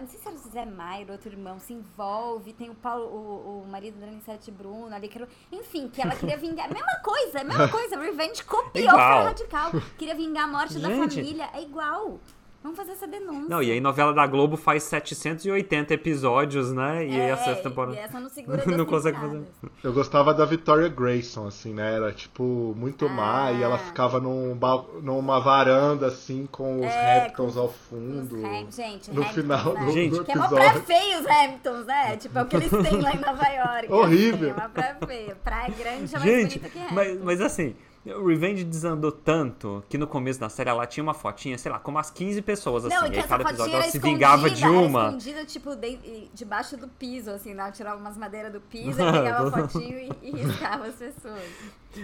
não 0.00 0.06
sei 0.08 0.18
se 0.18 0.26
era 0.28 0.36
o 0.36 0.38
Zé 0.38 0.64
Mairo, 0.64 1.12
outro 1.12 1.30
irmão, 1.30 1.58
se 1.58 1.72
envolve, 1.72 2.52
tem 2.52 2.70
o 2.70 2.74
Paulo, 2.74 3.04
o, 3.06 3.62
o 3.62 3.66
marido 3.70 3.98
da 4.00 4.06
Anissete 4.06 4.50
Bruno 4.50 4.94
ali, 4.94 5.08
que 5.08 5.18
era, 5.18 5.26
o- 5.26 5.54
enfim, 5.56 5.88
que 5.88 6.00
ela 6.02 6.14
queria 6.16 6.36
vingar, 6.36 6.68
mesma 6.72 6.96
coisa, 7.02 7.44
mesma 7.44 7.68
coisa, 7.68 7.98
Revenge 7.98 8.42
copiou. 8.44 8.90
Fera 8.90 9.22
Radical, 9.24 9.70
queria 9.98 10.14
vingar 10.14 10.44
a 10.44 10.48
morte 10.48 10.78
da 10.78 10.88
Gente. 10.88 11.14
família, 11.16 11.48
é 11.54 11.62
igual, 11.62 12.18
vamos 12.64 12.76
fazer 12.76 12.92
essa 12.92 13.06
denúncia. 13.06 13.46
Não, 13.48 13.62
e 13.62 13.70
aí 13.70 13.80
novela 13.80 14.12
da 14.12 14.26
Globo 14.26 14.56
faz 14.56 14.82
780 14.84 15.94
episódios, 15.94 16.72
né? 16.72 17.06
E 17.06 17.14
é, 17.14 17.28
essa 17.28 17.54
temporada... 17.54 17.94
e 17.94 17.98
essa 18.00 18.18
não 18.18 18.28
segura 18.30 18.64
Não 18.66 18.84
consegue 18.84 19.20
temporadas. 19.20 19.48
Eu 19.84 19.92
gostava 19.92 20.34
da 20.34 20.44
Victoria 20.44 20.88
Grayson, 20.88 21.46
assim, 21.46 21.72
né? 21.72 21.94
Era, 21.94 22.10
tipo, 22.12 22.74
muito 22.76 23.08
má 23.08 23.52
e 23.52 23.62
ela 23.62 23.76
Ah. 23.76 23.78
ficava 23.78 24.18
num, 24.18 24.56
bal- 24.56 24.88
numa 25.02 25.38
varanda, 25.38 26.06
assim, 26.06 26.48
com 26.50 26.76
os 26.80 26.86
É, 26.86 27.26
Hamptons 27.26 27.56
ao 27.56 27.66
Os 27.66 27.74
fundo. 27.76 28.36
Ham- 28.46 28.70
gente, 28.72 29.10
No 29.12 29.20
Hamptons, 29.20 29.34
final 29.34 29.74
né? 29.74 29.84
do, 29.84 29.92
Gente, 29.92 30.16
do 30.18 30.24
Que 30.24 30.32
é 30.32 30.34
uma 30.34 30.48
praia 30.48 30.68
episódio. 30.70 30.86
feia 30.86 31.20
os 31.20 31.26
Hamptons, 31.26 31.86
né? 31.86 32.16
Tipo, 32.16 32.38
é 32.38 32.42
o 32.42 32.46
que 32.46 32.56
eles 32.56 32.70
têm 32.70 33.00
lá 33.00 33.12
em 33.12 33.18
Nova 33.20 33.46
York. 33.48 33.92
Horrível. 33.92 34.50
Assim, 34.50 34.60
é 34.60 34.62
uma 34.62 34.68
praia 34.70 34.96
feia. 35.06 35.36
Praia 35.44 35.68
grande 35.78 36.14
é 36.14 36.18
mais 36.18 36.22
Gente, 36.30 36.58
bonita 36.58 36.68
que 36.70 36.78
Hamptons. 36.78 36.92
mas, 36.94 37.20
mas 37.22 37.40
assim, 37.42 37.76
o 38.06 38.26
Revenge 38.26 38.64
desandou 38.64 39.10
tanto 39.10 39.82
que 39.88 39.96
no 39.96 40.06
começo 40.06 40.38
da 40.38 40.48
série 40.50 40.68
ela 40.68 40.86
tinha 40.86 41.02
uma 41.02 41.14
fotinha, 41.14 41.56
sei 41.56 41.72
lá, 41.72 41.78
como 41.78 41.98
as 41.98 42.10
15 42.10 42.42
pessoas 42.42 42.84
assim. 42.84 42.94
Não, 42.94 43.06
e 43.06 43.10
que 43.10 43.22
cada 43.22 43.44
episódio 43.44 43.74
era 43.74 43.82
ela 43.84 43.90
se 43.92 43.98
vingava 43.98 44.50
de 44.50 44.62
era 44.62 44.72
uma. 44.72 45.06
escondida, 45.08 45.44
tipo, 45.46 45.74
de- 45.74 46.28
debaixo 46.34 46.76
do 46.76 46.86
piso, 46.86 47.30
assim, 47.30 47.54
né? 47.54 47.62
Ela 47.62 47.72
tirava 47.72 47.98
umas 47.98 48.18
madeiras 48.18 48.52
do 48.52 48.60
piso, 48.60 48.96
pegava 48.98 49.48
a 49.48 49.68
fotinho 49.68 49.98
e, 49.98 50.28
e 50.28 50.30
riscava 50.32 50.86
as 50.86 50.94
pessoas. 50.96 51.40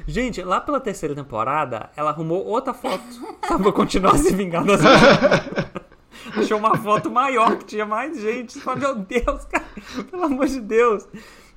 Gente, 0.06 0.42
lá 0.42 0.60
pela 0.60 0.80
terceira 0.80 1.14
temporada, 1.14 1.90
ela 1.96 2.10
arrumou 2.10 2.46
outra 2.46 2.72
foto. 2.72 3.04
Sabe, 3.46 3.62
pra 3.62 3.72
continuar 3.72 4.16
se 4.16 4.34
vingando 4.34 4.68
das 4.68 4.80
Achou 6.36 6.58
uma 6.58 6.76
foto 6.76 7.10
maior, 7.10 7.56
que 7.56 7.64
tinha 7.64 7.84
mais 7.84 8.18
gente. 8.20 8.60
Fala, 8.60 8.76
meu 8.78 8.94
Deus, 8.96 9.44
cara, 9.46 9.64
pelo 10.10 10.24
amor 10.24 10.46
de 10.46 10.60
Deus. 10.60 11.06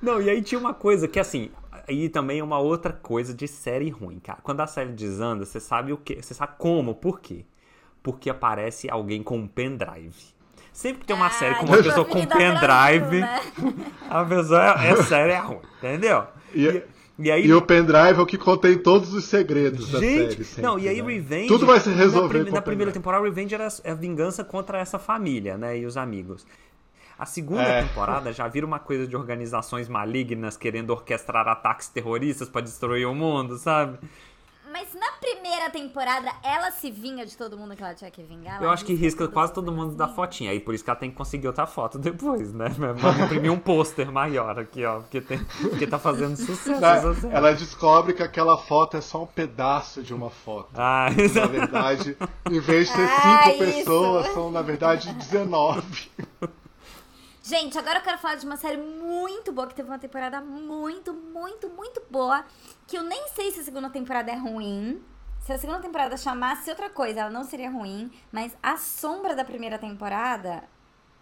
Não, 0.02 0.20
e 0.20 0.28
aí 0.28 0.42
tinha 0.42 0.58
uma 0.58 0.74
coisa 0.74 1.06
que, 1.06 1.18
assim, 1.20 1.50
aí 1.88 2.08
também 2.08 2.38
é 2.40 2.44
uma 2.44 2.58
outra 2.58 2.92
coisa 2.92 3.32
de 3.34 3.46
série 3.48 3.90
ruim, 3.90 4.18
cara. 4.18 4.38
Quando 4.42 4.60
a 4.60 4.66
série 4.66 4.92
desanda, 4.92 5.44
você 5.44 5.60
sabe 5.60 5.92
o 5.92 5.96
quê? 5.96 6.18
Você 6.20 6.34
sabe 6.34 6.54
como, 6.58 6.94
por 6.94 7.20
quê? 7.20 7.44
Porque 8.02 8.28
aparece 8.30 8.88
alguém 8.90 9.22
com 9.22 9.38
um 9.38 9.46
pendrive. 9.48 10.34
Sempre 10.72 11.00
que 11.02 11.06
tem 11.06 11.14
uma 11.16 11.30
série 11.30 11.54
com 11.54 11.66
uma 11.66 11.74
Ah, 11.78 11.82
pessoa 11.82 12.04
tipo 12.04 12.10
com 12.16 12.20
um 12.22 12.26
pendrive, 12.26 12.60
Brasil, 12.60 13.20
né? 13.20 13.40
a 14.10 14.24
pessoa 14.24 14.84
é, 14.84 14.88
é 14.90 14.96
série 15.02 15.32
é 15.32 15.38
ruim, 15.38 15.60
entendeu? 15.78 16.24
E- 16.54 16.82
e 17.16 17.30
aí 17.30 17.46
E 17.46 17.52
o 17.54 17.62
pendrive 17.62 18.18
é 18.18 18.20
o 18.20 18.26
que 18.26 18.36
contém 18.36 18.76
todos 18.76 19.14
os 19.14 19.24
segredos 19.26 19.88
da 19.92 20.00
Gente, 20.00 20.32
série. 20.32 20.44
sempre, 20.44 20.62
não, 20.62 20.76
e 20.78 20.88
aí 20.88 21.00
né? 21.00 21.12
Revenge. 21.12 21.46
Tudo 21.46 21.64
vai 21.64 21.78
se 21.78 21.90
na 21.90 21.94
resolver 21.94 22.28
prime- 22.28 22.46
com 22.46 22.54
Na, 22.54 22.60
o 22.60 22.62
primeira 22.62 22.90
temporada, 22.92 23.22
Revenge 23.24 23.54
era 23.54 23.68
a 23.84 23.94
vingança 23.94 24.42
contra 24.42 24.78
essa 24.78 24.98
família, 24.98 25.56
né? 25.56 25.78
E 25.78 25.86
os 25.86 25.96
amigos. 25.96 26.44
A 27.18 27.26
segunda 27.26 27.62
É. 27.62 27.82
temporada 27.82 28.32
já 28.32 28.46
vira 28.48 28.66
uma 28.66 28.78
coisa 28.78 29.06
de 29.06 29.16
organizações 29.16 29.88
malignas 29.88 30.56
querendo 30.56 30.90
orquestrar 30.90 31.46
ataques 31.48 31.88
terroristas 31.88 32.48
pra 32.48 32.60
destruir 32.60 33.06
o 33.06 33.14
mundo, 33.14 33.56
sabe? 33.58 33.98
Mas 34.72 34.92
na 34.92 35.12
primeira 35.20 35.70
temporada, 35.70 36.32
ela 36.42 36.72
se 36.72 36.90
vinga 36.90 37.24
de 37.24 37.36
todo 37.36 37.56
mundo 37.56 37.76
que 37.76 37.82
ela 37.84 37.94
tinha 37.94 38.10
que 38.10 38.24
vingar? 38.24 38.56
Eu 38.58 38.64
Ela 38.64 38.72
acho 38.72 38.84
que 38.84 38.92
risca 38.92 39.28
quase 39.28 39.50
as 39.52 39.54
todo 39.54 39.70
mundo 39.70 39.90
coisas. 39.92 39.96
da 39.96 40.08
fotinha. 40.08 40.50
Aí 40.50 40.58
por 40.58 40.74
isso 40.74 40.82
que 40.82 40.90
ela 40.90 40.98
tem 40.98 41.10
que 41.12 41.16
conseguir 41.16 41.46
outra 41.46 41.64
foto 41.64 41.96
depois, 41.96 42.52
né? 42.52 42.66
Vamos 42.98 43.20
imprimir 43.20 43.52
um 43.52 43.58
pôster 43.60 44.10
maior 44.10 44.58
aqui, 44.58 44.84
ó. 44.84 44.98
Porque, 44.98 45.20
tem, 45.20 45.38
porque 45.62 45.86
tá 45.86 45.96
fazendo 46.00 46.34
sucesso 46.36 47.14
série. 47.20 47.32
Ela 47.32 47.52
descobre 47.54 48.14
que 48.14 48.22
aquela 48.24 48.58
foto 48.58 48.96
é 48.96 49.00
só 49.00 49.22
um 49.22 49.26
pedaço 49.26 50.02
de 50.02 50.12
uma 50.12 50.28
foto. 50.30 50.70
Ah, 50.74 51.06
Na 51.36 51.46
verdade, 51.46 52.16
em 52.50 52.58
vez 52.58 52.88
de 52.88 52.94
ser 52.96 53.08
Ah, 53.08 53.42
cinco 53.44 53.62
isso. 53.64 53.74
pessoas, 53.76 54.26
são 54.34 54.50
na 54.50 54.60
verdade 54.62 55.12
19. 55.14 56.10
Gente, 57.46 57.78
agora 57.78 57.98
eu 57.98 58.02
quero 58.02 58.16
falar 58.16 58.36
de 58.36 58.46
uma 58.46 58.56
série 58.56 58.78
muito 58.78 59.52
boa, 59.52 59.66
que 59.66 59.74
teve 59.74 59.86
uma 59.86 59.98
temporada 59.98 60.40
muito, 60.40 61.12
muito, 61.12 61.68
muito 61.68 62.02
boa. 62.10 62.42
Que 62.86 62.96
eu 62.96 63.02
nem 63.02 63.28
sei 63.28 63.50
se 63.50 63.60
a 63.60 63.62
segunda 63.62 63.90
temporada 63.90 64.30
é 64.32 64.34
ruim. 64.34 65.04
Se 65.40 65.52
a 65.52 65.58
segunda 65.58 65.78
temporada 65.78 66.16
chamasse 66.16 66.70
outra 66.70 66.88
coisa, 66.88 67.20
ela 67.20 67.28
não 67.28 67.44
seria 67.44 67.70
ruim. 67.70 68.10
Mas 68.32 68.56
a 68.62 68.78
sombra 68.78 69.36
da 69.36 69.44
primeira 69.44 69.78
temporada, 69.78 70.64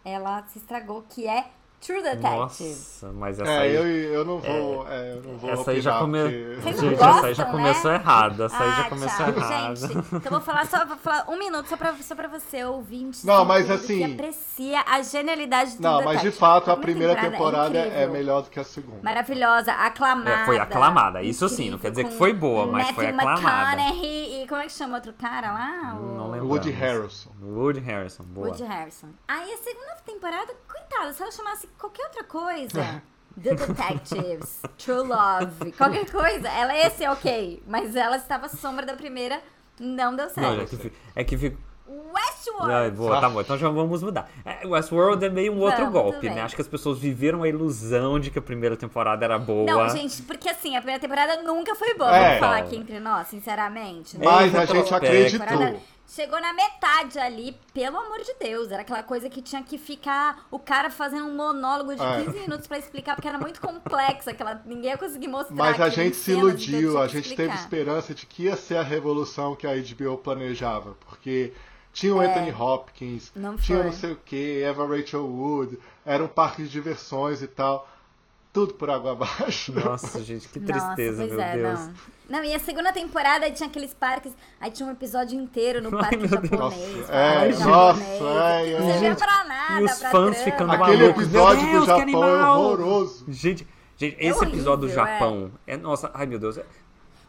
ela 0.04 0.46
se 0.46 0.58
estragou, 0.58 1.04
que 1.08 1.26
é 1.26 1.50
True 1.84 2.00
Detectives. 2.00 3.00
Nossa, 3.02 3.12
mas 3.12 3.40
essa 3.40 3.50
É, 3.50 3.58
aí... 3.58 3.74
eu, 3.74 3.84
eu 3.86 4.24
não 4.24 4.38
vou. 4.38 4.86
é, 4.88 5.12
eu 5.16 5.22
não 5.22 5.36
vou 5.36 5.50
Essa 5.50 5.70
aí 5.72 5.80
já 5.80 5.98
come... 5.98 6.18
porque- 6.62 6.72
Gente, 6.80 6.94
essa 6.94 7.26
aí 7.26 7.34
já 7.34 7.44
começou 7.46 7.90
né? 7.90 7.96
errada. 7.96 8.44
Essa 8.44 8.62
aí 8.62 8.70
já 8.70 8.80
Ah, 8.82 8.88
começou 8.88 9.26
tchau. 9.26 9.34
errada. 9.36 9.74
Gente, 9.76 9.98
então 9.98 10.20
eu 10.24 10.30
vou 10.30 10.40
falar 10.40 10.66
só, 10.66 10.84
vou 10.86 10.96
falar 10.96 11.24
um 11.28 11.36
minuto 11.38 11.66
só 11.68 11.76
pra, 11.76 11.92
só 12.00 12.14
pra 12.14 12.28
você, 12.28 12.64
ouvinte. 12.64 13.26
Não, 13.26 13.44
mas 13.44 13.68
assim- 13.68 13.98
Que 13.98 14.12
aprecia 14.12 14.80
a 14.86 15.02
genialidade 15.02 15.76
do 15.76 15.82
Não, 15.82 15.94
mas 16.04 16.20
de 16.20 16.26
Detective. 16.26 16.38
fato 16.38 16.70
a 16.70 16.76
primeira 16.76 17.14
primeira 17.14 17.36
temporada 17.36 17.76
é, 17.78 17.86
incrível. 17.88 18.12
melhor 18.12 18.42
do 18.42 18.50
que 18.50 18.60
a 18.60 18.64
segunda. 18.64 19.00
Maravilhosa, 19.02 19.72
aclamada. 19.72 20.30
É, 20.30 20.44
foi 20.44 20.58
aclamada, 20.60 21.20
isso 21.22 21.48
sim, 21.48 21.68
não 21.70 21.78
quer 21.78 21.90
dizer 21.90 22.04
que 22.04 22.14
foi 22.16 22.32
boa, 22.32 22.64
mas 22.66 22.82
Matthew 22.86 22.94
foi 22.94 23.06
aclamada. 23.08 23.40
McConaughey 23.82 24.31
e 24.42 24.46
como 24.48 24.60
é 24.60 24.66
que 24.66 24.72
chama 24.72 24.96
outro 24.96 25.12
cara 25.12 25.52
lá? 25.52 25.94
O 25.94 26.16
Não 26.16 26.30
lembro. 26.30 26.48
Woody. 26.48 26.70
Harrelson. 26.70 27.30
Woody 27.40 27.80
Harrison, 27.80 28.24
boa. 28.24 28.48
Woody 28.48 28.64
Harrison. 28.64 29.08
Aí 29.28 29.52
a 29.52 29.56
segunda 29.58 29.94
temporada, 30.04 30.54
coitada, 30.68 31.12
se 31.12 31.22
ela 31.22 31.30
chamasse 31.32 31.66
qualquer 31.78 32.04
outra 32.06 32.24
coisa. 32.24 33.02
The 33.42 33.54
Detectives, 33.54 34.60
True 34.76 35.08
Love, 35.08 35.72
qualquer 35.72 36.04
coisa, 36.10 36.48
ela 36.50 36.76
ia 36.76 36.90
ser 36.90 37.08
ok. 37.08 37.62
Mas 37.66 37.96
ela 37.96 38.16
estava 38.16 38.46
sombra 38.46 38.84
da 38.84 38.92
primeira, 38.94 39.42
não 39.80 40.14
deu 40.14 40.26
Não, 40.26 40.32
certo. 40.34 40.92
é 41.16 41.24
que, 41.24 41.38
é 41.38 41.48
que. 41.48 41.58
Westworld! 42.50 42.72
Ai, 42.74 42.90
boa, 42.90 43.20
tá 43.20 43.28
bom, 43.30 43.40
então 43.40 43.56
já 43.58 43.68
vamos 43.68 44.02
mudar. 44.02 44.28
É, 44.44 44.66
Westworld 44.66 45.24
é 45.24 45.28
meio 45.30 45.52
um 45.52 45.60
outro 45.60 45.78
Vamos, 45.78 45.92
golpe, 45.92 46.12
tudo 46.16 46.22
bem. 46.22 46.34
né? 46.34 46.42
Acho 46.42 46.54
que 46.56 46.62
as 46.62 46.68
pessoas 46.68 46.98
viveram 46.98 47.42
a 47.42 47.48
ilusão 47.48 48.18
de 48.18 48.30
que 48.30 48.38
a 48.38 48.42
primeira 48.42 48.76
temporada 48.76 49.24
era 49.24 49.38
boa. 49.38 49.64
Não, 49.64 49.88
gente, 49.88 50.22
porque 50.22 50.48
assim, 50.48 50.76
a 50.76 50.80
primeira 50.80 51.00
temporada 51.00 51.42
nunca 51.42 51.74
foi 51.74 51.94
boa, 51.94 52.14
É. 52.14 52.24
vamos 52.26 52.40
falar 52.40 52.56
aqui 52.58 52.76
entre 52.76 52.98
nós, 53.00 53.28
sinceramente. 53.28 54.18
né? 54.18 54.24
Mas 54.24 54.54
a 54.54 54.64
gente 54.64 54.92
acreditou. 54.94 55.40
Temporada 55.46 55.92
Chegou 56.14 56.38
na 56.42 56.52
metade 56.52 57.18
ali, 57.18 57.56
pelo 57.72 57.96
amor 57.96 58.18
de 58.18 58.34
Deus. 58.38 58.70
Era 58.70 58.82
aquela 58.82 59.02
coisa 59.02 59.30
que 59.30 59.40
tinha 59.40 59.62
que 59.62 59.78
ficar 59.78 60.44
o 60.50 60.58
cara 60.58 60.90
fazendo 60.90 61.24
um 61.26 61.34
monólogo 61.34 61.94
de 61.94 62.02
É. 62.02 62.24
15 62.24 62.38
minutos 62.40 62.66
pra 62.66 62.76
explicar, 62.76 63.14
porque 63.14 63.28
era 63.28 63.38
muito 63.38 63.58
complexa, 63.62 64.32
aquela, 64.32 64.60
ninguém 64.66 64.90
ia 64.90 64.98
conseguir 64.98 65.28
mostrar. 65.28 65.54
Mas 65.56 65.80
a 65.80 65.88
gente 65.88 66.14
se 66.16 66.32
iludiu, 66.32 66.98
a 67.00 67.06
gente 67.06 67.30
teve 67.30 67.44
explicar. 67.44 67.54
esperança 67.54 68.14
de 68.14 68.26
que 68.26 68.42
ia 68.42 68.56
ser 68.56 68.76
a 68.76 68.82
revolução 68.82 69.56
que 69.56 69.66
a 69.66 69.70
HBO 69.74 70.18
planejava. 70.18 70.96
Porque 71.08 71.54
tinha 71.92 72.14
o 72.14 72.22
É. 72.22 72.26
Anthony 72.30 72.52
Hopkins, 72.52 73.30
Não 73.36 73.56
tinha 73.56 73.78
foi. 73.78 73.86
não 73.86 73.92
sei 73.92 74.12
o 74.12 74.16
que, 74.16 74.62
Eva 74.62 74.86
Rachel 74.86 75.24
Wood, 75.26 75.78
era 76.04 76.22
um 76.24 76.28
parque 76.28 76.62
de 76.62 76.68
diversões 76.68 77.42
e 77.42 77.46
tal. 77.46 77.88
tudo 78.52 78.74
por 78.74 78.90
água 78.90 79.12
abaixo. 79.16 79.72
Nossa, 79.72 80.22
gente, 80.22 80.46
que 80.48 80.60
tristeza, 80.60 81.22
Nossa, 81.22 81.34
meu 81.34 81.40
é, 81.42 81.56
Deus. 81.56 81.80
Não. 81.80 81.94
não, 82.28 82.44
e 82.44 82.54
a 82.54 82.58
segunda 82.58 82.92
temporada 82.92 83.50
tinha 83.50 83.66
aqueles 83.66 83.94
parques. 83.94 84.30
Aí 84.60 84.70
tinha 84.70 84.86
um 84.86 84.92
episódio 84.92 85.40
inteiro 85.40 85.80
no 85.80 85.88
Ai, 85.96 86.02
parque 86.02 86.16
meu 86.18 86.28
Deus. 86.28 86.42
japonês. 86.50 86.98
Nossa, 86.98 87.12
é, 87.14 87.52
japonês, 87.52 87.60
nossa, 87.60 88.02
é, 88.02 88.78
não 88.78 88.88
é. 88.88 88.92
servia 88.92 88.98
Gente, 89.10 89.18
pra 89.18 89.44
nada. 89.44 89.80
e 89.80 89.84
os 89.84 89.98
pra 89.98 90.10
fãs 90.10 90.36
trama. 90.36 90.44
ficando 90.52 90.72
Aquele 90.72 90.96
malucos. 90.98 91.22
Episódio 91.24 91.66
Deus, 91.70 91.80
do 91.80 91.86
Japão 91.86 92.24
é 92.24 92.50
horroroso. 92.50 93.24
Gente, 93.28 93.66
gente, 93.96 94.16
É 94.20 94.26
esse 94.28 94.44
episódio 94.44 94.80
do 94.80 94.84
horrível, 94.86 95.06
é. 95.06 95.12
Japão 95.12 95.52
é. 95.66 95.76
Nossa, 95.78 96.10
ai 96.12 96.26
meu 96.26 96.38
Deus. 96.38 96.58
é- 96.58 96.66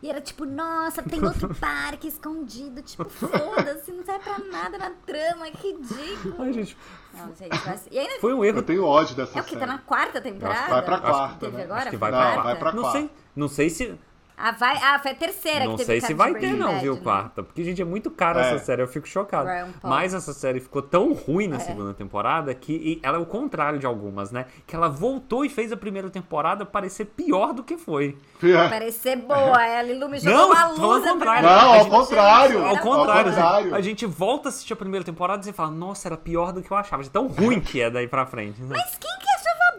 E 0.01 0.09
era 0.09 0.19
tipo, 0.19 0.43
nossa, 0.43 1.01
tem 1.01 1.23
outro 1.23 1.55
parque 1.55 2.09
escondido. 2.09 2.81
Tipo, 2.81 3.05
foda-se, 3.05 3.93
não 3.93 4.03
serve 4.03 4.22
nada 4.63 4.77
na 4.77 4.89
trama, 5.05 5.51
que 5.51 5.67
ridículo. 5.73 6.35
Ai, 6.39 6.53
gente, 6.53 6.77
Não, 7.13 7.33
gente, 7.35 7.61
mas... 7.65 7.87
E 7.91 7.99
ainda 7.99 8.19
foi 8.19 8.33
um 8.33 8.43
erro. 8.43 8.59
Eu 8.59 8.63
tenho 8.63 8.85
ódio 8.85 9.15
dessa 9.15 9.37
é 9.37 9.41
o 9.41 9.43
que? 9.43 9.49
série. 9.51 9.59
Tá 9.61 9.67
na 9.67 9.77
quarta 9.79 10.21
temporada? 10.21 10.69
vai 10.71 10.81
pra 10.81 10.95
Acho 10.95 11.03
quarta, 11.05 11.33
que 11.33 11.39
Teve 11.45 11.57
né? 11.57 11.63
agora? 11.63 11.79
Acho 11.81 11.89
que 11.91 11.97
Foi 11.97 12.11
vai 12.11 12.11
Não, 12.11 12.17
pra 12.19 12.33
quarta? 12.33 12.43
vai 12.43 12.59
pra 12.59 12.71
Não 12.73 12.91
sei, 12.91 13.09
não 13.35 13.47
sei 13.47 13.69
se. 13.69 13.99
Ah, 14.37 14.51
vai... 14.51 14.75
ah, 14.77 14.99
foi 14.99 15.11
a 15.11 15.15
terceira 15.15 15.65
Não 15.65 15.71
que 15.77 15.85
teve 15.85 15.85
sei 15.85 16.01
cara 16.01 16.07
se 16.07 16.13
vai 16.15 16.33
ter, 16.33 16.39
Breaking 16.39 16.57
não, 16.59 16.67
Bad, 16.71 16.81
viu, 16.81 16.95
né? 16.95 17.01
quarta? 17.03 17.43
Porque, 17.43 17.63
gente, 17.63 17.81
é 17.81 17.85
muito 17.85 18.09
cara 18.11 18.41
É. 18.41 18.53
essa 18.55 18.65
série, 18.65 18.81
eu 18.81 18.87
fico 18.87 19.07
chocado. 19.07 19.47
Mas 19.83 20.13
essa 20.13 20.33
série 20.33 20.59
ficou 20.59 20.81
tão 20.81 21.13
ruim 21.13 21.45
É. 21.45 21.47
na 21.49 21.59
segunda 21.59 21.93
temporada 21.93 22.53
que 22.53 22.99
ela 23.03 23.17
é 23.17 23.19
o 23.21 23.25
contrário 23.25 23.77
de 23.79 23.85
algumas, 23.85 24.31
né? 24.31 24.45
Que 24.65 24.75
ela 24.75 24.89
voltou 24.89 25.45
e 25.45 25.49
fez 25.49 25.71
a 25.71 25.77
primeira 25.77 26.09
temporada 26.09 26.65
parecer 26.65 27.05
pior 27.05 27.53
do 27.53 27.63
que 27.63 27.77
foi. 27.77 28.17
Parecer 28.69 29.17
boa, 29.17 29.63
ela 29.65 29.87
ilumina 29.89 30.19
jogou 30.19 30.37
Não, 30.37 30.51
uma 30.51 30.67
luz. 30.67 31.07
ao 31.07 31.13
contrário. 31.13 31.49
Não, 31.49 31.73
ao 31.73 31.85
contrário. 31.85 32.53
Gente, 32.59 32.67
Ao 32.69 32.77
contrário, 32.77 33.31
boa. 33.31 33.43
contrário. 33.43 33.75
a 33.75 33.81
gente 33.81 34.05
volta 34.05 34.47
a 34.47 34.49
assistir 34.49 34.73
a 34.73 34.75
primeira 34.75 35.05
temporada 35.05 35.41
e 35.41 35.45
você 35.45 35.53
fala, 35.53 35.71
nossa, 35.71 36.07
era 36.07 36.17
pior 36.17 36.51
do 36.51 36.61
que 36.61 36.71
eu 36.71 36.77
achava. 36.77 37.03
De 37.03 37.09
tão 37.09 37.27
ruim 37.27 37.59
que 37.61 37.81
é 37.81 37.89
daí 37.89 38.07
pra 38.07 38.25
frente. 38.25 38.61
né? 38.61 38.69
Mas 38.75 38.97
quem 38.97 39.11
que 39.19 39.27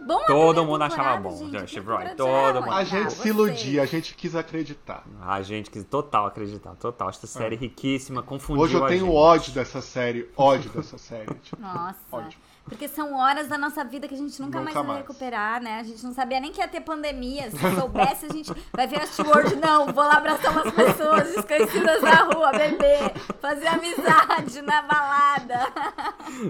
bom 0.01 0.19
Todo 0.25 0.65
mundo 0.65 0.81
achava 0.83 1.17
bom, 1.17 1.49
gente? 1.49 1.75
temporada 1.75 2.15
todo 2.15 2.29
era 2.29 2.61
mundo. 2.61 2.71
A 2.73 2.83
gente 2.83 3.13
se 3.13 3.27
iludia, 3.29 3.83
a 3.83 3.85
gente 3.85 4.15
quis 4.15 4.35
acreditar. 4.35 5.03
A 5.21 5.41
gente 5.41 5.69
quis 5.69 5.83
total 5.83 6.25
acreditar, 6.27 6.75
total. 6.75 7.09
Essa 7.09 7.27
série 7.27 7.55
riquíssima, 7.55 8.21
confundiu 8.23 8.63
Hoje 8.63 8.73
eu 8.75 8.83
a 8.85 8.87
tenho 8.87 9.05
gente. 9.05 9.15
ódio 9.15 9.53
dessa 9.53 9.81
série, 9.81 10.29
ódio 10.35 10.69
dessa 10.71 10.97
série. 10.97 11.33
Tipo, 11.35 11.61
Nossa. 11.61 11.95
Ódio. 12.11 12.37
Porque 12.65 12.87
são 12.87 13.13
horas 13.15 13.47
da 13.47 13.57
nossa 13.59 13.83
vida 13.83 14.07
que 14.07 14.15
a 14.15 14.17
gente 14.17 14.41
nunca, 14.41 14.57
Nunca 14.59 14.63
mais 14.63 14.73
vai 14.75 14.83
mais. 14.83 14.97
recuperar, 14.99 15.61
né? 15.61 15.79
A 15.79 15.83
gente 15.83 16.03
não 16.03 16.11
sabia 16.13 16.39
nem 16.39 16.51
que 16.51 16.59
ia 16.59 16.67
ter 16.67 16.81
pandemia. 16.81 17.51
Se 17.51 17.75
soubesse, 17.79 18.25
a 18.25 18.29
gente 18.33 18.51
vai 18.73 18.87
ver 18.87 19.01
a 19.01 19.23
Word. 19.23 19.55
Não, 19.57 19.85
vou 19.85 20.03
lá 20.03 20.13
abraçar 20.17 20.51
umas 20.51 20.73
pessoas 20.73 21.35
desconhecidas 21.35 22.01
na 22.01 22.23
rua, 22.23 22.51
beber, 22.51 23.13
fazer 23.39 23.67
amizade 23.67 24.61
na 24.63 24.81
balada. 24.81 25.59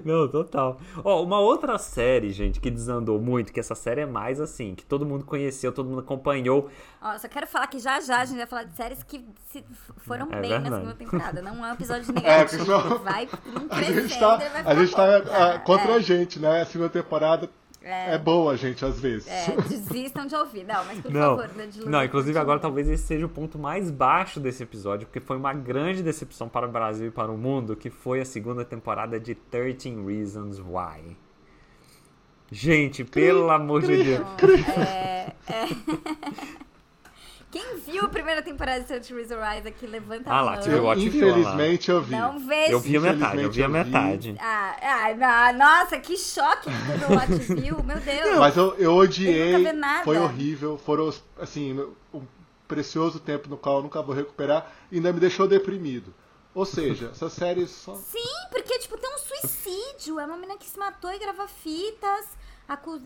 Não, 0.05 0.27
total. 0.29 0.79
Ó, 1.03 1.21
uma 1.21 1.39
outra 1.39 1.77
série, 1.77 2.31
gente, 2.31 2.59
que 2.61 2.71
desandou 2.71 3.19
muito, 3.19 3.51
que 3.51 3.59
essa 3.59 3.75
série 3.75 4.01
é 4.01 4.05
mais 4.05 4.39
assim, 4.39 4.73
que 4.73 4.85
todo 4.85 5.05
mundo 5.05 5.25
conheceu, 5.25 5.71
todo 5.73 5.89
mundo 5.89 5.99
acompanhou. 5.99 6.69
Ó, 7.01 7.17
só 7.17 7.27
quero 7.27 7.45
falar 7.45 7.67
que 7.67 7.77
já 7.77 7.99
já 7.99 8.21
a 8.21 8.25
gente 8.25 8.37
vai 8.37 8.47
falar 8.47 8.63
de 8.63 8.75
séries 8.75 9.03
que 9.03 9.23
se- 9.51 9.63
foram 9.97 10.27
É 10.31 10.39
bem 10.39 10.51
na 10.51 10.59
verdade. 10.59 10.75
segunda 10.75 10.95
temporada. 10.95 11.41
Não 11.41 11.65
é 11.65 11.69
um 11.71 11.73
episódio 11.73 12.05
É, 12.17 12.21
negativo. 12.21 12.65
pessoal, 12.65 12.99
vai 12.99 13.27
a 13.69 13.81
gente 13.81 14.19
tá, 14.19 14.39
a 14.65 14.75
gente 14.75 14.95
tá 14.95 15.21
bom. 15.21 15.31
ah, 15.31 15.59
contra 15.59 15.91
É. 15.91 16.04
gente, 16.05 16.39
né? 16.39 16.61
A 16.61 16.65
segunda 16.65 16.89
temporada 16.89 17.49
é, 17.87 18.17
boa, 18.17 18.57
gente, 18.57 18.83
às 18.83 18.99
vezes. 18.99 19.27
É, 19.27 19.55
desistam 19.69 20.25
de 20.25 20.35
ouvir. 20.35 20.63
Não, 20.63 20.83
mas 20.85 20.99
por 20.99 21.11
Não, 21.11 21.37
favor, 21.37 21.55
né, 21.55 21.67
de 21.67 21.87
não, 21.87 22.03
inclusive 22.03 22.39
agora 22.39 22.59
talvez 22.59 22.89
esse 22.89 23.03
seja 23.03 23.27
o 23.27 23.29
ponto 23.29 23.59
mais 23.59 23.91
baixo 23.91 24.39
desse 24.39 24.63
episódio, 24.63 25.05
porque 25.05 25.19
foi 25.19 25.37
uma 25.37 25.53
grande 25.53 26.01
decepção 26.01 26.49
para 26.49 26.67
o 26.67 26.71
Brasil 26.71 27.09
e 27.09 27.11
para 27.11 27.31
o 27.31 27.37
mundo, 27.37 27.75
que 27.75 27.91
foi 27.91 28.21
a 28.21 28.25
segunda 28.25 28.65
temporada 28.65 29.19
de 29.19 29.35
13 29.35 30.03
Reasons 30.03 30.59
Why. 30.59 31.15
Gente, 32.51 33.03
pelo 33.03 33.51
amor 33.51 33.83
de 33.83 34.03
Deus. 34.03 34.27
É, 34.79 35.31
é. 35.47 36.55
Quem 37.55 37.77
viu 37.77 38.03
a 38.03 38.09
primeira 38.09 38.41
temporada 38.41 38.81
de 38.81 38.87
Search 38.89 39.13
Reason 39.13 39.35
Rise 39.35 39.69
aqui, 39.69 39.87
levanta 39.87 40.29
Ah 40.29 40.39
a 40.39 40.41
lá, 40.41 40.51
mão. 40.57 40.93
Infelizmente 40.99 41.89
eu 41.89 42.01
vi. 42.01 42.11
Não 42.11 42.37
vejo. 42.37 42.71
Eu 42.73 42.79
vi 42.81 42.97
a 42.97 42.99
metade, 42.99 43.41
eu 43.41 43.49
vi 43.49 43.63
a 43.63 43.65
eu 43.65 43.71
vi. 43.71 43.77
metade. 43.77 44.35
Ah, 44.41 44.75
ah, 44.81 45.53
não, 45.53 45.59
nossa, 45.59 45.97
que 45.97 46.17
choque 46.17 46.69
que 46.69 46.99
tu 46.99 47.09
não 47.09 47.15
Watch 47.15 47.53
View, 47.53 47.81
meu 47.81 47.97
Deus. 48.01 48.39
Mas 48.39 48.57
eu, 48.57 48.73
eu 48.73 48.91
Eu 48.91 48.95
odiei, 48.95 49.71
nada. 49.71 50.03
foi 50.03 50.17
horrível, 50.17 50.77
foram, 50.77 51.13
assim, 51.39 51.79
um 52.13 52.23
precioso 52.67 53.21
tempo 53.21 53.47
no 53.47 53.55
qual 53.55 53.77
eu 53.77 53.83
nunca 53.83 54.01
vou 54.01 54.13
recuperar 54.13 54.69
e 54.91 54.97
ainda 54.97 55.13
me 55.13 55.21
deixou 55.21 55.47
deprimido. 55.47 56.13
Ou 56.53 56.65
seja, 56.65 57.11
essa 57.13 57.29
série 57.29 57.65
só... 57.67 57.95
Sim, 57.95 58.19
porque, 58.51 58.79
tipo, 58.79 58.97
tem 58.97 59.09
um 59.13 59.17
suicídio. 59.17 60.19
É 60.19 60.25
uma 60.25 60.35
menina 60.35 60.57
que 60.57 60.65
se 60.65 60.77
matou 60.77 61.09
e 61.13 61.19
grava 61.19 61.47
fitas, 61.47 62.25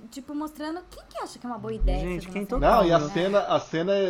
tipo, 0.10 0.34
mostrando... 0.34 0.82
Quem 0.90 1.04
que 1.10 1.18
acha 1.20 1.38
que 1.40 1.46
é 1.46 1.50
uma 1.50 1.58
boa 1.60 1.74
ideia? 1.74 2.00
Gente, 2.00 2.28
quem 2.30 2.46
total, 2.46 2.60
Não, 2.84 2.86
e 2.86 2.92
a 2.94 3.00
né? 3.00 3.10
cena, 3.10 3.40
a 3.42 3.60
cena 3.60 3.92
é, 3.94 4.06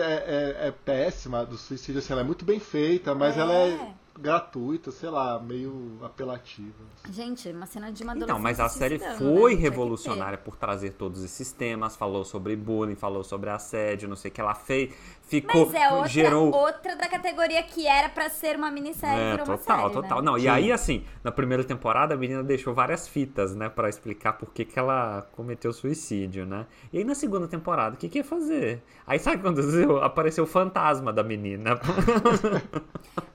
é- 0.64 0.68
é 0.68 0.72
péssima 0.72 1.46
do 1.46 1.58
suicídio, 1.58 2.00
assim, 2.00 2.14
ela 2.14 2.22
é 2.22 2.26
muito 2.26 2.46
bem 2.46 2.60
feita, 2.60 3.16
mas 3.16 3.38
ela 3.38 3.54
é 3.54 3.94
gratuita, 4.22 4.92
sei 4.92 5.10
lá, 5.10 5.40
meio 5.40 5.98
apelativa. 6.04 6.74
Gente, 7.10 7.50
uma 7.50 7.66
cena 7.66 7.92
de 7.92 8.04
uma 8.04 8.16
Então, 8.16 8.38
mas 8.40 8.60
a 8.60 8.68
série 8.68 9.00
foi 9.00 9.56
né? 9.56 9.62
Revolucionária 9.62 10.38
por 10.38 10.56
trazer 10.56 10.92
todos 10.94 11.24
esses 11.24 11.52
temas, 11.52 11.96
falou 11.96 12.24
sobre 12.26 12.56
bullying, 12.56 12.96
falou 12.96 13.24
sobre 13.24 13.50
assédio, 13.50 14.10
não 14.10 14.16
sei 14.16 14.30
o 14.30 14.34
que 14.34 14.42
ela 14.42 14.54
fez, 14.54 14.94
ficou, 15.24 15.66
Mas 15.68 15.76
é 15.76 15.90
outra, 15.92 16.08
gerou... 16.10 16.54
outra 16.54 16.96
da 16.96 17.08
categoria 17.08 17.64
que 17.64 17.88
era 17.88 18.10
pra 18.10 18.30
ser 18.30 18.56
uma 18.58 18.70
minissérie, 18.70 19.22
É, 19.22 19.32
virou 19.32 19.46
uma 19.48 19.58
total, 19.58 19.82
série, 19.82 19.94
total. 19.94 20.18
né? 20.20 20.26
Não, 20.26 20.38
e 20.38 20.42
Sim. 20.42 20.48
aí, 20.50 20.72
assim, 20.72 21.06
na 21.24 21.32
primeira 21.32 21.64
temporada 21.64 22.14
a 22.14 22.18
menina 22.18 22.44
deixou 22.44 22.74
várias 22.74 23.08
fitas, 23.08 23.56
né, 23.56 23.70
pra 23.70 23.88
explicar 23.90 24.34
por 24.34 24.52
que, 24.52 24.66
que 24.66 24.78
ela 24.78 25.28
cometeu 25.32 25.72
suicídio, 25.72 26.46
né? 26.46 26.66
E 26.92 26.98
aí 26.98 27.04
na 27.04 27.16
segunda 27.16 27.48
temporada, 27.48 27.96
o 27.96 27.98
que, 27.98 28.10
que 28.10 28.18
ia 28.20 28.24
fazer? 28.24 28.84
Aí 29.08 29.18
sabe 29.18 29.38
o 29.38 29.40
que 29.42 29.48
aconteceu? 29.48 30.04
Apareceu 30.04 30.44
o 30.44 30.48
fantasma 30.48 31.14
da 31.14 31.24
menina. 31.24 31.80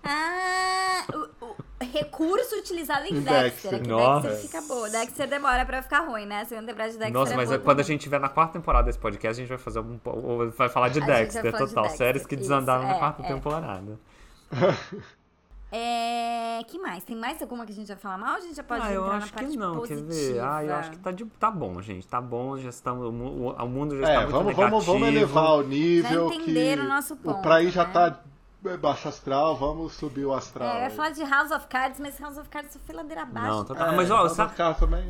Ah, 0.02 0.73
recurso 1.94 2.56
utilizado 2.56 3.06
em 3.06 3.14
Em 3.16 3.20
Dexter. 3.20 3.42
Dexter. 3.42 3.74
É 3.74 3.78
que 3.78 3.88
Nossa. 3.88 4.28
Dexter 4.28 4.50
fica 4.50 4.60
boa. 4.62 4.90
Dexter 4.90 5.28
demora 5.28 5.64
pra 5.64 5.82
ficar 5.82 6.00
ruim, 6.00 6.26
né? 6.26 6.40
A 6.40 6.44
segunda 6.44 6.66
temporada 6.66 6.92
de 6.92 6.98
Dexter 6.98 7.14
Nossa, 7.14 7.32
é 7.32 7.36
mas 7.36 7.48
boa 7.48 7.60
quando 7.60 7.80
a 7.80 7.82
gente 7.84 8.00
tiver 8.00 8.20
na 8.20 8.28
quarta 8.28 8.54
temporada 8.54 8.86
desse 8.86 8.98
podcast, 8.98 9.40
a 9.40 9.42
gente 9.42 9.48
vai 9.48 9.58
fazer 9.58 9.80
um. 9.80 9.98
ou 10.04 10.50
vai 10.50 10.68
falar 10.68 10.88
de 10.88 11.00
A 11.02 11.06
Dexter, 11.06 11.42
falar 11.42 11.52
de 11.52 11.68
total. 11.68 11.84
Dexter, 11.84 12.06
Séries 12.06 12.26
que 12.26 12.34
isso, 12.34 12.42
desandaram 12.42 12.82
na 12.82 12.94
é, 12.94 12.98
quarta 12.98 13.22
é. 13.22 13.26
temporada. 13.26 13.98
É. 15.76 16.62
que 16.68 16.78
mais? 16.78 17.02
Tem 17.02 17.16
mais 17.16 17.42
alguma 17.42 17.66
que 17.66 17.72
a 17.72 17.74
gente 17.74 17.88
vai 17.88 17.96
falar 17.96 18.16
mal 18.16 18.34
ou 18.34 18.36
a 18.36 18.40
gente 18.40 18.54
já 18.54 18.62
pode 18.62 18.86
ah, 18.86 18.92
eu 18.92 19.02
entrar 19.02 19.16
acho 19.16 19.26
na 19.26 19.32
parte 19.32 19.50
que 19.50 19.56
não, 19.56 19.74
positiva? 19.74 20.08
quer 20.08 20.14
ver? 20.14 20.40
Ah, 20.40 20.64
eu 20.64 20.74
acho 20.76 20.90
que 20.92 20.98
tá, 20.98 21.10
de, 21.10 21.24
tá 21.24 21.50
bom, 21.50 21.82
gente. 21.82 22.06
Tá 22.06 22.20
bom, 22.20 22.56
já 22.58 22.68
estamos. 22.68 23.04
O, 23.08 23.10
o 23.10 23.68
mundo 23.68 23.96
já 23.98 24.02
está 24.02 24.12
É, 24.12 24.18
muito 24.20 24.30
vamos, 24.30 24.46
negativo. 24.46 24.70
vamos, 24.70 24.86
vamos 24.86 25.08
elevar 25.08 25.50
o 25.58 25.62
nível 25.64 26.26
Já 26.26 26.30
que 26.30 26.36
entenderam 26.42 26.84
o 26.84 26.88
nosso 26.88 27.16
ponto, 27.16 27.38
o 27.38 27.42
Praí 27.42 27.70
já 27.70 27.84
né? 27.86 27.92
tá 27.92 28.06
é, 28.06 28.33
baixo 28.80 29.08
astral, 29.08 29.56
vamos 29.56 29.92
subir 29.92 30.24
o 30.24 30.32
astral. 30.32 30.68
É, 30.76 30.78
eu 30.80 30.84
ia 30.84 30.90
falar 30.90 31.10
de 31.10 31.22
House 31.22 31.50
of 31.50 31.66
Cards, 31.66 32.00
mas 32.00 32.18
House 32.18 32.38
of 32.38 32.48
Cards 32.48 32.72
só 32.72 32.78
foi 32.78 32.94
ladeira 32.94 33.22
abaixo. 33.22 33.46
Não, 33.48 33.64
total. 33.64 33.88
É, 33.88 33.96
mas, 33.96 34.10
ó. 34.10 34.26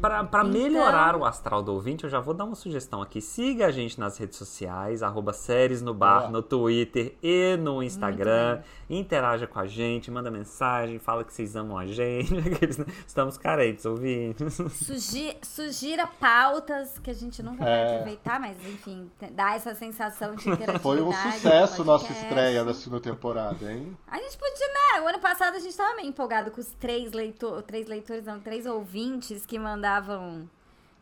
Pra, 0.01 0.25
pra 0.25 0.41
Então- 0.41 0.45
melhorar 0.45 1.15
o 1.17 1.25
astral 1.25 1.63
do 1.63 1.73
ouvinte, 1.73 2.03
eu 2.05 2.11
já 2.11 2.19
vou 2.19 2.35
dar 2.35 2.45
uma 2.45 2.57
sugestão 2.57 3.01
aqui. 3.01 3.21
Siga 3.21 3.67
a 3.67 3.71
gente 3.71 3.99
nas 4.01 4.19
redes 4.19 4.37
sociais, 4.39 5.03
arroba 5.05 5.33
séries 5.33 5.81
no 5.81 5.95
bar, 5.95 6.21
Boa. 6.23 6.31
no 6.33 6.43
Twitter 6.43 7.17
e 7.23 7.57
no 7.57 7.81
Instagram. 7.83 8.61
Interaja 8.91 9.47
com 9.47 9.59
a 9.61 9.67
gente, 9.67 10.11
manda 10.11 10.31
mensagem, 10.31 10.99
fala 10.99 11.23
que 11.25 11.33
vocês 11.33 11.55
amam 11.57 11.79
a 11.79 11.87
gente. 11.87 12.35
Estamos 13.07 13.39
carentes, 13.39 13.87
ouvintes. 13.87 14.55
Sugi- 14.73 15.37
sugira 15.43 16.07
pautas 16.07 16.99
que 16.99 17.11
a 17.11 17.15
gente 17.15 17.43
nunca 17.43 17.65
vai 17.65 17.73
É. 17.73 17.93
aproveitar, 17.95 18.41
mas 18.41 18.57
enfim, 18.67 19.11
dá 19.33 19.55
essa 19.55 19.75
sensação 19.75 20.35
de 20.35 20.51
interatividade. 20.51 20.83
Foi 20.83 21.01
um 21.01 21.13
sucesso 21.13 21.85
nossa 21.85 22.13
estreia 22.13 22.65
da 22.65 22.75
segunda 22.75 23.01
temporada, 23.01 23.44
hein? 23.63 23.97
A 24.07 24.19
gente 24.19 24.37
podia, 24.39 24.67
né? 24.69 25.01
O 25.03 25.09
ano 25.09 25.19
passado 25.19 25.57
a 25.57 25.59
gente 25.59 25.77
tava 25.77 25.95
meio 25.97 26.09
empolgado 26.09 26.51
com 26.51 26.61
os 26.61 26.69
três, 26.81 27.13
leitor, 27.13 27.63
três 27.63 27.87
leitores, 27.87 28.25
não, 28.25 28.41
três 28.41 28.67
ouvintes 28.67 29.45
que 29.47 29.59
mandavam 29.59 30.49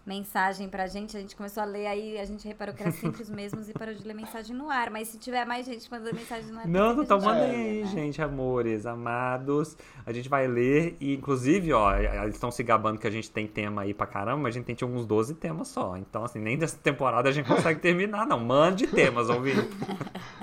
mensagem 0.04 0.68
pra 0.68 0.88
gente. 0.88 1.16
A 1.16 1.20
gente 1.20 1.36
começou 1.36 1.62
a 1.62 1.66
ler, 1.66 1.86
aí 1.86 2.18
a 2.18 2.24
gente 2.24 2.46
reparou 2.48 2.74
que 2.74 2.82
era 2.82 2.90
sempre 2.90 3.22
os 3.22 3.30
mesmos 3.30 3.68
e 3.68 3.72
parou 3.72 3.94
de 3.94 4.02
ler 4.04 4.14
mensagem 4.14 4.54
no 4.56 4.68
ar. 4.68 4.90
Mas 4.90 5.06
se 5.08 5.18
tiver 5.18 5.44
mais 5.44 5.64
gente 5.64 5.88
mandando 5.88 6.16
mensagem 6.16 6.50
no 6.50 6.58
ar, 6.58 6.66
Não, 6.66 6.90
a 6.90 6.94
gente 6.96 7.08
mandem 7.08 7.20
vai 7.20 7.40
ler, 7.40 7.54
aí, 7.54 7.84
né? 7.84 7.86
gente, 7.86 8.20
amores, 8.20 8.84
amados. 8.84 9.76
A 10.04 10.12
gente 10.12 10.28
vai 10.28 10.48
ler 10.48 10.96
e, 11.00 11.14
inclusive, 11.14 11.72
ó, 11.72 11.94
eles 11.96 12.34
estão 12.34 12.50
se 12.50 12.64
gabando 12.64 12.98
que 12.98 13.06
a 13.06 13.10
gente 13.10 13.30
tem 13.30 13.46
tema 13.46 13.82
aí 13.82 13.94
pra 13.94 14.06
caramba, 14.06 14.38
mas 14.42 14.54
a 14.54 14.58
gente 14.58 14.64
tem 14.66 14.74
tinha 14.74 14.90
uns 14.90 15.06
12 15.06 15.34
temas 15.34 15.68
só. 15.68 15.96
Então, 15.96 16.24
assim, 16.24 16.40
nem 16.40 16.58
dessa 16.58 16.76
temporada 16.76 17.28
a 17.28 17.32
gente 17.32 17.46
consegue 17.46 17.78
terminar, 17.78 18.26
não. 18.26 18.40
Mande 18.40 18.88
temas, 18.88 19.28
ouvinte. 19.28 19.68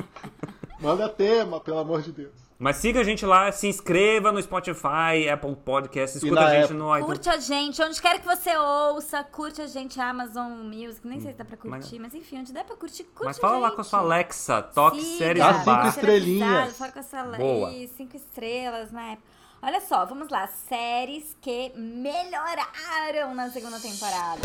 Manda 0.82 1.10
tema, 1.10 1.60
pelo 1.60 1.80
amor 1.80 2.02
de 2.02 2.12
Deus. 2.12 2.32
Mas 2.58 2.76
siga 2.78 3.00
a 3.00 3.04
gente 3.06 3.26
lá, 3.26 3.50
se 3.54 3.68
inscreva 3.68 4.34
no 4.34 4.42
Spotify, 4.42 5.30
Apple 5.32 5.56
Podcasts, 5.56 6.22
E 6.22 6.26
escuta 6.26 6.42
a 6.46 6.50
gente 6.56 6.66
Apple. 6.66 6.78
no 6.78 6.98
iTunes. 6.98 7.06
Curte 7.06 7.30
a 7.30 7.38
gente, 7.38 7.82
onde 7.82 8.02
quer 8.02 8.20
que 8.20 8.26
você 8.26 8.58
ouça, 8.58 9.24
curte 9.24 9.62
a 9.62 9.68
gente 9.68 10.00
Amazon 10.00 10.52
Music, 10.64 11.08
nem 11.08 11.22
sei 11.22 11.32
se 11.32 11.38
dá 11.38 11.46
pra 11.46 11.56
curtir, 11.56 12.00
mas, 12.00 12.14
enfim, 12.14 12.40
onde 12.40 12.52
der 12.52 12.66
pra 12.66 12.76
curtir, 12.76 13.06
curte 13.06 13.26
Mas 13.26 13.38
fala 13.40 13.56
a 13.56 13.60
lá 13.60 13.72
com 13.72 13.80
a 13.80 13.84
sua 13.84 14.00
Alexa, 14.00 14.62
toque 14.62 15.02
Siga, 15.02 15.18
séries 15.18 15.44
Dá 15.44 15.54
no 15.54 15.64
cinco 15.64 15.88
estrelinhas. 15.88 16.78
Fala 16.78 16.92
com 16.92 17.00
essa 17.00 17.24
Boa. 17.24 17.72
Ih, 17.72 17.88
cinco 17.96 18.18
estrelas 18.18 18.92
na 18.92 19.12
época. 19.12 19.28
Olha 19.62 19.82
só, 19.82 20.06
vamos 20.06 20.30
lá. 20.30 20.48
Séries 20.48 21.36
que 21.42 21.72
melhoraram 21.76 23.36
na 23.36 23.50
segunda 23.50 23.80
temporada. 23.80 24.42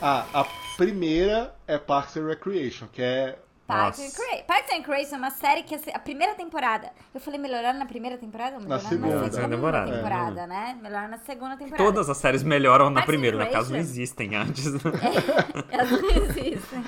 Ah, 0.00 0.26
a 0.34 0.44
primeira 0.76 1.54
é 1.66 1.78
Parks 1.78 2.16
and 2.16 2.26
Recreation, 2.26 2.86
que 2.92 3.02
é 3.02 3.38
Parks 3.66 3.98
and. 3.98 4.04
Recre- 4.04 4.44
Parks 4.46 4.70
and 4.72 4.76
Recreation 4.76 5.14
é 5.16 5.18
uma 5.18 5.30
série 5.30 5.62
que 5.64 5.74
assim, 5.74 5.90
a 5.92 5.98
primeira 5.98 6.34
temporada. 6.36 6.92
Eu 7.12 7.20
falei 7.20 7.40
melhoraram 7.40 7.78
na 7.80 7.86
primeira 7.86 8.16
temporada 8.16 8.54
ou 8.56 8.62
melhoraram 8.62 8.88
segunda. 8.88 9.16
na 9.16 9.30
segunda 9.30 9.56
temporada, 9.56 9.92
temporada. 9.92 10.46
né? 10.46 10.78
Melhoraram 10.80 11.08
na 11.08 11.18
segunda 11.18 11.56
temporada. 11.56 11.82
Todas 11.84 12.08
as 12.08 12.16
séries 12.16 12.44
melhoram 12.44 12.86
na 12.90 13.00
Parks 13.00 13.06
primeira, 13.06 13.36
no 13.44 13.50
caso 13.50 13.72
não 13.72 13.78
existem 13.80 14.36
antes. 14.36 14.66
Elas 15.68 15.90
não 15.90 16.10
existem. 16.10 16.84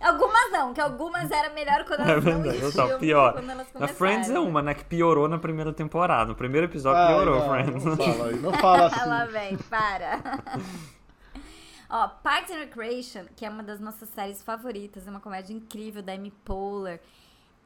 Algumas 0.00 0.52
não, 0.52 0.74
que 0.74 0.80
algumas 0.82 1.30
eram 1.30 1.54
melhor 1.54 1.84
quando 1.86 2.00
É 2.00 2.10
elas 2.10 2.24
não 2.24 2.32
verdade, 2.42 2.58
existiam. 2.58 2.88
tá 2.88 2.98
pior. 2.98 3.32
Quando 3.32 3.50
elas 3.50 3.68
A 3.68 3.72
começaram. 3.72 3.94
Friends 3.98 4.30
é 4.30 4.38
uma, 4.38 4.60
né? 4.60 4.74
Que 4.74 4.84
piorou 4.84 5.28
na 5.28 5.38
primeira 5.38 5.72
temporada. 5.72 6.26
No 6.26 6.34
primeiro 6.34 6.66
episódio 6.66 7.00
Ai, 7.00 7.14
piorou, 7.14 7.38
não, 7.40 7.48
Friends. 7.48 7.84
Não 7.86 7.96
fala, 7.96 8.26
aí, 8.28 8.36
não 8.36 8.52
fala 8.52 8.86
assim. 8.92 9.00
Ela 9.00 9.24
vem, 9.24 9.56
para. 9.56 10.20
Ó, 11.94 12.08
Parks 12.08 12.50
and 12.50 12.58
Recreation, 12.60 13.24
que 13.36 13.44
é 13.44 13.50
uma 13.50 13.62
das 13.62 13.78
nossas 13.78 14.08
séries 14.08 14.42
favoritas, 14.42 15.06
é 15.06 15.10
uma 15.10 15.20
comédia 15.20 15.52
incrível 15.52 16.02
da 16.02 16.12
Amy 16.14 16.30
Poehler. 16.42 17.00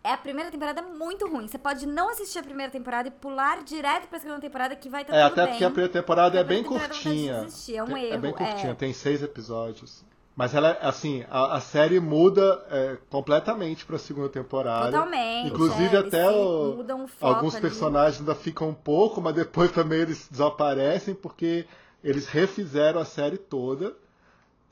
É 0.02 0.12
a 0.12 0.16
primeira 0.16 0.50
temporada 0.50 0.82
muito 0.82 1.28
ruim. 1.28 1.46
Você 1.46 1.58
pode 1.58 1.86
não 1.86 2.08
assistir 2.10 2.40
a 2.40 2.42
primeira 2.42 2.70
temporada 2.72 3.06
e 3.08 3.10
pular 3.10 3.62
direto 3.62 4.08
pra 4.08 4.18
segunda 4.18 4.40
temporada 4.40 4.74
que 4.74 4.88
vai 4.88 5.02
estar 5.02 5.14
É, 5.16 5.22
tudo 5.28 5.32
até 5.32 5.42
bem. 5.42 5.50
porque 5.52 5.64
a 5.64 5.70
primeira 5.70 5.92
temporada 5.92 6.38
é 6.40 6.44
bem 6.44 6.62
temporada 6.64 6.88
curtinha. 6.88 7.46
é 7.74 7.82
um 7.82 7.86
Tem- 7.86 8.04
erro, 8.04 8.20
bem 8.20 8.32
curtinha, 8.32 8.72
é. 8.72 8.74
tem 8.74 8.92
seis 8.92 9.22
episódios. 9.22 10.04
Mas 10.34 10.54
ela, 10.54 10.72
assim, 10.82 11.24
a, 11.30 11.56
a 11.56 11.60
série 11.60 11.98
muda 11.98 12.64
é, 12.70 12.98
completamente 13.08 13.86
pra 13.86 13.96
segunda 13.98 14.28
temporada. 14.28 14.90
Totalmente, 14.92 15.48
Inclusive 15.52 15.96
é, 15.96 15.98
até 16.00 16.30
o- 16.30 16.84
alguns 17.20 17.54
ali. 17.54 17.62
personagens 17.62 18.20
ainda 18.20 18.34
ficam 18.34 18.68
um 18.68 18.74
pouco, 18.74 19.20
mas 19.20 19.34
depois 19.34 19.70
também 19.72 20.00
eles 20.00 20.28
desaparecem 20.28 21.14
porque 21.14 21.64
eles 22.04 22.26
refizeram 22.26 23.00
a 23.00 23.04
série 23.04 23.38
toda. 23.38 23.96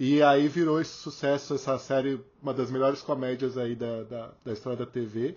E 0.04 0.22
aí 0.22 0.48
virou 0.48 0.78
esse 0.80 0.92
sucesso, 0.92 1.54
essa 1.54 1.78
série, 1.78 2.20
uma 2.42 2.52
das 2.52 2.70
melhores 2.70 3.00
comédias 3.00 3.56
aí 3.56 3.74
da, 3.74 4.02
da, 4.02 4.30
da 4.44 4.52
história 4.52 4.76
da 4.78 4.84
TV. 4.84 5.34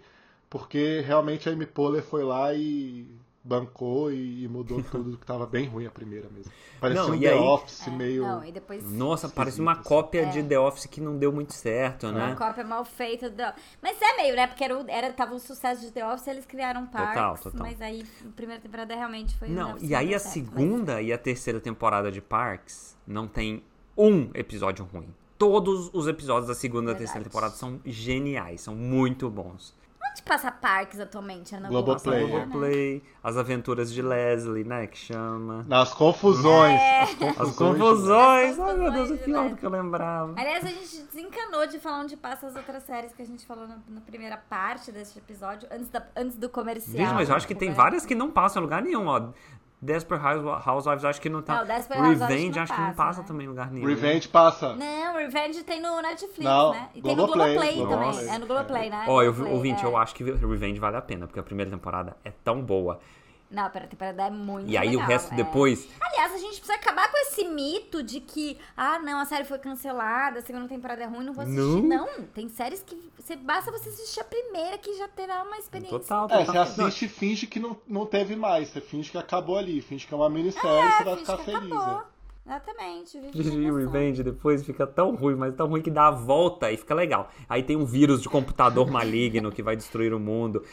Porque 0.49 1.01
realmente 1.05 1.47
a 1.47 1.53
Amy 1.53 1.65
Poehler 1.65 2.03
foi 2.03 2.23
lá 2.23 2.53
e 2.53 3.07
bancou 3.43 4.11
e, 4.11 4.43
e 4.43 4.47
mudou 4.49 4.83
tudo 4.91 5.17
que 5.17 5.25
tava 5.25 5.45
bem 5.45 5.67
ruim 5.67 5.85
a 5.85 5.89
primeira 5.89 6.27
mesmo. 6.29 6.51
Parecia 6.81 7.01
Não, 7.03 7.11
um 7.11 7.15
e 7.15 7.19
The 7.21 7.29
aí- 7.33 7.39
Office 7.39 7.87
É, 7.87 7.91
meio... 7.91 8.23
Não, 8.23 8.43
e 8.43 8.51
depois 8.51 8.83
Nossa, 8.91 9.29
parece 9.29 9.61
uma 9.61 9.77
cópia 9.77 10.25
de 10.25 10.43
The 10.43 10.59
Office 10.59 10.85
que 10.85 10.99
não 10.99 11.17
deu 11.17 11.31
muito 11.31 11.53
certo, 11.53 12.11
né? 12.11 12.25
Uma 12.25 12.35
cópia 12.35 12.65
mal 12.65 12.83
feita. 12.83 13.29
Do... 13.29 13.43
Mas 13.81 13.97
é 14.01 14.17
meio, 14.17 14.35
né? 14.35 14.47
Porque 14.47 14.63
era, 14.65 14.77
o- 14.77 14.85
era, 14.89 15.13
tava 15.13 15.33
um 15.33 15.39
sucesso 15.39 15.81
de 15.81 15.91
The 15.93 16.05
Office 16.05 16.27
eles 16.27 16.45
criaram 16.45 16.85
Parks. 16.87 17.13
Total, 17.13 17.37
total. 17.37 17.61
Mas 17.61 17.81
aí 17.81 18.03
a 18.25 18.29
primeira 18.35 18.61
temporada 18.61 18.93
realmente 18.93 19.33
foi. 19.37 19.47
Não, 19.47 19.77
e 19.79 19.95
aí 19.95 20.13
a 20.13 20.19
certo, 20.19 20.33
segunda 20.33 21.01
e 21.01 21.13
a 21.13 21.17
terceira 21.17 21.61
temporada 21.61 22.11
de 22.11 22.21
Parks 22.21 22.97
não 23.07 23.27
tem 23.29 23.63
um 23.97 24.29
episódio 24.33 24.85
ruim. 24.85 25.07
Todos 25.37 25.89
os 25.93 26.07
episódios 26.07 26.47
da 26.47 26.55
segunda 26.55 26.91
e 26.91 26.93
da 26.93 26.99
terceira 26.99 27.23
temporada 27.23 27.53
são 27.53 27.79
geniais, 27.85 28.61
são 28.61 28.75
muito 28.75 29.29
bons. 29.29 29.75
Onde 30.17 30.23
passa 30.23 30.51
Parks 30.51 30.99
atualmente? 30.99 31.53
É 31.53 31.59
na 31.59 31.69
Globoplay. 31.69 32.27
Globoplay, 32.27 32.95
né? 32.95 33.01
As 33.23 33.37
aventuras 33.37 33.93
de 33.93 34.01
Leslie, 34.01 34.63
né, 34.63 34.87
que 34.87 34.97
chama. 34.97 35.63
Nas 35.67 35.93
confusões. 35.93 36.79
É. 36.79 37.01
As 37.03 37.13
confusões. 37.13 37.39
As 37.39 37.55
confusões, 37.55 38.59
ai 38.59 38.77
meu 38.77 38.91
Deus, 38.91 39.11
é 39.11 39.13
confusões, 39.13 39.21
pior 39.21 39.43
né? 39.43 39.49
do 39.49 39.57
que 39.57 39.65
eu 39.65 39.69
lembrava. 39.69 40.33
Aliás, 40.35 40.65
a 40.65 40.69
gente 40.69 41.03
desencanou 41.03 41.67
de 41.67 41.77
falar 41.77 41.99
onde 41.99 42.17
passa 42.17 42.47
as 42.47 42.55
outras 42.55 42.81
séries 42.83 43.13
que 43.13 43.21
a 43.21 43.25
gente 43.25 43.45
falou 43.45 43.67
na, 43.67 43.77
na 43.87 44.01
primeira 44.01 44.37
parte 44.37 44.91
desse 44.91 45.19
episódio, 45.19 45.69
antes, 45.71 45.89
da, 45.89 46.03
antes 46.15 46.35
do 46.35 46.49
comercial. 46.49 46.97
Gente, 46.97 47.13
mas 47.13 47.29
eu 47.29 47.35
acho 47.35 47.47
que 47.47 47.55
tem 47.55 47.69
né? 47.69 47.75
várias 47.75 48.03
que 48.03 48.15
não 48.15 48.31
passam 48.31 48.61
em 48.61 48.63
lugar 48.63 48.81
nenhum, 48.81 49.05
ó. 49.05 49.29
Desperate 49.79 50.23
House- 50.23 50.65
Housewives 50.67 51.05
acho 51.05 51.21
que 51.21 51.29
não 51.29 51.41
tá. 51.41 51.57
Não, 51.57 51.65
Desperate 51.67 52.01
Housewives 52.03 52.21
Revenge 52.21 52.47
acho 52.47 52.53
que 52.53 52.59
acho 52.59 52.71
não 52.71 52.75
que 52.77 52.81
não 52.81 52.87
passa, 52.95 53.03
passa 53.07 53.21
né? 53.21 53.27
também 53.27 53.45
em 53.45 53.49
lugar 53.49 53.71
nenhum. 53.71 53.87
Revenge 53.87 54.27
passa. 54.27 54.73
Não, 54.75 55.15
Revenge 55.15 55.63
tem 55.63 55.79
no 55.81 56.01
Netflix, 56.01 56.39
Não, 56.43 56.71
né? 56.71 56.89
E 56.95 57.01
tem 57.01 57.15
no 57.15 57.27
Globoplay, 57.27 57.53
Globoplay 57.55 57.75
Globoplay. 57.75 58.11
também. 58.13 58.35
É 58.35 58.39
no 58.39 58.47
Globoplay, 58.47 58.89
né? 58.89 59.05
Ó, 59.07 59.21
eu 59.21 59.31
Globoplay, 59.31 59.55
ouvinte, 59.55 59.83
é. 59.83 59.87
eu 59.87 59.95
acho 59.95 60.15
que 60.15 60.23
Revenge 60.23 60.79
vale 60.79 60.97
a 60.97 61.01
pena, 61.01 61.27
porque 61.27 61.39
a 61.39 61.43
primeira 61.43 61.69
temporada 61.69 62.17
é 62.25 62.31
tão 62.43 62.59
boa. 62.61 62.99
Não, 63.49 63.63
a 63.65 63.69
primeira 63.69 63.89
temporada 63.89 64.23
é 64.23 64.29
muito 64.29 64.69
E 64.69 64.77
aí 64.77 64.89
legal, 64.89 65.05
o 65.05 65.07
resto 65.07 65.33
é. 65.33 65.37
depois. 65.37 65.87
Aliás, 66.01 66.33
a 66.33 66.37
gente 66.37 66.55
precisa 66.59 66.73
acabar 66.73 67.09
com 67.09 67.17
esse 67.19 67.45
mito 67.45 68.03
de 68.03 68.19
que, 68.19 68.57
ah, 68.75 68.99
não, 68.99 69.19
a 69.19 69.25
série 69.25 69.45
foi 69.45 69.57
cancelada, 69.57 70.39
a 70.39 70.41
segunda 70.41 70.67
temporada 70.67 71.01
é 71.01 71.05
ruim, 71.05 71.23
não 71.25 71.33
vou 71.33 71.43
assistir. 71.43 71.61
Não. 71.61 71.81
Não, 71.81 72.23
tem 72.27 72.49
séries 72.49 72.83
que 72.83 72.97
você, 73.17 73.35
basta 73.37 73.71
você 73.71 73.87
assistir 73.89 74.19
a 74.19 74.25
primeira 74.25 74.77
que 74.77 74.93
já 74.97 75.07
terá 75.07 75.43
uma 75.43 75.57
experiência. 75.57 75.97
Total, 75.97 76.25
É, 76.25 76.43
total. 76.45 76.65
você 76.65 76.81
assiste 76.81 77.05
e 77.05 77.07
finge 77.07 77.47
que 77.47 77.59
não, 77.59 77.77
não 77.87 78.05
teve 78.05 78.35
mais. 78.35 78.67
Você 78.69 78.81
finge 78.81 79.09
que 79.11 79.17
acabou 79.17 79.57
ali. 79.57 79.81
Finge 79.81 80.05
que 80.05 80.13
é 80.13 80.17
uma 80.17 80.29
minissérie 80.29 80.67
e 80.67 80.91
você 80.97 81.03
vai 81.05 81.15
ficar 81.17 81.37
que 81.37 81.43
feliz. 81.45 81.71
acabou. 81.71 81.87
né? 81.99 82.03
Exatamente. 82.47 83.17
na 83.19 83.27
emoção. 83.27 83.75
Revenge 83.75 84.23
depois 84.23 84.63
fica 84.65 84.87
tão 84.87 85.15
ruim, 85.15 85.35
mas 85.35 85.53
tão 85.53 85.67
ruim 85.67 85.81
que 85.81 85.91
dá 85.91 86.07
a 86.07 86.11
volta 86.11 86.71
e 86.71 86.77
fica 86.77 86.95
legal. 86.95 87.29
Aí 87.49 87.61
tem 87.61 87.75
um 87.75 87.85
vírus 87.85 88.21
de 88.21 88.29
computador 88.29 88.89
maligno 88.89 89.51
que 89.51 89.61
vai 89.61 89.75
destruir 89.75 90.13
o 90.13 90.19
mundo. 90.19 90.63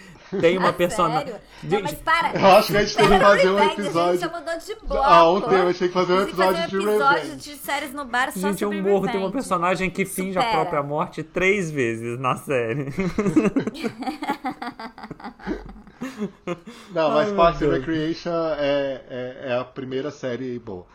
Tem 0.40 0.56
uma 0.56 0.68
Ah, 0.70 0.72
personagem. 0.72 1.26
sério? 1.26 1.40
Não, 1.64 1.82
mas 1.82 1.94
para. 1.94 2.32
Eu 2.38 2.46
acho 2.46 2.70
que 2.72 2.76
a 2.76 2.84
gente 2.84 2.96
tem 2.96 3.06
que 3.06 3.12
Supera 3.12 3.24
fazer 3.26 3.48
um 3.50 3.54
Revenge, 3.54 3.64
A 3.64 3.68
gente 3.74 3.80
episódio. 3.86 4.20
já 4.20 4.28
mudou 4.28 4.58
de 4.58 4.74
bloco. 4.86 5.02
Ah, 5.04 5.32
um 5.32 5.40
tema, 5.40 5.62
a 5.64 5.66
gente 5.72 5.78
tem 5.78 5.88
que 5.88 5.94
fazer 5.94 6.12
um 6.12 6.26
que 6.26 6.32
fazer 6.34 6.50
episódio 6.52 6.68
de 6.70 6.76
um 6.76 6.90
episódio 6.90 7.36
de 7.36 7.56
séries 7.56 7.92
no 7.92 8.04
bar 8.04 8.30
só 8.32 8.38
Gente, 8.38 8.62
eu 8.62 8.72
morro. 8.72 9.06
Tem 9.08 9.18
uma 9.20 9.30
personagem 9.32 9.90
que 9.90 10.04
finge 10.04 10.38
a 10.38 10.42
Supera. 10.42 10.60
própria 10.60 10.82
morte 10.82 11.22
três 11.24 11.70
vezes 11.70 12.18
na 12.20 12.36
série. 12.36 12.86
Não, 16.92 17.10
mas 17.10 17.32
Parks 17.32 17.62
and. 17.62 17.70
Recreation 17.72 18.30
é, 18.58 19.02
é, 19.08 19.38
é 19.50 19.58
a 19.58 19.64
primeira 19.64 20.10
série 20.10 20.58
boa. 20.58 20.86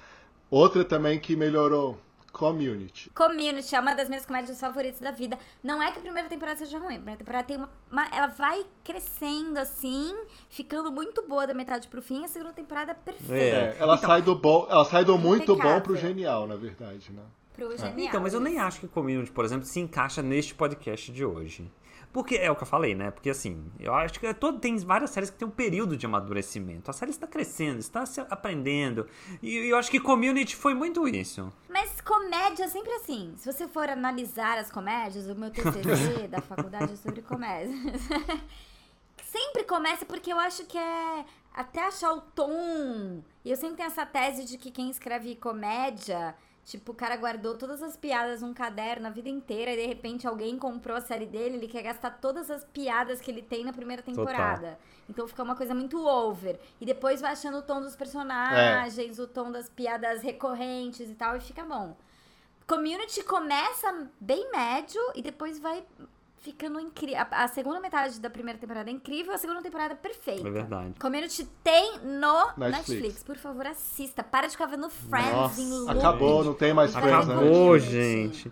Outra 0.50 0.84
também 0.84 1.20
que 1.20 1.36
melhorou, 1.36 1.98
Community. 2.32 3.10
Community 3.10 3.76
é 3.76 3.80
uma 3.80 3.94
das 3.96 4.08
minhas 4.08 4.26
comédias 4.26 4.60
favoritas 4.60 5.00
da 5.00 5.12
vida. 5.12 5.38
Não 5.64 5.82
é 5.82 5.92
que 5.92 5.98
a 5.98 6.02
primeira 6.02 6.30
temporada 6.30 6.58
seja 6.60 6.78
ruim. 6.78 6.94
A 6.94 6.98
primeira 6.98 7.18
temporada 7.18 7.44
tem 7.48 7.58
uma, 7.58 7.70
uma- 7.92 8.08
Ela 8.16 8.28
vai 8.28 8.66
crescendo 8.84 9.58
assim, 9.58 10.16
ficando 10.50 10.92
muito 10.92 11.28
boa 11.28 11.46
da 11.48 11.54
metade 11.54 11.88
pro 11.88 12.02
fim. 12.02 12.24
A 12.24 12.28
segunda 12.28 12.54
temporada 12.54 12.92
é 12.92 12.94
perfeita. 12.96 13.34
É, 13.36 13.76
ela 13.80 13.96
Então- 13.96 14.10
sai 14.10 14.22
do 14.22 14.36
bom, 14.36 14.68
ela 14.70 14.86
sai 14.86 15.04
do 15.04 15.18
muito 15.18 15.48
bom 15.48 15.54
Impecável. 15.54 15.82
pro 15.82 15.96
genial, 15.96 16.48
na 16.48 16.56
verdade, 16.56 17.12
né? 17.12 17.24
Pro 17.54 17.76
genial. 17.76 18.08
Então, 18.08 18.22
mas 18.22 18.34
eu 18.34 18.40
nem 18.40 18.60
acho 18.60 18.80
que 18.80 18.88
Community, 18.88 19.32
por 19.32 19.44
exemplo, 19.44 19.66
se 19.66 19.80
encaixa 19.80 20.22
neste 20.22 20.54
podcast 20.56 21.12
de 21.12 21.26
hoje. 21.26 21.70
Porque 22.12 22.36
é 22.36 22.50
o 22.50 22.56
que 22.56 22.64
eu 22.64 22.68
falei, 22.68 22.96
né? 22.96 23.12
Porque 23.12 23.30
assim, 23.30 23.72
eu 23.80 23.94
acho 23.94 24.20
que 24.20 24.26
é 24.26 24.34
todo, 24.34 24.60
tem 24.60 24.76
várias 24.78 25.12
séries 25.12 25.30
que 25.30 25.38
tem 25.38 25.48
um 25.48 25.52
período 25.52 25.96
de 25.96 26.06
amadurecimento. 26.06 26.90
A 26.90 26.94
série 26.94 27.12
está 27.12 27.28
crescendo, 27.28 27.80
está 27.80 28.06
se 28.06 28.20
aprendendo. 28.22 29.08
E 29.44 29.70
eu 29.70 29.78
acho 29.78 29.92
que 29.92 30.00
Community 30.00 30.56
foi 30.56 30.74
muito 30.74 31.08
isso. 31.08 31.54
Mas 31.70 32.02
comédia 32.02 32.64
é 32.64 32.68
sempre 32.68 32.92
assim. 32.94 33.34
Se 33.38 33.52
você 33.52 33.68
for 33.68 33.88
analisar 33.90 34.58
as 34.58 34.72
comédias, 34.72 35.28
o 35.28 35.36
meu 35.36 35.52
TCC 35.52 36.28
da 36.30 36.42
faculdade 36.42 36.94
é 36.94 36.96
sobre 36.96 37.22
comédia. 37.22 37.76
sempre 39.24 39.64
começa 39.64 40.06
porque 40.06 40.34
eu 40.34 40.40
acho 40.40 40.66
que 40.66 40.78
é 40.78 41.26
até 41.54 41.86
achar 41.86 42.14
o 42.14 42.22
tom. 42.22 43.22
E 43.46 43.52
eu 43.52 43.56
sempre 43.56 43.78
tenho 43.78 43.88
essa 43.88 44.06
tese 44.06 44.46
de 44.46 44.58
que 44.58 44.72
quem 44.72 44.90
escreve 44.90 45.36
comédia, 45.36 46.36
tipo, 46.70 46.92
o 46.92 46.96
cara 46.96 47.16
guardou 47.18 47.56
todas 47.56 47.82
as 47.82 47.98
piadas 47.98 48.44
num 48.44 48.54
caderno 48.54 49.08
a 49.08 49.10
vida 49.10 49.28
inteira 49.28 49.74
e 49.74 49.76
de 49.76 49.88
repente 49.88 50.28
alguém 50.28 50.58
comprou 50.58 50.96
a 50.96 51.02
série 51.02 51.26
dele, 51.26 51.58
ele 51.58 51.68
quer 51.68 51.82
gastar 51.82 52.12
todas 52.12 52.52
as 52.52 52.64
piadas 52.64 53.20
que 53.20 53.32
ele 53.32 53.42
tem 53.42 53.64
na 53.64 53.74
primeira 53.74 54.04
temporada. 54.04 54.78
Então 55.10 55.28
fica 55.28 55.42
uma 55.42 55.56
coisa 55.56 55.74
muito 55.74 55.98
over. 56.06 56.60
E 56.80 56.86
depois 56.86 57.22
vai 57.22 57.32
achando 57.32 57.58
o 57.58 57.62
tom 57.64 57.82
dos 57.82 57.96
personagens, 57.96 59.18
o 59.18 59.26
tom 59.26 59.52
das 59.52 59.68
piadas 59.68 60.22
recorrentes 60.22 61.10
e 61.10 61.16
tal, 61.16 61.36
e 61.36 61.40
fica 61.40 61.66
bom. 61.66 61.98
Community 62.68 63.24
começa 63.24 64.08
bem 64.22 64.52
médio 64.52 65.02
e 65.16 65.24
depois 65.24 65.60
vai 65.60 65.84
ficando 66.42 66.80
incrível. 66.80 67.18
A, 67.32 67.44
a 67.44 67.48
segunda 67.48 67.80
metade 67.80 68.20
da 68.20 68.30
primeira 68.30 68.58
temporada 68.60 68.90
é 68.90 68.94
incrível, 68.94 69.34
a 69.34 69.38
segunda 69.38 69.62
temporada 69.62 69.94
é 69.94 69.98
perfeita. 69.98 70.48
É 70.48 70.52
verdade. 70.52 70.94
Community 71.00 71.46
tem 71.64 72.00
no 72.00 72.48
Netflix. 72.58 72.90
Netflix. 72.90 73.24
Por 73.24 73.38
favor, 73.38 73.68
assista. 73.68 74.24
Para 74.24 74.48
de 74.48 74.54
ficar 74.54 74.66
vendo 74.68 74.90
Friends 74.90 75.32
Nossa, 75.32 75.62
em 75.62 75.70
loop. 75.70 75.92
Acabou, 75.98 76.44
não 76.44 76.54
tem 76.54 76.74
mais 76.74 76.92
Friends, 76.94 77.28
né? 77.28 77.34
Acabou, 77.36 77.52
Community. 77.52 77.92
gente. 77.92 78.52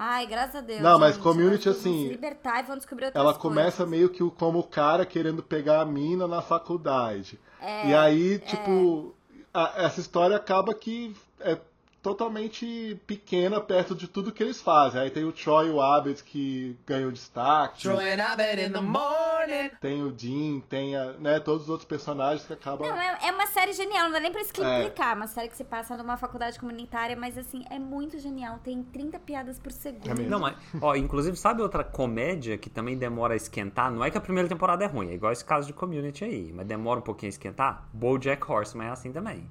Ai, 0.00 0.26
graças 0.26 0.54
a 0.56 0.60
Deus. 0.60 0.80
Não, 0.80 0.98
mas 0.98 1.14
gente. 1.14 1.22
Community, 1.24 1.68
Agora 1.68 1.82
vão 1.82 1.92
assim, 1.92 2.02
Se 2.04 2.08
libertar 2.08 2.60
e 2.60 2.62
vão 2.66 2.76
descobrir 2.76 3.06
outras 3.06 3.20
Ela 3.24 3.34
começa 3.34 3.78
coisas. 3.78 3.88
meio 3.90 4.08
que 4.10 4.30
como 4.36 4.60
o 4.60 4.64
cara 4.64 5.04
querendo 5.04 5.42
pegar 5.42 5.80
a 5.80 5.84
mina 5.84 6.28
na 6.28 6.40
faculdade. 6.40 7.38
É, 7.60 7.88
e 7.88 7.94
aí, 7.94 8.38
tipo, 8.38 9.12
a- 9.52 9.72
essa 9.76 10.00
história 10.00 10.36
acaba 10.36 10.72
que 10.72 11.16
é 11.40 11.58
totalmente 12.02 13.00
pequena 13.06 13.60
perto 13.60 13.94
de 13.94 14.08
tudo 14.08 14.32
que 14.32 14.42
eles 14.42 14.60
fazem. 14.60 15.00
Aí 15.00 15.10
tem 15.10 15.24
o 15.24 15.32
Troy 15.32 15.68
e 15.68 15.70
o 15.70 15.80
Abed 15.80 16.22
que 16.22 16.76
ganham 16.86 17.10
destaque. 17.10 17.82
Troy 17.82 18.12
and 18.12 18.22
Abed 18.22 18.60
in 18.60 18.72
the 18.72 18.80
morning. 18.80 19.70
Tem 19.80 20.02
o 20.02 20.10
Dean, 20.10 20.60
tem 20.68 20.96
a, 20.96 21.12
né, 21.14 21.40
todos 21.40 21.64
os 21.64 21.68
outros 21.68 21.88
personagens 21.88 22.46
que 22.46 22.52
acabam. 22.52 22.88
Não, 22.88 22.96
é, 22.96 23.18
é 23.28 23.32
uma 23.32 23.46
série 23.46 23.72
genial, 23.72 24.04
não 24.04 24.12
dá 24.12 24.20
nem 24.20 24.32
pra 24.32 24.40
explicar. 24.40 25.12
É. 25.12 25.14
Uma 25.14 25.26
série 25.26 25.48
que 25.48 25.56
se 25.56 25.64
passa 25.64 25.96
numa 25.96 26.16
faculdade 26.16 26.58
comunitária, 26.58 27.16
mas 27.16 27.36
assim, 27.36 27.64
é 27.70 27.78
muito 27.78 28.18
genial. 28.18 28.58
Tem 28.62 28.82
30 28.82 29.18
piadas 29.18 29.58
por 29.58 29.72
segundo. 29.72 30.08
É 30.08 30.14
mesmo. 30.14 30.30
Não, 30.30 30.40
mas, 30.40 30.56
ó, 30.80 30.94
inclusive, 30.94 31.36
sabe 31.36 31.62
outra 31.62 31.82
comédia 31.84 32.56
que 32.56 32.70
também 32.70 32.96
demora 32.96 33.34
a 33.34 33.36
esquentar? 33.36 33.90
Não 33.90 34.04
é 34.04 34.10
que 34.10 34.18
a 34.18 34.20
primeira 34.20 34.48
temporada 34.48 34.84
é 34.84 34.86
ruim, 34.86 35.10
é 35.10 35.14
igual 35.14 35.32
esse 35.32 35.44
caso 35.44 35.66
de 35.66 35.72
Community 35.72 36.24
aí, 36.24 36.52
mas 36.54 36.66
demora 36.66 37.00
um 37.00 37.02
pouquinho 37.02 37.28
a 37.28 37.34
esquentar? 37.34 37.88
BoJack 37.92 38.50
Horseman 38.50 38.86
é 38.86 38.90
assim 38.90 39.12
também. 39.12 39.48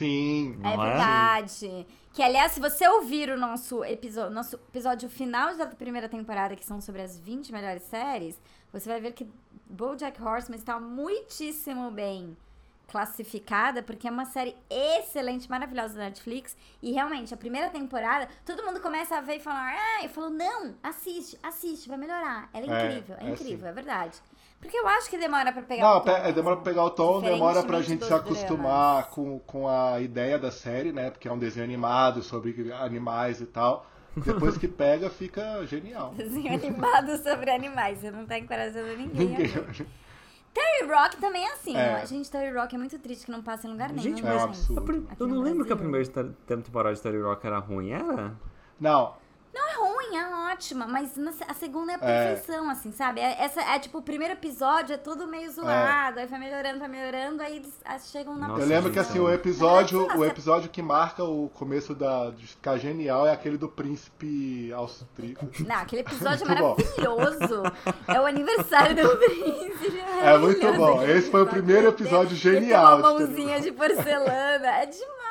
Sim. 0.00 0.58
É 0.64 0.72
é? 0.74 0.76
verdade. 0.78 1.86
Que, 2.12 2.22
aliás, 2.22 2.52
se 2.52 2.60
você 2.60 2.88
ouvir 2.88 3.28
o 3.28 3.38
nosso 3.38 3.84
episódio, 3.84 4.34
nosso 4.34 4.56
episódio 4.56 5.08
final 5.10 5.54
da 5.56 5.66
primeira 5.66 6.08
temporada, 6.08 6.56
que 6.56 6.64
são 6.64 6.80
sobre 6.80 7.02
as 7.02 7.18
20 7.18 7.52
melhores 7.52 7.82
séries, 7.82 8.40
você 8.72 8.88
vai 8.88 8.98
ver 9.00 9.12
que 9.12 9.28
BoJack 9.68 10.20
Horseman 10.22 10.56
está 10.56 10.80
muitíssimo 10.80 11.90
bem 11.90 12.36
classificada, 12.88 13.82
porque 13.82 14.08
é 14.08 14.10
uma 14.10 14.24
série 14.24 14.56
excelente, 14.68 15.48
maravilhosa 15.48 15.94
da 15.94 16.04
Netflix. 16.04 16.56
E 16.82 16.92
realmente, 16.92 17.32
a 17.32 17.36
primeira 17.36 17.68
temporada, 17.70 18.28
todo 18.44 18.64
mundo 18.64 18.80
começa 18.80 19.16
a 19.16 19.20
ver 19.20 19.36
e 19.36 19.40
falar, 19.40 19.74
ah, 19.76 20.02
eu 20.02 20.08
falo, 20.08 20.30
não, 20.30 20.74
assiste, 20.82 21.38
assiste, 21.42 21.88
vai 21.88 21.98
melhorar. 21.98 22.48
Ela 22.52 22.66
é 22.66 22.68
É, 22.68 22.86
incrível, 22.88 23.16
é, 23.20 23.26
é 23.26 23.30
incrível, 23.30 23.60
sim. 23.60 23.68
é 23.68 23.72
verdade. 23.72 24.20
Porque 24.60 24.76
eu 24.76 24.86
acho 24.88 25.08
que 25.08 25.16
demora 25.16 25.52
pra 25.52 25.62
pegar 25.62 25.82
Não, 25.82 25.96
o 25.96 26.00
tom, 26.00 26.12
pe- 26.22 26.32
demora 26.32 26.56
pra 26.56 26.64
pegar 26.64 26.84
o 26.84 26.90
tom, 26.90 27.20
demora 27.22 27.62
pra 27.62 27.80
gente 27.80 28.04
se 28.04 28.12
acostumar 28.12 28.96
dramas. 29.02 29.14
com, 29.14 29.38
com 29.40 29.66
a 29.68 29.98
ideia 30.00 30.38
da 30.38 30.50
série, 30.50 30.92
né? 30.92 31.10
Porque 31.10 31.26
é 31.26 31.32
um 31.32 31.38
desenho 31.38 31.64
animado 31.64 32.22
sobre 32.22 32.70
animais 32.72 33.40
e 33.40 33.46
tal. 33.46 33.86
Depois 34.16 34.58
que 34.58 34.68
pega, 34.68 35.08
fica 35.08 35.64
genial. 35.66 36.12
Desenho 36.18 36.52
animado 36.52 37.16
sobre 37.22 37.50
animais. 37.50 37.98
Você 38.00 38.10
não 38.10 38.26
tá 38.26 38.38
encorajando 38.38 38.96
ninguém. 38.96 39.28
Ninguém. 39.28 39.48
Terry 40.52 40.92
Rock 40.92 41.16
também 41.18 41.44
é 41.46 41.52
assim, 41.52 41.76
É. 41.76 41.92
né? 42.00 42.06
Gente, 42.06 42.28
Terry 42.30 42.54
Rock 42.56 42.74
é 42.74 42.78
muito 42.78 42.98
triste 42.98 43.24
que 43.26 43.30
não 43.32 43.40
passa 43.40 43.66
em 43.68 43.70
lugar 43.70 43.88
nenhum. 43.90 44.02
Gente, 44.02 44.22
né, 44.22 44.30
mas- 44.32 44.42
É 44.42 44.44
um 44.44 44.48
absurdo. 44.48 44.80
A 44.80 44.84
prim- 44.84 45.06
Aqui 45.08 45.22
Eu 45.22 45.28
não 45.28 45.40
lembro 45.40 45.64
que 45.64 45.72
a 45.72 45.76
Brasil. 45.76 46.04
primeira 46.10 46.34
te- 46.34 46.62
temporada 46.62 46.94
de 46.94 47.00
Terry 47.00 47.20
Rock 47.22 47.46
era 47.46 47.58
ruim, 47.60 47.92
era? 47.92 48.32
Não, 48.80 49.14
Não 49.52 49.68
é 49.68 49.74
ruim, 49.74 50.16
é 50.16 50.52
ótima, 50.52 50.86
mas 50.86 51.10
a 51.48 51.54
segunda 51.54 51.92
é 51.92 51.94
a 51.96 51.98
É. 51.98 52.26
perfeição, 52.34 52.70
assim, 52.70 52.92
sabe? 52.92 53.20
É- 53.20 53.42
Essa 53.42 53.60
é 53.62 53.78
tipo, 53.80 53.98
o 53.98 54.02
primeiro 54.02 54.34
episódio 54.34 54.94
é 54.94 54.96
tudo 54.96 55.26
meio 55.26 55.50
zoado, 55.50 56.20
aí 56.20 56.26
vai 56.26 56.38
melhorando, 56.38 56.78
vai 56.78 56.88
melhorando, 56.88 57.42
aí 57.42 57.56
eles 57.56 57.72
ah, 57.84 57.98
chegam 57.98 58.36
na 58.36 58.48
Nossa, 58.48 58.62
eu 58.62 58.66
lembro 58.68 58.92
que 58.92 58.98
assim, 58.98 59.18
o 59.18 59.28
episódio, 59.32 60.06
o 60.16 60.24
episódio 60.24 60.70
que 60.70 60.80
marca 60.80 61.24
o 61.24 61.48
começo 61.50 61.94
da, 61.96 62.30
de 62.30 62.46
ficar 62.46 62.76
genial 62.78 63.26
é 63.26 63.32
aquele 63.32 63.56
do 63.58 63.68
príncipe 63.68 64.72
austríaco. 64.72 65.48
Não, 65.66 65.76
aquele 65.76 66.02
episódio 66.02 66.44
é 66.46 66.48
Muito 66.60 67.06
maravilhoso. 67.06 67.62
É 68.06 68.20
o 68.20 68.26
aniversário 68.26 68.94
do 68.94 69.16
príncipe. 69.16 69.98
É 70.22 70.38
muito 70.38 70.62
maravilhoso 70.62 70.76
bom. 70.96 71.02
Esse 71.02 71.30
foi 71.30 71.42
o 71.42 71.46
primeiro 71.46 71.88
episódio 71.88 72.36
genial 72.36 72.98
uma 72.98 73.10
mãozinha 73.12 73.60
de 73.60 73.72
porcelana. 73.72 74.68
É 74.68 74.86
demais, 74.86 75.29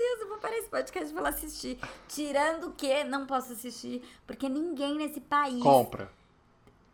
Deus. 0.00 0.20
Eu 0.22 0.28
vou 0.28 0.38
parar 0.38 0.56
esse 0.56 0.68
podcast 0.68 1.10
pra 1.12 1.20
ela 1.20 1.28
assistir. 1.28 1.78
Tirando 2.08 2.68
o 2.68 2.72
que 2.72 3.04
não 3.04 3.26
posso 3.26 3.52
assistir, 3.52 4.02
porque 4.26 4.48
ninguém 4.48 4.96
nesse 4.96 5.20
país 5.20 5.62
Compra. 5.62 6.10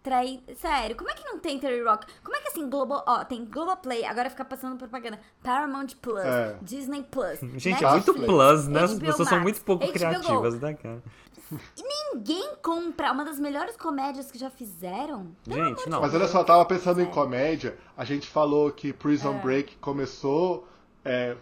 trai... 0.02 0.40
Sério, 0.56 0.96
como 0.96 1.08
é 1.10 1.14
que 1.14 1.24
não 1.24 1.38
tem 1.38 1.58
Terry 1.58 1.82
Rock? 1.82 2.06
Como 2.22 2.36
é 2.36 2.40
que 2.40 2.48
assim, 2.48 2.68
Global... 2.68 3.04
Ó, 3.06 3.24
tem 3.24 3.44
Globoplay, 3.44 4.04
agora 4.04 4.28
fica 4.30 4.44
passando 4.44 4.76
propaganda. 4.76 5.18
Paramount 5.42 5.88
Plus, 6.02 6.24
É. 6.24 6.58
Disney 6.62 7.02
Plus. 7.04 7.38
Gente, 7.60 7.84
é 7.84 7.90
muito 7.90 8.12
Netflix, 8.12 8.26
plus, 8.26 8.68
né? 8.68 8.82
As 8.82 8.92
HBO 8.94 9.06
pessoas 9.06 9.28
são 9.28 9.38
Max, 9.38 9.42
muito 9.44 9.60
pouco 9.62 9.84
HBO 9.84 9.92
Go. 9.92 9.98
criativas, 9.98 10.60
né, 10.60 10.74
cara? 10.74 11.02
Ninguém 12.12 12.56
compra 12.62 13.12
uma 13.12 13.24
das 13.24 13.38
melhores 13.38 13.76
comédias 13.76 14.30
que 14.32 14.38
já 14.38 14.50
fizeram. 14.50 15.28
Gente, 15.46 15.88
não. 15.88 16.00
Mas 16.00 16.12
olha 16.14 16.26
só, 16.26 16.40
eu 16.40 16.44
tava 16.44 16.64
pensando 16.64 17.00
em 17.00 17.06
comédia. 17.06 17.78
A 17.96 18.04
gente 18.04 18.28
falou 18.28 18.70
que 18.72 18.92
Prison 18.92 19.34
É. 19.34 19.38
Break 19.38 19.76
começou 19.76 20.66
é, 21.04 21.36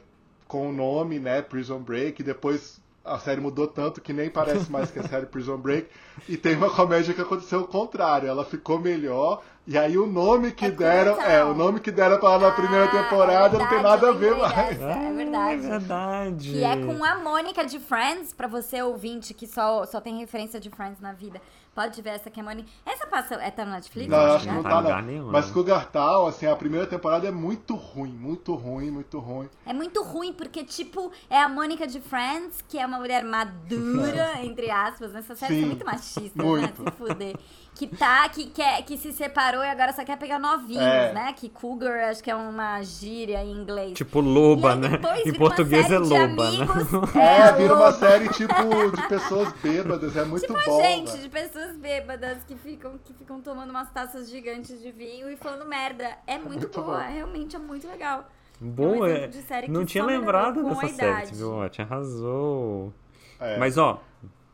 com 0.54 0.68
o 0.68 0.72
nome, 0.72 1.18
né? 1.18 1.42
Prison 1.42 1.80
Break. 1.80 2.22
E 2.22 2.24
depois 2.24 2.80
a 3.04 3.18
série 3.18 3.40
mudou 3.40 3.66
tanto 3.66 4.00
que 4.00 4.12
nem 4.12 4.30
parece 4.30 4.70
mais 4.70 4.88
que 4.88 5.00
a 5.00 5.02
série 5.02 5.26
Prison 5.26 5.56
Break. 5.56 5.88
E 6.28 6.36
tem 6.36 6.54
uma 6.56 6.70
comédia 6.70 7.12
que 7.12 7.20
aconteceu 7.20 7.62
o 7.62 7.66
contrário. 7.66 8.28
Ela 8.28 8.44
ficou 8.44 8.78
melhor. 8.78 9.42
E 9.66 9.76
aí 9.76 9.98
o 9.98 10.06
nome 10.06 10.52
que 10.52 10.66
É 10.66 10.70
deram. 10.70 11.20
É, 11.20 11.44
o 11.44 11.54
nome 11.54 11.80
que 11.80 11.90
deram 11.90 12.20
pra 12.20 12.34
ela 12.34 12.48
na 12.50 12.54
primeira 12.54 12.84
Ah, 12.84 13.02
temporada 13.02 13.56
é 13.56 13.58
não 13.58 13.66
tem 13.68 13.78
verdade, 13.80 13.82
nada 14.02 14.08
a 14.08 14.12
ver 14.12 14.36
mais. 14.36 14.80
É 14.80 15.08
É 15.08 15.12
verdade. 15.12 15.66
verdade. 15.66 16.50
Que 16.52 16.62
é 16.62 16.76
com 16.76 17.04
a 17.04 17.16
Mônica 17.16 17.64
de 17.64 17.80
Friends, 17.80 18.32
pra 18.32 18.46
você 18.46 18.80
ouvinte 18.80 19.34
que 19.34 19.48
só, 19.48 19.84
só 19.86 20.00
tem 20.00 20.18
referência 20.20 20.60
de 20.60 20.70
Friends 20.70 21.00
na 21.00 21.12
vida. 21.12 21.40
Pode 21.74 22.00
ver 22.00 22.10
essa 22.10 22.30
que 22.30 22.38
é 22.38 22.42
a 22.42 22.46
Mônica. 22.46 22.68
Essa 22.86 23.06
passa. 23.06 23.34
É, 23.34 23.50
tá 23.50 23.64
no 23.64 23.72
Netflix? 23.72 24.08
Não, 24.08 24.18
acho 24.18 24.44
que 24.44 24.48
não 24.48 24.56
não 24.56 24.62
tá 24.62 24.70
tá, 24.70 24.78
lugar 24.80 25.02
não. 25.02 25.08
nenhum, 25.10 25.30
Mas 25.30 25.46
né? 25.46 25.52
Cougar 25.52 25.90
Town, 25.90 26.26
assim, 26.26 26.46
a 26.46 26.54
primeira 26.54 26.86
temporada 26.86 27.26
é 27.26 27.30
muito 27.30 27.74
ruim, 27.74 28.12
muito 28.12 28.54
ruim, 28.54 28.90
muito 28.90 29.18
ruim. 29.18 29.48
É 29.66 29.72
muito 29.72 30.02
ruim, 30.02 30.32
porque, 30.32 30.62
tipo, 30.64 31.10
é 31.28 31.40
a 31.40 31.48
Mônica 31.48 31.86
de 31.86 32.00
Friends, 32.00 32.62
que 32.68 32.78
é 32.78 32.86
uma 32.86 32.98
mulher 32.98 33.24
madura, 33.24 34.34
entre 34.44 34.70
aspas. 34.70 35.12
Nessa 35.12 35.34
série 35.34 35.54
Sim, 35.56 35.62
é 35.62 35.66
muito 35.66 35.84
machista, 35.84 36.42
né? 36.42 36.44
muito. 36.44 36.82
Se 36.82 36.90
fuder. 36.92 37.36
Que 37.74 37.88
tá, 37.88 38.28
que, 38.28 38.46
quer, 38.50 38.82
que 38.84 38.96
se 38.96 39.12
separou 39.12 39.62
e 39.64 39.68
agora 39.68 39.92
só 39.92 40.04
quer 40.04 40.16
pegar 40.16 40.38
novinhos, 40.38 40.80
É. 40.80 41.12
né? 41.12 41.32
Que 41.32 41.48
cougar, 41.48 42.08
acho 42.10 42.22
que 42.22 42.30
é 42.30 42.34
uma 42.36 42.80
gíria 42.82 43.42
em 43.42 43.50
inglês. 43.50 43.94
Tipo 43.94 44.20
loba, 44.20 44.74
aí 44.74 44.78
né? 44.78 44.88
Em 45.26 45.32
português 45.34 45.90
é 45.90 45.98
loba, 45.98 46.50
né? 46.52 46.56
amigos, 46.62 46.86
É, 47.16 47.52
vira 47.52 47.74
uma 47.74 47.90
série 47.92 48.28
tipo 48.28 48.54
de 48.94 49.08
pessoas 49.08 49.52
bêbadas, 49.54 50.16
é 50.16 50.24
muito 50.24 50.42
Tipo 50.46 50.52
bom. 50.64 50.78
a 50.80 50.82
gente, 50.84 51.10
velho. 51.10 51.22
de 51.24 51.28
pessoas 51.28 51.76
bêbadas 51.76 52.44
que 52.44 52.54
ficam, 52.54 52.96
que 53.04 53.12
ficam 53.12 53.40
tomando 53.40 53.70
umas 53.70 53.90
taças 53.90 54.30
gigantes 54.30 54.80
de 54.80 54.92
vinho 54.92 55.28
e 55.28 55.36
falando 55.36 55.66
merda. 55.68 56.08
É 56.28 56.38
muito, 56.38 56.50
Muito 56.60 56.80
boa, 56.80 56.98
bom. 56.98 57.12
realmente 57.12 57.56
é 57.56 57.58
muito 57.58 57.88
legal. 57.88 58.28
Boa, 58.60 58.94
É 58.94 59.00
um 59.00 59.04
é. 59.04 59.10
exemplo 59.10 59.28
de 59.30 59.42
série 59.42 59.68
Não 59.68 59.80
que 59.80 59.86
tinha 59.86 60.04
lembrado 60.04 60.62
dessa 60.62 60.88
série, 60.94 61.26
viu? 61.34 61.52
Ó, 61.54 61.68
Tinha 61.68 61.84
arrasou. 61.88 62.92
É. 63.40 63.58
Mas, 63.58 63.76
ó, 63.76 64.00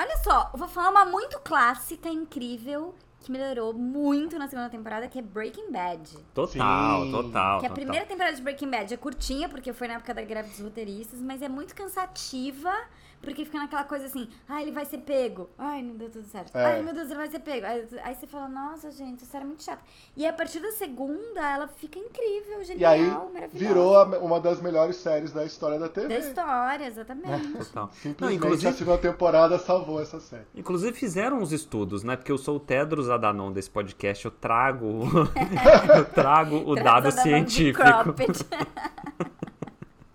Olha 0.00 0.16
só, 0.24 0.48
eu 0.54 0.58
vou 0.58 0.66
falar 0.66 0.88
uma 0.88 1.04
muito 1.04 1.38
clássica, 1.40 2.08
incrível, 2.08 2.94
que 3.20 3.30
melhorou 3.30 3.72
muito 3.74 4.38
na 4.38 4.48
segunda 4.48 4.68
temporada, 4.70 5.06
que 5.08 5.18
é 5.18 5.22
Breaking 5.22 5.70
Bad. 5.70 6.16
total, 6.34 7.04
Sim. 7.04 7.10
total. 7.12 7.60
Que 7.60 7.66
a 7.66 7.68
total. 7.68 7.74
primeira 7.74 8.06
temporada 8.06 8.34
de 8.34 8.42
Breaking 8.42 8.70
Bad 8.70 8.94
é 8.94 8.96
curtinha, 8.96 9.48
porque 9.48 9.72
foi 9.72 9.88
na 9.88 9.94
época 9.94 10.14
da 10.14 10.22
greve 10.22 10.48
dos 10.48 10.60
roteiristas, 10.60 11.20
mas 11.20 11.42
é 11.42 11.48
muito 11.48 11.74
cansativa, 11.74 12.72
porque 13.22 13.44
fica 13.44 13.58
naquela 13.58 13.84
coisa 13.84 14.06
assim, 14.06 14.28
ah, 14.48 14.62
ele 14.62 14.70
vai 14.72 14.84
ser 14.84 14.98
pego. 14.98 15.48
Ai, 15.58 15.82
não 15.82 15.94
deu 15.96 16.10
tudo 16.10 16.26
certo. 16.26 16.56
É. 16.56 16.64
Ai, 16.64 16.82
meu 16.82 16.94
Deus, 16.94 17.06
ele 17.08 17.16
vai 17.18 17.28
ser 17.28 17.38
pego. 17.40 17.66
Aí, 17.66 17.86
aí 18.02 18.14
você 18.14 18.26
fala, 18.26 18.48
nossa, 18.48 18.90
gente, 18.90 19.22
isso 19.24 19.36
era 19.36 19.44
muito 19.44 19.62
chato. 19.62 19.82
E 20.16 20.26
a 20.26 20.32
partir 20.32 20.60
da 20.60 20.72
segunda, 20.72 21.40
ela 21.40 21.68
fica 21.68 21.98
incrível, 21.98 22.60
E 22.60 22.64
genial, 22.64 22.92
aí 22.92 23.02
maravilhosa. 23.32 23.48
virou 23.52 23.96
a- 23.96 24.18
uma 24.18 24.40
das 24.40 24.60
melhores 24.60 24.96
séries 24.96 25.32
da 25.32 25.44
história 25.44 25.78
da 25.78 25.88
TV. 25.88 26.08
Da 26.08 26.18
história, 26.18 26.86
exatamente. 26.86 27.48
Total. 27.52 27.84
Não, 27.86 27.92
Simplesmente 27.92 28.36
inclusive, 28.36 28.68
a 28.68 28.72
segunda 28.72 28.98
temporada 28.98 29.58
salvou 29.58 30.00
essa 30.00 30.18
série. 30.20 30.44
inclusive 30.54 30.92
fizeram 30.96 31.38
uns 31.38 31.52
estudos, 31.52 32.02
né? 32.02 32.16
Porque 32.16 32.32
eu 32.32 32.38
sou 32.38 32.56
o 32.56 32.60
Tedros 32.60 33.10
Adanon 33.10 33.52
desse 33.52 33.70
podcast, 33.70 34.24
eu 34.24 34.30
trago, 34.30 34.86
eu 35.96 36.04
trago 36.06 36.56
o 36.70 36.74
dado 36.74 37.10
científico. 37.10 37.82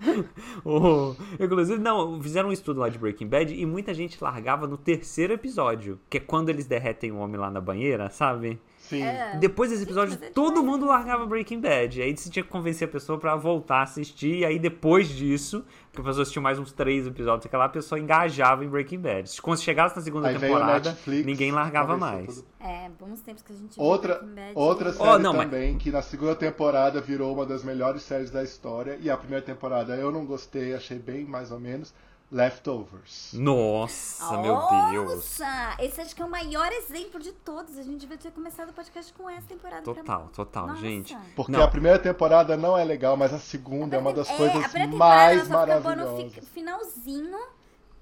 Cropped. 0.06 0.30
O- 0.66 1.16
Inclusive, 1.40 1.80
não, 1.82 2.22
fizeram 2.22 2.50
um 2.50 2.52
estudo 2.52 2.80
lá 2.80 2.90
de 2.90 2.98
Breaking 2.98 3.28
Bad 3.28 3.54
e 3.54 3.66
muita 3.66 3.94
gente 3.94 4.22
largava 4.24 4.68
no 4.68 4.78
terceiro 4.78 5.34
episódio, 5.34 6.00
que 6.10 6.18
é 6.18 6.20
quando 6.20 6.50
eles 6.50 6.66
derretem 6.66 7.12
o 7.12 7.18
homem 7.18 7.38
lá 7.40 7.50
na 7.52 7.60
banheira, 7.62 8.10
sabe? 8.10 8.60
Sim. 8.78 9.02
É. 9.02 9.38
Depois 9.40 9.72
desse 9.72 9.84
episódio, 9.84 10.14
mas 10.14 10.22
é 10.22 10.32
todo 10.32 10.64
mundo 10.64 10.86
largava 10.86 11.26
Breaking 11.26 11.60
Bad. 11.60 12.02
Aí 12.02 12.16
você 12.16 12.30
tinha 12.30 12.44
que 12.44 12.50
convencer 12.50 12.88
a 12.88 12.92
pessoa 12.92 13.18
pra 13.18 13.36
voltar 13.36 13.78
a 13.78 13.84
assistir. 13.84 14.40
E 14.40 14.46
aí 14.46 14.60
depois 14.60 15.10
disso, 15.10 15.66
porque 15.96 16.02
a 16.08 16.12
pessoa 16.12 16.22
assistiu 16.24 16.42
mais 16.42 16.60
uns 16.60 16.72
três 16.72 17.08
episódios, 17.08 17.46
aquela 17.46 17.66
a 17.66 17.70
pessoa 17.70 17.98
engajava 18.00 18.64
em 18.66 18.68
Breaking 18.70 19.00
Bad. 19.00 19.42
Quando 19.42 19.60
chegasse 19.62 19.96
na 19.96 20.02
segunda 20.02 20.28
Aí 20.28 20.38
temporada, 20.38 20.90
Netflix, 20.92 21.26
ninguém 21.26 21.52
largava 21.52 21.98
mais. 21.98 22.26
todo- 22.28 22.46
É, 22.60 22.90
bons 23.00 23.22
tempos 23.22 23.42
que 23.44 23.54
a 23.54 23.56
gente 23.56 23.76
viu 23.76 23.84
Outra, 23.84 24.16
Breaking 24.16 24.36
Bad. 24.36 24.52
outra 24.56 24.90
e- 24.90 24.94
série 24.94 25.10
Oh, 25.10 25.18
não, 25.20 25.34
mas- 25.34 25.46
também, 25.50 25.78
que 25.78 25.92
na 25.92 26.02
segunda 26.02 26.36
temporada 26.36 27.00
virou 27.02 27.34
uma 27.34 27.46
das 27.46 27.64
melhores 27.64 28.04
séries 28.04 28.30
da 28.30 28.44
história. 28.44 28.98
E 29.02 29.10
a 29.10 29.18
primeira 29.18 29.44
temporada 29.44 29.96
eu 29.96 30.12
não 30.12 30.26
gostei, 30.26 30.74
achei 30.76 31.00
bem 31.00 31.24
mais 31.26 31.52
ou 31.52 31.60
menos. 31.60 31.94
Leftovers. 32.32 33.32
Nossa, 33.34 34.38
meu 34.42 34.58
Deus. 34.92 35.16
Nossa! 35.16 35.76
Esse 35.80 36.02
acho 36.02 36.16
que 36.16 36.22
é 36.22 36.26
o 36.26 36.30
maior 36.30 36.72
exemplo 36.72 37.20
de 37.20 37.32
todos. 37.32 37.78
A 37.78 37.84
gente 37.84 38.00
devia 38.02 38.18
ter 38.18 38.32
começado 38.32 38.70
o 38.70 38.74
podcast 38.74 39.14
com 39.14 39.30
essa 39.30 39.48
temporada. 39.48 39.84
pra- 39.84 39.94
Total, 39.94 40.30
total, 40.36 40.68
Nossa. 40.68 40.82
gente. 40.82 41.16
Porque 41.36 41.52
Não. 41.52 41.64
a 41.64 41.68
primeira 41.68 42.00
temporada 42.00 42.58
não 42.58 42.78
é 42.78 42.84
legal, 42.84 43.16
mas 43.16 43.34
a 43.34 43.40
segunda 43.40 43.96
é 43.96 44.00
uma 44.00 44.12
das 44.12 44.30
É, 44.30 44.36
coisas 44.38 44.56
a 44.66 44.70
primeira 44.70 44.92
temporada 44.92 45.26
mais 45.36 45.48
no 45.48 45.58
maravilhosas. 45.58 46.34
fi- 46.34 46.42
finalzinho. 46.42 47.40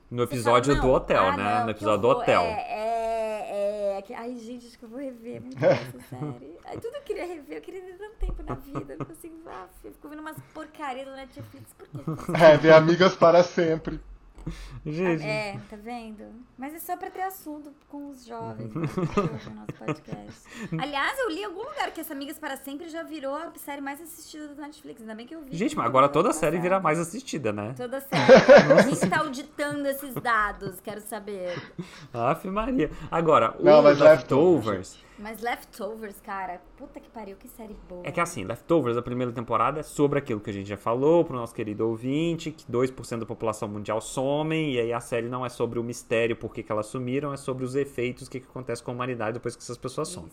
No 0.10 0.24
episódio 0.24 0.76
fala, 0.76 0.88
do 0.88 0.94
hotel, 0.94 1.24
ah, 1.24 1.38
né? 1.38 1.44
não, 1.60 1.64
no 1.66 1.72
episódio 1.72 2.02
do 2.02 2.08
hotel. 2.08 2.42
É, 2.42 2.52
é, 2.70 4.04
é, 4.10 4.16
Ai, 4.16 4.36
gente, 4.38 4.68
acho 4.68 4.78
que 4.78 4.86
eu 4.86 4.90
vou 4.90 5.00
rever 5.00 5.42
muito 5.42 5.58
essa 5.66 6.00
série. 6.10 6.58
Ai, 6.66 6.78
tudo 6.78 6.96
eu 6.96 7.02
queria 7.02 7.26
rever, 7.26 7.58
eu 7.58 7.62
queria 7.62 7.82
ter 7.82 7.94
tanto 7.98 8.16
tempo 8.18 8.44
na 8.44 8.56
vida. 8.56 8.94
Eu 8.94 9.00
não 9.00 9.06
consigo. 9.06 9.36
Ah, 9.48 9.66
eu 9.84 9.92
fico 9.92 10.08
vendo 10.10 10.20
umas 10.20 10.38
porcarias 10.54 11.06
do 11.08 11.14
Netflix. 11.14 11.74
Por 11.74 11.88
faço 12.18 12.36
É, 12.38 12.58
ver 12.58 12.74
amigas 12.74 13.16
para 13.16 13.44
sempre. 13.44 14.00
Gente, 14.86 15.24
É, 15.24 15.60
tá 15.70 15.76
vendo? 15.76 16.24
Mas 16.58 16.74
é 16.74 16.80
só 16.80 16.98
pra 16.98 17.10
ter 17.10 17.22
assunto 17.22 17.72
com 17.90 18.10
os 18.10 18.26
jovens 18.26 18.74
né, 18.74 18.82
nosso 19.56 19.74
podcast. 19.78 20.42
Aliás, 20.78 21.18
eu 21.20 21.30
li 21.30 21.40
em 21.42 21.46
algum 21.46 21.64
lugar 21.64 21.92
que 21.92 22.02
essa 22.02 22.14
Amigas 22.14 22.38
para 22.38 22.58
Sempre 22.58 22.90
já 22.90 23.04
virou 23.04 23.36
a 23.36 23.52
série 23.58 23.82
mais 23.82 24.00
assistida 24.02 24.50
do 24.50 24.62
Netflix. 24.62 25.02
Ainda 25.02 25.16
bem 25.16 25.26
que 25.26 25.34
eu 25.36 25.42
vi. 25.42 25.56
gente, 25.56 25.76
mas 25.76 25.86
agora 25.86 26.08
toda 26.10 26.30
a 26.30 26.34
série 26.34 26.60
vira 26.60 26.80
mais 26.80 27.00
assistida, 27.00 27.52
né? 27.52 27.74
Toda 27.76 28.00
série. 28.02 29.00
Quem 29.00 29.10
tá 29.10 29.20
auditando 29.20 29.86
esses 29.86 30.14
dados? 30.16 30.80
Quero 30.80 31.02
saber. 31.02 31.62
Ave 32.14 32.50
Maria. 32.50 32.92
Agora, 33.10 33.56
Não, 33.60 33.80
o 33.80 33.84
mas 33.84 34.00
Leftovers, 34.00 34.98
Mas 35.24 35.40
Leftovers, 35.40 36.20
cara, 36.20 36.62
puta 36.76 37.00
que 37.00 37.10
pariu, 37.10 37.38
que 37.38 37.48
série 37.48 37.78
boa. 37.88 38.02
É 38.04 38.12
que 38.12 38.20
assim, 38.20 38.44
Leftovers, 38.44 38.98
a 38.98 39.02
primeira 39.02 39.32
temporada, 39.32 39.80
é 39.80 39.84
sobre 39.84 40.20
aquilo 40.20 40.42
que 40.42 40.50
a 40.50 40.54
gente 40.54 40.68
já 40.68 40.76
falou 40.76 41.24
pro 41.24 41.34
nosso 41.34 41.56
querido 41.56 41.88
ouvinte, 41.88 42.52
que 42.52 42.70
2% 42.70 43.20
da 43.20 43.26
população 43.26 43.70
mundial 43.70 44.02
somem, 44.02 44.74
e 44.74 44.82
aí 44.82 44.92
a 44.92 45.00
série 45.00 45.30
não 45.30 45.46
é 45.46 45.48
sobre 45.48 45.80
o 45.80 45.84
mistério, 45.84 46.36
por 46.36 46.54
que 46.54 46.66
elas 46.70 46.88
sumiram, 46.88 47.32
é 47.32 47.38
sobre 47.38 47.64
os 47.64 47.74
efeitos, 47.74 48.28
que, 48.28 48.42
que 48.42 48.48
acontece 48.48 48.84
com 48.84 48.92
a 48.92 48.94
humanidade 48.94 49.36
depois 49.36 49.56
que 49.56 49.64
essas 49.64 49.78
pessoas 49.78 50.10
somem. 50.10 50.30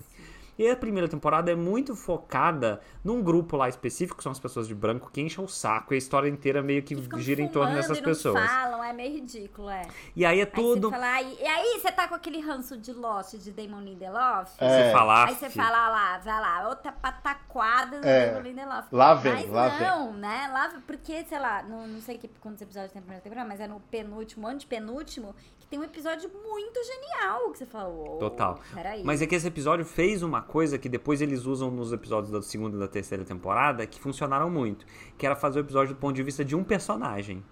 E 0.63 0.69
a 0.71 0.77
primeira 0.77 1.09
temporada 1.09 1.51
é 1.51 1.55
muito 1.55 1.97
focada 1.97 2.83
num 3.03 3.23
grupo 3.23 3.57
lá 3.57 3.67
específico, 3.67 4.19
que 4.19 4.23
são 4.23 4.31
as 4.31 4.39
pessoas 4.39 4.69
de 4.69 4.75
branco, 4.75 5.11
que 5.11 5.19
enchem 5.23 5.43
o 5.43 5.49
saco, 5.49 5.95
e 5.95 5.97
a 5.97 5.99
história 5.99 6.29
inteira 6.29 6.61
meio 6.61 6.83
que 6.83 6.95
gira 7.19 7.41
em 7.41 7.49
torno 7.49 7.75
dessas 7.75 7.97
e 7.97 8.01
não 8.03 8.09
pessoas. 8.11 8.39
falam, 8.45 8.85
é 8.85 8.93
meio 8.93 9.15
ridículo, 9.15 9.71
é. 9.71 9.89
E 10.15 10.23
aí 10.23 10.39
é 10.39 10.43
Aí 10.43 10.51
tudo. 10.51 10.89
você 10.91 10.95
fala, 10.95 11.07
"Ai, 11.15 11.39
e 11.41 11.47
aí 11.47 11.81
você 11.81 11.91
tá 11.91 12.07
com 12.07 12.15
aquele 12.15 12.41
ranço 12.41 12.77
de 12.77 12.93
Lost, 12.93 13.37
de 13.37 13.51
Damon 13.53 13.81
Lindelof? 13.81 14.51
É. 14.59 14.69
Você 14.69 14.93
falar. 14.93 15.29
Aí 15.29 15.35
você 15.35 15.49
fala 15.49 15.89
lá, 15.89 16.19
vai 16.19 16.41
lá, 16.41 16.69
outra 16.69 16.93
pataquada 16.93 17.99
do 17.99 18.07
É. 18.07 18.27
Damon 18.31 18.43
Lindelof. 18.43 18.89
Lá 18.93 19.15
vem, 19.15 19.33
mas 19.33 19.49
lá 19.51 19.69
vem. 19.71 19.89
não, 19.89 20.13
né? 20.13 20.51
Lá 20.53 20.69
vem, 20.69 20.81
porque, 20.83 21.25
sei 21.25 21.39
lá, 21.39 21.63
não, 21.63 21.87
não 21.89 22.03
sei 22.03 22.19
que, 22.19 22.29
quantos 22.39 22.61
episódios 22.61 22.93
tem 22.93 22.99
a 23.01 23.03
primeira 23.03 23.23
temporada, 23.23 23.49
mas 23.49 23.61
é 23.61 23.67
no 23.67 23.81
penúltimo, 23.81 24.47
antepenúltimo, 24.47 25.35
tem 25.71 25.79
um 25.79 25.85
episódio 25.85 26.29
muito 26.45 26.81
genial, 26.85 27.51
que 27.53 27.59
você 27.59 27.67
fala, 27.67 27.89
"Uou, 27.89 28.19
Total. 28.19 28.59
Peraí. 28.75 29.05
Mas 29.05 29.23
é 29.23 29.27
que 29.27 29.35
esse 29.37 29.47
episódio 29.47 29.85
fez 29.87 30.21
uma 30.23 30.43
coisa 30.43 30.77
que 30.79 30.89
depois 30.89 31.23
eles 31.23 31.47
usam 31.47 31.71
nos 31.71 31.93
episódios 31.93 32.33
da 32.33 32.43
segunda 32.43 32.77
e 32.77 32.81
da 32.81 32.89
terceira 32.89 33.25
temporada 33.25 33.87
que 33.87 34.01
funcionaram 34.01 34.51
muito, 34.51 34.85
que 35.17 35.25
era 35.25 35.37
fazer 35.37 35.61
o 35.61 35.63
episódio 35.63 35.95
do 35.95 36.01
ponto 36.01 36.15
de 36.17 36.23
vista 36.25 36.45
de 36.45 36.57
um 36.57 36.65
personagem, 36.65 37.45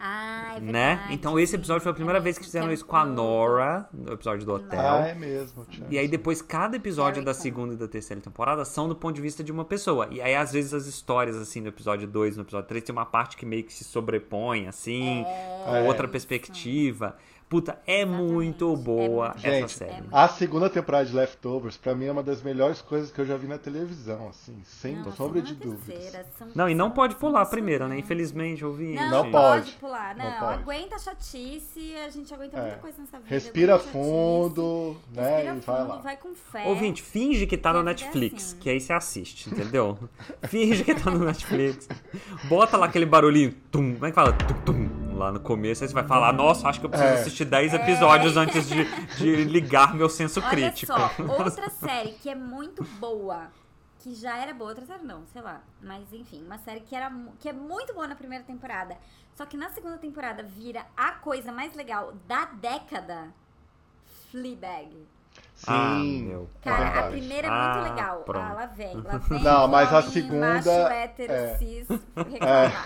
Ah, 0.00 0.54
é 0.58 0.60
né? 0.60 1.08
Então 1.10 1.36
esse 1.40 1.56
episódio 1.56 1.82
foi 1.82 1.90
a 1.90 1.94
primeira 1.94 2.20
É 2.20 2.22
vez 2.22 2.38
que 2.38 2.44
fizeram 2.44 2.70
é 2.70 2.72
isso 2.72 2.86
com 2.86 2.94
a 2.94 3.04
Nora, 3.04 3.88
no 3.92 4.12
episódio 4.12 4.46
do 4.46 4.52
hotel. 4.54 4.78
Ah, 4.80 5.08
é 5.08 5.14
mesmo. 5.16 5.64
Thiago. 5.66 5.92
E 5.92 5.98
aí 5.98 6.06
depois 6.06 6.40
cada 6.40 6.76
episódio 6.76 7.14
Very 7.14 7.24
da 7.26 7.34
segunda 7.34 7.74
e 7.74 7.76
da 7.76 7.88
terceira 7.88 8.22
temporada 8.22 8.64
são 8.64 8.88
do 8.88 8.94
ponto 8.94 9.16
de 9.16 9.20
vista 9.20 9.42
de 9.42 9.50
uma 9.50 9.64
pessoa. 9.64 10.06
E 10.12 10.20
aí 10.22 10.36
às 10.36 10.52
vezes 10.52 10.72
as 10.72 10.86
histórias 10.86 11.34
assim 11.36 11.60
no 11.60 11.66
episódio 11.66 12.06
2, 12.06 12.36
no 12.36 12.44
episódio 12.44 12.68
3 12.68 12.84
tem 12.84 12.92
uma 12.92 13.06
parte 13.06 13.36
que 13.36 13.44
meio 13.44 13.64
que 13.64 13.72
se 13.72 13.82
sobrepõe 13.82 14.68
assim, 14.68 15.24
com 15.64 15.74
É. 15.74 15.82
outra 15.82 16.06
perspectiva. 16.06 17.16
Puta, 17.48 17.78
é 17.86 18.02
Exatamente. 18.02 18.30
muito 18.32 18.76
boa 18.76 19.28
muito 19.28 19.38
essa 19.38 19.50
Gente, 19.50 19.72
série. 19.72 19.92
é 19.92 20.02
A 20.12 20.28
segunda 20.28 20.68
temporada 20.68 21.06
de 21.06 21.16
Leftovers, 21.16 21.78
pra 21.78 21.94
mim, 21.94 22.04
é 22.04 22.12
uma 22.12 22.22
das 22.22 22.42
melhores 22.42 22.82
coisas 22.82 23.10
que 23.10 23.18
eu 23.18 23.24
já 23.24 23.38
vi 23.38 23.46
na 23.46 23.56
televisão, 23.56 24.28
assim, 24.28 24.54
sem 24.64 24.96
Não, 24.96 25.10
sombra 25.12 25.40
de 25.40 25.54
dúvidas. 25.54 26.26
são- 26.38 26.48
Não, 26.54 26.68
e 26.68 26.74
não 26.74 26.90
pode 26.90 27.14
pular 27.16 27.40
a 27.40 27.46
primeira, 27.46 27.88
né? 27.88 27.98
Infelizmente, 27.98 28.62
ouvi. 28.62 28.94
Não, 28.94 29.10
Não 29.10 29.24
não 29.24 29.30
pode. 29.30 29.72
pular. 29.72 30.14
Não, 30.14 30.24
Não 30.30 30.38
pode. 30.38 30.62
aguenta 30.62 30.96
a 30.96 30.98
chatice, 30.98 31.94
a 32.06 32.10
gente 32.10 32.34
aguenta 32.34 32.58
muita 32.60 32.74
É. 32.76 32.78
coisa 32.78 32.98
nessa 33.00 33.16
vida. 33.18 33.30
Respira 33.30 33.74
a 33.76 33.78
chatice, 33.78 33.92
fundo, 33.94 34.96
né? 35.14 35.22
Respira 35.36 35.42
e 35.56 35.60
vai 35.60 35.60
fundo, 35.78 35.88
lá. 35.88 35.96
vai 36.02 36.16
com 36.18 36.34
fé. 36.34 36.66
Ouvinte, 36.66 37.00
finge 37.02 37.46
que 37.46 37.56
tá 37.56 37.72
no 37.72 37.80
é 37.80 37.82
Netflix, 37.82 38.48
assim. 38.48 38.56
que 38.58 38.68
aí 38.68 38.78
você 38.78 38.92
assiste, 38.92 39.48
entendeu? 39.50 39.98
finge 40.48 40.84
que 40.84 40.94
tá 40.94 41.10
no 41.10 41.24
Netflix. 41.24 41.88
Bota 42.44 42.76
lá 42.76 42.84
aquele 42.86 43.06
barulhinho, 43.06 43.52
tum, 43.70 43.94
como 43.94 44.04
é 44.04 44.10
que 44.10 44.14
fala? 44.14 44.32
Tum, 44.34 44.54
tum, 44.66 45.07
lá 45.18 45.32
no 45.32 45.40
começo, 45.40 45.82
aí 45.84 45.88
você 45.88 45.94
vai 45.94 46.04
falar, 46.06 46.32
nossa, 46.32 46.68
acho 46.68 46.80
que 46.80 46.86
eu 46.86 46.90
preciso 46.90 47.10
É. 47.12 47.20
assistir 47.20 47.44
10 47.44 47.74
episódios 47.74 48.36
antes 48.36 48.68
de, 48.68 48.84
de 49.16 49.44
ligar 49.44 49.94
meu 49.94 50.08
senso 50.08 50.40
Olha 50.40 50.48
crítico. 50.48 50.92
só, 50.92 51.10
outra 51.38 51.68
série 51.68 52.12
que 52.12 52.30
é 52.30 52.34
muito 52.34 52.82
boa, 52.98 53.48
que 53.98 54.14
já 54.14 54.36
era 54.38 54.54
boa, 54.54 54.70
outra 54.70 54.86
série 54.86 55.04
não, 55.04 55.26
sei 55.26 55.42
lá. 55.42 55.60
Mas 55.82 56.12
enfim, 56.12 56.42
uma 56.44 56.58
série 56.58 56.80
que, 56.80 56.94
era, 56.94 57.12
que 57.40 57.48
é 57.48 57.52
muito 57.52 57.92
boa 57.92 58.06
na 58.06 58.14
primeira 58.14 58.44
temporada. 58.44 58.96
Só 59.34 59.44
que 59.44 59.56
na 59.56 59.68
segunda 59.70 59.98
temporada 59.98 60.42
vira 60.42 60.86
a 60.96 61.12
coisa 61.12 61.52
mais 61.52 61.74
legal 61.74 62.12
da 62.26 62.44
década. 62.46 63.32
Fleabag. 64.30 65.06
Sim. 65.58 65.64
Ah, 65.66 65.98
meu 65.98 66.44
é 66.44 66.46
Cara, 66.70 66.86
a 66.86 66.90
verdade. 66.92 67.10
primeira 67.18 67.48
é 67.48 67.50
Ah, 67.50 67.72
muito 67.74 67.90
legal. 67.94 68.18
pronto. 68.20 68.46
Ah, 68.46 68.52
lá 68.52 68.66
vem, 68.66 68.94
lá 69.02 69.18
vem. 69.18 69.42
Não, 69.42 69.66
mas 69.68 69.92
a 69.92 70.02
segunda- 70.02 70.54
Macho, 70.54 70.70
hétero, 70.70 71.32
é. 71.32 71.56
cis, 71.58 71.88
reclamar. 72.16 72.72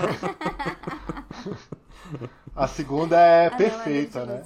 A 2.54 2.68
segunda 2.68 3.18
é 3.18 3.46
Ah, 3.46 3.50
não, 3.50 3.56
perfeita, 3.56 4.18
é 4.20 4.26
né? 4.26 4.42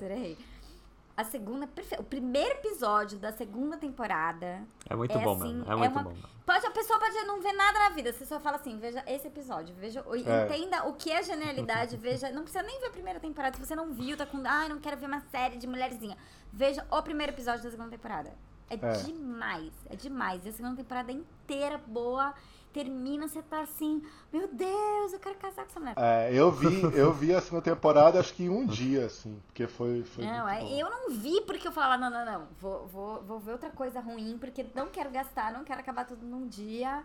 A 1.17 1.25
segunda 1.25 1.67
é. 1.91 1.99
O 2.01 2.05
primeiro 2.05 2.51
episódio 2.57 3.19
da 3.19 3.33
segunda 3.33 3.77
temporada. 3.79 4.63
É 4.89 4.95
muito 4.95 5.17
é 5.17 5.23
bom 5.25 5.35
assim, 5.37 5.55
mesmo, 5.55 5.73
é 5.73 5.77
muito 5.77 5.93
uma- 5.93 6.03
bom. 6.03 6.15
Pode, 6.45 6.65
a 6.67 6.71
pessoa 6.71 6.99
pode 6.99 7.15
não 7.25 7.41
ver 7.41 7.53
nada 7.55 7.79
na 7.79 7.89
vida. 7.91 8.13
Você 8.13 8.25
só 8.27 8.39
fala 8.39 8.57
assim, 8.57 8.79
veja 8.79 9.03
esse 9.07 9.27
episódio, 9.27 9.75
veja, 9.75 10.05
É. 10.27 10.45
entenda 10.45 10.87
o 10.87 10.93
que 10.95 11.11
é 11.11 11.23
genialidade, 11.23 11.97
veja. 11.99 12.31
Não 12.31 12.43
precisa 12.43 12.63
nem 12.63 12.79
ver 12.81 12.87
a 12.87 12.91
primeira 12.91 13.19
temporada. 13.19 13.57
Se 13.57 13.65
você 13.65 13.75
não 13.75 13.93
viu, 13.93 14.17
tá 14.17 14.27
com. 14.27 14.41
Ai, 14.45 14.69
não 14.69 14.79
quero 14.79 14.97
ver 14.99 15.07
uma 15.07 15.21
série 15.33 15.57
de 15.57 15.67
mulherzinha. 15.67 16.17
Veja 16.53 16.87
o 16.91 17.03
primeiro 17.03 17.33
episódio 17.33 17.65
da 17.65 17.71
segunda 17.71 17.91
temporada. 17.91 18.33
É, 18.69 18.75
É. 18.75 18.93
demais, 19.03 19.73
é 19.89 19.97
demais. 19.97 20.45
E 20.45 20.49
a 20.51 20.53
segunda 20.53 20.77
temporada 20.77 21.11
inteira 21.13 21.79
boa. 21.87 22.35
Termina, 22.77 23.27
você 23.27 23.41
tá 23.41 23.63
assim, 23.63 24.03
meu 24.31 24.49
Deus, 24.49 25.11
eu 25.11 25.19
quero 25.19 25.35
casar 25.37 25.65
com 25.65 25.71
essa 25.71 25.81
mulher. 25.81 25.95
É, 25.97 26.31
eu 26.31 26.53
vi, 26.53 26.83
eu 26.95 27.11
vi 27.11 27.35
a 27.35 27.41
segunda 27.41 27.63
temporada 27.63 28.21
acho 28.21 28.35
que 28.35 28.45
em 28.45 28.51
um 28.51 28.67
dia, 28.67 29.07
assim, 29.07 29.41
porque 29.47 29.67
foi. 29.67 30.03
foi 30.03 30.27
Não, 30.27 30.47
é, 30.47 30.63
eu 30.79 30.91
não 30.91 31.11
vi 31.11 31.41
porque 31.47 31.67
eu 31.67 31.73
falava, 31.73 31.97
não, 31.97 32.11
não, 32.11 32.27
não, 32.27 32.47
vou, 32.61 32.87
vou, 32.87 33.23
vou 33.23 33.41
ver 33.41 33.53
outra 33.53 33.71
coisa 33.71 33.99
ruim, 33.99 34.37
porque 34.37 34.67
não 34.75 34.89
quero 34.89 35.11
gastar, 35.11 35.55
não 35.55 35.65
quero 35.65 35.81
acabar 35.81 36.05
tudo 36.05 36.27
num 36.27 36.47
dia. 36.47 37.03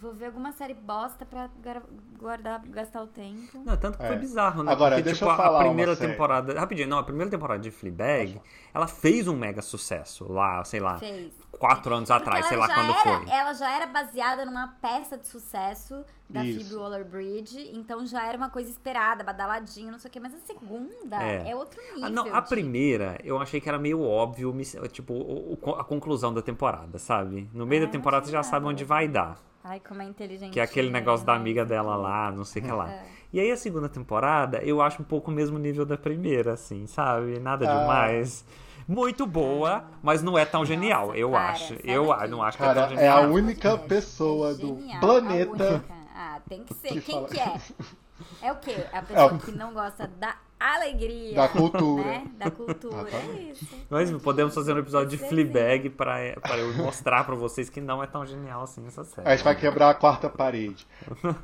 Vou 0.00 0.14
ver 0.14 0.26
alguma 0.26 0.50
série 0.52 0.72
bosta 0.72 1.26
pra 1.26 1.50
guardar, 2.18 2.60
gastar 2.66 3.02
o 3.02 3.06
tempo. 3.06 3.62
Não, 3.64 3.76
tanto 3.76 3.98
que 3.98 4.06
foi 4.06 4.16
É. 4.16 4.18
bizarro, 4.18 4.62
né? 4.62 4.72
Agora, 4.72 4.96
Porque, 4.96 5.02
deixa 5.04 5.18
tipo, 5.18 5.30
eu 5.30 5.36
falar 5.36 5.48
a 5.48 5.52
uma 5.52 5.64
primeira 5.66 5.94
série. 5.94 6.12
temporada. 6.12 6.58
Rapidinho, 6.58 6.88
não, 6.88 6.98
a 6.98 7.02
primeira 7.02 7.30
temporada 7.30 7.60
de 7.60 7.70
Fleabag, 7.70 8.40
ela 8.72 8.86
fez 8.86 9.28
um 9.28 9.36
mega 9.36 9.60
sucesso 9.60 10.30
lá, 10.32 10.64
sei 10.64 10.80
lá, 10.80 10.98
Fez. 10.98 11.32
quatro 11.52 11.94
anos 11.94 12.08
Porque 12.08 12.22
atrás, 12.22 12.46
sei 12.46 12.56
ela 12.56 12.66
lá 12.66 12.74
quando 12.74 12.90
era, 12.90 13.02
foi. 13.20 13.30
Ela 13.30 13.52
já 13.52 13.70
era 13.76 13.86
baseada 13.86 14.46
numa 14.46 14.68
peça 14.80 15.18
de 15.18 15.26
sucesso 15.26 16.02
da 16.30 16.44
Isso. 16.44 16.60
Phoebe 16.60 16.74
Waller-Bridge, 16.76 17.70
então 17.74 18.06
já 18.06 18.26
era 18.26 18.36
uma 18.36 18.48
coisa 18.50 18.70
esperada, 18.70 19.24
badaladinha, 19.24 19.90
não 19.90 19.98
sei 19.98 20.08
o 20.08 20.12
quê. 20.12 20.20
Mas 20.20 20.32
a 20.34 20.38
segunda 20.38 21.22
É. 21.22 21.50
é, 21.50 21.56
outro 21.56 21.80
nível. 21.92 22.04
Ah, 22.04 22.10
não, 22.10 22.34
a 22.34 22.40
de- 22.40 22.48
primeira 22.48 23.18
eu 23.24 23.38
achei 23.38 23.60
que 23.60 23.68
era 23.68 23.78
meio 23.78 24.00
óbvio, 24.02 24.54
tipo, 24.92 25.12
o- 25.12 25.58
o- 25.60 25.70
a 25.74 25.84
conclusão 25.84 26.32
da 26.32 26.40
temporada, 26.40 26.98
sabe? 26.98 27.50
No 27.52 27.66
meio 27.66 27.82
Ah, 27.82 27.86
da 27.86 27.92
temporada 27.92 28.24
você 28.26 28.32
já 28.32 28.42
sabe 28.42 28.66
onde 28.66 28.84
vai 28.84 29.08
dar. 29.08 29.38
Ai, 29.64 29.80
como 29.80 30.00
é 30.00 30.04
inteligente. 30.06 30.52
Que 30.52 30.60
é 30.60 30.62
aquele 30.62 30.88
negócio 30.90 31.26
da 31.26 31.34
né? 31.34 31.38
amiga 31.40 31.64
dela 31.66 31.94
lá, 31.96 32.30
não 32.30 32.44
sei 32.44 32.62
o 32.62 32.64
que 32.64 32.70
lá. 32.72 32.90
É. 32.90 33.02
E 33.32 33.40
aí 33.40 33.50
a 33.50 33.56
segunda 33.56 33.88
temporada, 33.88 34.58
eu 34.62 34.80
acho 34.80 35.02
um 35.02 35.04
pouco 35.04 35.30
o 35.30 35.34
mesmo 35.34 35.58
nível 35.58 35.84
da 35.84 35.98
primeira, 35.98 36.52
assim, 36.54 36.86
sabe? 36.86 37.38
Nada 37.38 37.68
Ah. 37.70 37.80
demais. 37.80 38.44
Muito 38.88 39.24
boa, 39.24 39.84
mas 40.02 40.20
não 40.22 40.36
é 40.36 40.44
tão 40.44 40.64
genial, 40.64 41.08
Nossa, 41.08 41.18
eu 41.18 41.30
para, 41.30 41.48
acho. 41.50 41.74
Eu 41.84 42.06
daqui. 42.08 42.24
a- 42.24 42.28
não 42.28 42.42
acho 42.42 42.56
que 42.56 42.62
é 42.64 42.66
tão 42.66 42.74
Cara, 42.74 42.86
é 42.92 42.96
genial. 42.96 43.18
a 43.18 43.26
única 43.28 43.78
pessoa 43.78 44.50
É 44.50 44.54
do 44.54 44.66
genial, 44.78 45.00
planeta 45.00 45.64
a 45.64 45.70
única. 45.74 45.99
Ah, 46.22 46.40
tem 46.48 46.62
que 46.64 46.74
ser. 46.74 46.88
que 46.88 47.00
Quem 47.00 47.14
fala- 47.14 47.28
que 47.28 47.40
é? 47.40 47.60
É 48.42 48.52
o 48.52 48.56
quê? 48.56 48.76
A 48.92 49.00
pessoa 49.00 49.32
o- 49.32 49.38
que 49.38 49.50
não 49.52 49.72
gosta 49.72 50.06
da 50.06 50.36
alegria. 50.60 51.34
da 51.34 51.48
cultura. 51.48 52.04
Né? 52.04 52.26
Da 52.36 52.50
cultura. 52.50 53.08
É 53.08 53.16
Exatamente. 53.16 53.64
isso. 53.64 53.76
Mas 53.88 54.10
podemos 54.22 54.54
fazer 54.54 54.74
um 54.74 54.78
episódio 54.78 55.08
de. 55.08 55.16
Fleabag 55.16 55.88
pra, 55.88 56.16
pra 56.42 56.58
eu 56.58 56.74
mostrar 56.74 57.24
pra 57.24 57.34
vocês 57.34 57.70
que 57.70 57.80
não 57.80 58.02
é 58.02 58.06
tão 58.06 58.26
genial 58.26 58.62
assim 58.64 58.86
essa 58.86 59.04
série. 59.04 59.26
A 59.26 59.34
gente 59.34 59.42
vai 59.44 59.56
quebrar 59.56 59.88
a 59.88 59.94
quarta 59.94 60.28
parede. 60.28 60.86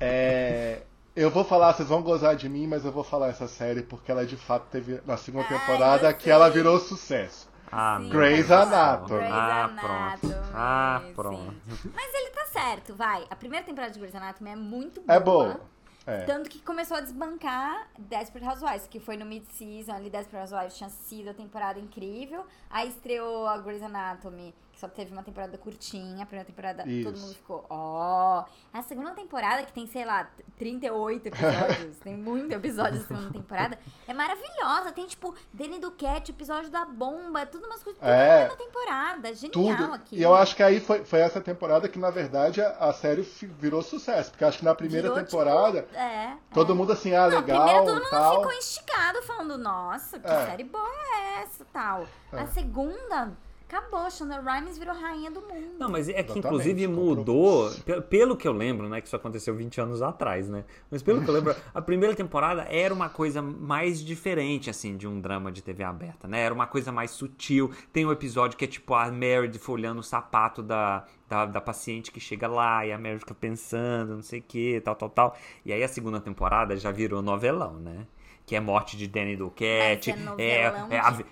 É, 0.00 0.82
eu 1.14 1.30
vou 1.30 1.44
falar, 1.44 1.72
vocês 1.72 1.88
vão 1.88 2.02
gozar 2.02 2.36
de 2.36 2.46
mim, 2.46 2.66
mas 2.66 2.84
eu 2.84 2.92
vou 2.92 3.02
falar 3.02 3.28
essa 3.28 3.48
série 3.48 3.80
porque 3.82 4.10
ela 4.12 4.26
de 4.26 4.36
fato 4.36 4.66
teve 4.70 5.00
na 5.06 5.16
segunda 5.16 5.46
Ai, 5.48 5.58
temporada 5.58 6.10
eu 6.10 6.14
que 6.14 6.28
ela 6.30 6.50
virou 6.50 6.78
sucesso. 6.78 7.45
Ah, 7.70 7.98
Sim, 8.00 8.08
Grey's 8.10 8.46
céu. 8.46 8.62
Anatomy. 8.62 9.20
Ah, 9.30 9.70
pronto. 9.80 10.36
Ah, 10.54 11.02
sim. 11.04 11.12
pronto. 11.14 11.54
Mas 11.94 12.14
ele 12.14 12.30
tá 12.30 12.46
certo, 12.46 12.94
vai. 12.94 13.26
A 13.30 13.36
primeira 13.36 13.64
temporada 13.64 13.92
de 13.92 13.98
Grey's 13.98 14.14
Anatomy 14.14 14.50
é 14.50 14.56
muito 14.56 15.02
É 15.08 15.18
boa. 15.20 15.44
boa. 15.54 15.60
É. 16.06 16.24
Tanto 16.24 16.48
que 16.48 16.60
começou 16.60 16.96
a 16.96 17.00
desbancar 17.00 17.88
Desperate 17.98 18.48
Housewives, 18.48 18.86
que 18.86 19.00
foi 19.00 19.16
no 19.16 19.26
mid-season 19.26 19.92
ali, 19.92 20.08
Desperate 20.08 20.36
Housewives 20.52 20.76
tinha 20.76 20.88
sido 20.88 21.30
a 21.30 21.34
temporada 21.34 21.80
incrível. 21.80 22.46
Aí 22.70 22.88
estreou 22.88 23.44
a 23.48 23.58
Grey's 23.58 23.82
Anatomy, 23.82 24.54
só 24.76 24.86
teve 24.88 25.12
uma 25.12 25.22
temporada 25.22 25.56
curtinha. 25.58 26.22
A 26.22 26.26
primeira 26.26 26.46
temporada 26.46 26.82
todo 26.82 26.90
Isso. 26.90 27.10
mundo 27.26 27.34
ficou, 27.34 27.64
ó. 27.70 28.44
A 28.72 28.82
segunda 28.82 29.12
temporada, 29.12 29.62
que 29.64 29.72
tem, 29.72 29.86
sei 29.86 30.04
lá, 30.04 30.28
38 30.58 31.26
episódios, 31.28 31.96
tem 31.98 32.16
muito 32.16 32.52
episódio 32.52 33.00
da 33.00 33.06
segunda 33.06 33.30
temporada, 33.32 33.78
é 34.06 34.12
maravilhosa. 34.12 34.92
Tem, 34.92 35.06
tipo, 35.06 35.34
Danny 35.52 35.78
Duquette, 35.78 36.30
episódio 36.30 36.70
da 36.70 36.84
bomba, 36.84 37.46
tudo 37.46 37.66
umas 37.66 37.82
coisas, 37.82 37.98
tudo 38.00 38.10
É. 38.10 38.48
na 38.48 38.56
temporada. 38.56 39.34
Genial 39.34 39.76
Tudo. 39.76 39.94
aqui. 39.94 40.16
E 40.16 40.22
eu 40.22 40.34
acho 40.34 40.54
que 40.54 40.62
aí 40.62 40.78
foi, 40.80 41.04
foi 41.04 41.20
essa 41.20 41.40
temporada 41.40 41.88
que, 41.88 41.98
na 41.98 42.10
verdade, 42.10 42.60
a, 42.60 42.68
a 42.78 42.92
série 42.92 43.22
virou 43.58 43.82
sucesso. 43.82 44.30
Porque 44.30 44.44
acho 44.44 44.58
que 44.58 44.64
na 44.64 44.74
primeira 44.74 45.08
Virou, 45.08 45.24
temporada, 45.24 45.82
tipo, 45.82 45.94
é, 45.96 46.36
todo 46.52 46.72
é. 46.72 46.76
mundo 46.76 46.92
assim, 46.92 47.14
ah, 47.14 47.28
Não, 47.28 47.38
legal 47.40 47.62
primeiro 47.64 47.86
todo 47.86 47.94
mundo 48.00 48.10
tal. 48.10 48.36
ficou 48.36 48.52
instigado 48.52 49.22
falando, 49.22 49.58
nossa, 49.58 50.18
que 50.18 50.26
É. 50.30 50.46
série 50.46 50.64
boa 50.64 50.88
é 51.14 51.42
essa 51.42 51.64
tal. 51.72 52.06
É. 52.32 52.40
A 52.40 52.46
segunda 52.48 53.32
Acabou, 53.68 54.08
Shonda 54.10 54.40
Rhimes 54.40 54.78
virou 54.78 54.94
rainha 54.94 55.30
do 55.30 55.40
mundo. 55.40 55.76
Não, 55.78 55.88
mas 55.88 56.08
é 56.08 56.12
que 56.14 56.20
Exatamente, 56.32 56.38
inclusive 56.46 56.86
mudou, 56.86 57.70
pe- 57.84 58.00
pelo 58.02 58.36
que 58.36 58.46
eu 58.46 58.52
lembro, 58.52 58.88
né, 58.88 59.00
que 59.00 59.08
isso 59.08 59.16
aconteceu 59.16 59.54
20 59.56 59.80
anos 59.80 60.02
atrás, 60.02 60.48
né? 60.48 60.64
Mas 60.88 61.02
pelo 61.02 61.20
que 61.22 61.28
eu 61.28 61.34
lembro, 61.34 61.54
a 61.74 61.82
primeira 61.82 62.14
temporada 62.14 62.62
era 62.70 62.94
uma 62.94 63.08
coisa 63.08 63.42
mais 63.42 64.00
diferente, 64.04 64.70
assim, 64.70 64.96
de 64.96 65.08
um 65.08 65.20
drama 65.20 65.50
de 65.50 65.62
TV 65.62 65.82
aberta, 65.82 66.28
né? 66.28 66.40
Era 66.42 66.54
uma 66.54 66.66
coisa 66.68 66.92
mais 66.92 67.10
sutil. 67.10 67.70
Tem 67.92 68.06
um 68.06 68.12
episódio 68.12 68.56
que 68.56 68.64
é 68.64 68.68
tipo 68.68 68.94
a 68.94 69.10
Meredith 69.10 69.58
folhando 69.58 69.98
o 69.98 70.04
sapato 70.04 70.62
da, 70.62 71.04
da, 71.28 71.44
da 71.46 71.60
paciente 71.60 72.12
que 72.12 72.20
chega 72.20 72.46
lá 72.46 72.86
e 72.86 72.92
a 72.92 72.98
Meredith 72.98 73.20
fica 73.20 73.34
pensando, 73.34 74.14
não 74.14 74.22
sei 74.22 74.38
o 74.38 74.42
que, 74.42 74.80
tal, 74.80 74.94
tal, 74.94 75.10
tal. 75.10 75.36
E 75.64 75.72
aí 75.72 75.82
a 75.82 75.88
segunda 75.88 76.20
temporada 76.20 76.76
já 76.76 76.92
virou 76.92 77.20
novelão, 77.20 77.74
né? 77.80 78.06
Que 78.46 78.54
é 78.54 78.60
morte 78.60 78.96
de 78.96 79.08
Danny 79.08 79.36
Duquette, 79.36 80.12
é 80.38 80.42
é, 80.42 80.72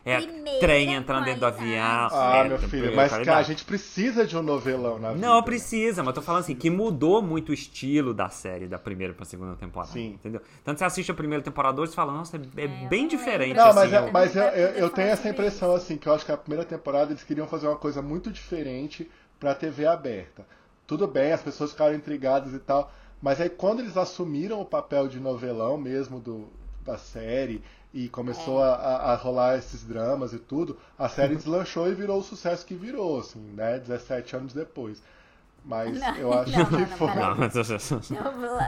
é, 0.04 0.14
é 0.16 0.20
trem 0.58 0.94
entrando 0.94 1.24
dentro 1.26 1.40
do 1.40 1.46
avião. 1.46 2.08
Ah, 2.10 2.38
é, 2.38 2.48
meu 2.48 2.58
filho, 2.58 2.94
mas 2.96 3.12
cara, 3.12 3.36
a 3.36 3.42
gente 3.44 3.64
precisa 3.64 4.26
de 4.26 4.36
um 4.36 4.42
novelão 4.42 4.98
na 4.98 5.12
vida. 5.12 5.24
Não 5.24 5.40
precisa, 5.44 6.02
mas 6.02 6.08
eu 6.08 6.14
tô 6.14 6.22
falando 6.22 6.40
assim, 6.40 6.56
que 6.56 6.68
mudou 6.68 7.22
muito 7.22 7.50
o 7.50 7.54
estilo 7.54 8.12
da 8.12 8.28
série 8.28 8.66
da 8.66 8.80
primeira 8.80 9.14
pra 9.14 9.24
segunda 9.24 9.54
temporada. 9.54 9.92
Sim. 9.92 10.14
Entendeu? 10.14 10.40
Tanto 10.64 10.78
você 10.78 10.84
assiste 10.84 11.10
a 11.12 11.14
primeira 11.14 11.42
temporada 11.42 11.80
hoje 11.80 11.92
e 11.92 11.94
fala, 11.94 12.12
nossa, 12.12 12.36
é, 12.36 12.64
é 12.64 12.66
bem 12.88 13.06
diferente. 13.06 13.56
Não, 13.56 13.66
assim, 13.66 13.74
mas, 13.76 13.92
é- 13.92 14.10
mas 14.10 14.36
eu, 14.36 14.42
eu, 14.42 14.68
eu 14.70 14.90
tenho 14.90 15.08
essa 15.08 15.28
impressão, 15.28 15.72
assim, 15.72 15.96
que 15.96 16.08
eu 16.08 16.14
acho 16.14 16.26
que 16.26 16.32
a 16.32 16.36
primeira 16.36 16.64
temporada 16.64 17.12
eles 17.12 17.22
queriam 17.22 17.46
fazer 17.46 17.68
uma 17.68 17.76
coisa 17.76 18.02
muito 18.02 18.28
diferente 18.28 19.08
pra 19.38 19.54
TV 19.54 19.86
aberta. 19.86 20.44
Tudo 20.84 21.06
bem, 21.06 21.30
as 21.32 21.42
pessoas 21.42 21.70
ficaram 21.70 21.94
intrigadas 21.94 22.52
e 22.52 22.58
tal, 22.58 22.92
mas 23.22 23.40
aí 23.40 23.48
quando 23.48 23.80
eles 23.80 23.96
assumiram 23.96 24.60
o 24.60 24.64
papel 24.64 25.06
de 25.06 25.20
novelão 25.20 25.78
mesmo 25.78 26.18
do, 26.18 26.48
da 26.84 26.98
série 26.98 27.62
e 27.92 28.08
começou 28.08 28.60
É. 28.64 28.68
a, 28.68 28.74
a- 28.74 29.12
a 29.12 29.14
rolar 29.14 29.56
esses 29.56 29.84
dramas 29.84 30.32
e 30.32 30.38
tudo, 30.38 30.78
a 30.98 31.08
série 31.08 31.36
deslanchou 31.36 31.88
e 31.88 31.94
virou 31.94 32.18
o 32.20 32.22
sucesso 32.24 32.66
que 32.66 32.74
virou, 32.74 33.20
assim, 33.20 33.40
né? 33.52 33.78
17 33.78 34.36
anos 34.36 34.52
depois. 34.52 35.02
Mas 35.64 35.98
Não, 35.98 36.14
eu 36.16 36.32
acho 36.34 36.50
não, 36.58 36.66
que 36.66 36.76
não, 36.76 36.86
foi. 36.88 37.14
Não, 37.14 37.36
mas- 37.36 37.54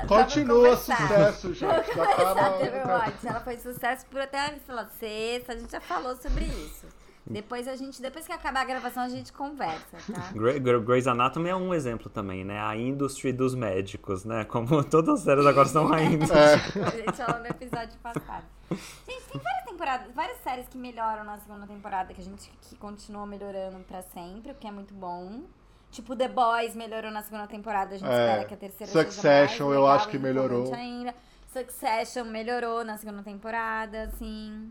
Continua 0.06 0.76
sucesso, 0.76 1.52
gente. 1.54 1.94
Vamos 1.94 2.14
conversar, 2.14 2.88
Watch. 2.88 3.26
Ela 3.26 3.40
foi 3.40 3.58
sucesso 3.58 4.06
por 4.06 4.20
até, 4.20 4.58
sei 4.64 4.74
lá, 4.74 4.86
sexta, 4.98 5.52
a 5.52 5.56
gente 5.58 5.70
já 5.72 5.80
falou 5.80 6.16
sobre 6.16 6.44
isso. 6.46 6.86
Depois 7.29 7.66
a 7.66 7.74
gente, 7.74 8.01
depois 8.01 8.24
que 8.27 8.33
acabar 8.33 8.61
a 8.61 8.64
gravação, 8.64 9.03
a 9.03 9.09
gente 9.09 9.33
conversa, 9.33 9.97
tá? 10.12 10.31
Grey- 10.39 10.61
Grey- 10.61 10.81
Grey's 10.81 11.07
Anatomy 11.09 11.49
é 11.49 11.57
um 11.57 11.74
exemplo 11.74 12.09
também, 12.09 12.45
né? 12.45 12.61
A 12.61 12.77
indústria 12.77 13.33
dos 13.33 13.55
médicos, 13.55 14.24
né? 14.24 14.45
Como 14.45 14.83
todas 14.89 15.14
as 15.16 15.20
séries 15.22 15.45
agora 15.45 15.66
são 15.68 15.93
a 15.93 16.01
indústria. 16.03 16.39
É. 16.41 16.55
A 16.55 16.91
gente 16.91 17.12
falou 17.20 17.41
no 17.41 17.47
episódio 17.47 17.99
passado. 18.01 18.45
Gente, 18.70 19.24
tem 19.33 19.41
várias 19.41 19.64
temporadas, 19.64 20.14
várias 20.14 20.39
séries 20.39 20.68
que 20.68 20.79
melhoram 20.79 21.24
na 21.24 21.39
segunda 21.39 21.66
temporada, 21.66 22.14
que 22.14 22.20
a 22.20 22.24
gente 22.24 22.51
que 22.62 22.77
continua 22.77 23.27
melhorando 23.27 23.79
pra 23.81 24.03
sempre, 24.03 24.53
o 24.53 24.55
que 24.55 24.66
é 24.66 24.70
muito 24.70 24.95
bom. 24.95 25.43
Tipo, 25.91 26.14
The 26.14 26.29
Boys 26.29 26.74
melhorou 26.77 27.11
na 27.11 27.22
segunda 27.22 27.47
temporada, 27.47 27.95
a 27.95 27.99
gente 27.99 28.09
É. 28.09 28.27
espera 28.29 28.45
que 28.45 28.55
a 28.55 28.57
terceira 28.57 28.93
seja 28.93 29.05
Succession, 29.05 29.72
eu 29.72 29.87
acho 29.87 30.09
que 30.09 30.18
melhorou. 30.18 30.72
Ainda. 30.74 31.14
Succession 31.53 32.24
melhorou 32.24 32.85
na 32.85 32.97
segunda 32.99 33.22
temporada, 33.22 34.03
assim. 34.05 34.70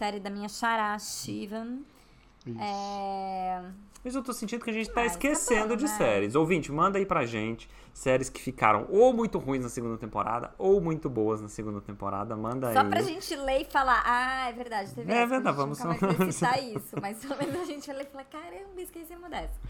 Série 0.00 0.18
da 0.18 0.30
minha 0.30 0.48
xará, 0.48 0.98
Shivan. 0.98 1.80
Isso. 2.46 2.58
É... 2.58 3.62
Mas 4.02 4.14
eu 4.14 4.22
tô 4.24 4.32
sentindo 4.32 4.64
que 4.64 4.70
a 4.70 4.72
gente 4.72 4.86
tá 4.88 5.02
Mas 5.02 5.12
tá 5.12 5.18
esquecendo 5.18 5.68
bom, 5.68 5.76
de 5.76 5.82
né? 5.84 5.90
séries. 5.90 6.34
Ouvinte, 6.34 6.72
manda 6.72 6.96
aí 6.96 7.04
pra 7.04 7.26
gente 7.26 7.68
séries 7.92 8.30
que 8.30 8.40
ficaram 8.40 8.86
ou 8.88 9.12
muito 9.12 9.38
ruins 9.38 9.62
na 9.62 9.68
segunda 9.68 9.98
temporada 9.98 10.54
ou 10.56 10.80
muito 10.80 11.10
boas 11.10 11.42
na 11.42 11.50
segunda 11.50 11.82
temporada. 11.82 12.34
Manda 12.34 12.72
Só 12.72 12.80
aí. 12.80 12.88
pra 12.88 13.02
gente 13.02 13.36
ler 13.36 13.60
e 13.60 13.64
falar, 13.66 14.02
ah, 14.06 14.48
é 14.48 14.52
verdade, 14.54 14.94
teve 14.94 15.12
É 15.12 15.26
verdade, 15.26 15.54
vamos 15.54 15.76
só- 15.76 15.92
citar 16.32 16.56
isso, 16.64 16.96
mas 16.98 17.18
pelo 17.22 17.36
menos 17.36 17.60
a 17.60 17.64
gente 17.66 17.86
vai 17.86 17.96
ler 17.96 18.04
e 18.04 18.10
falar, 18.10 18.24
caramba, 18.24 18.80
esquecemos 18.80 19.28
dessa. 19.28 19.60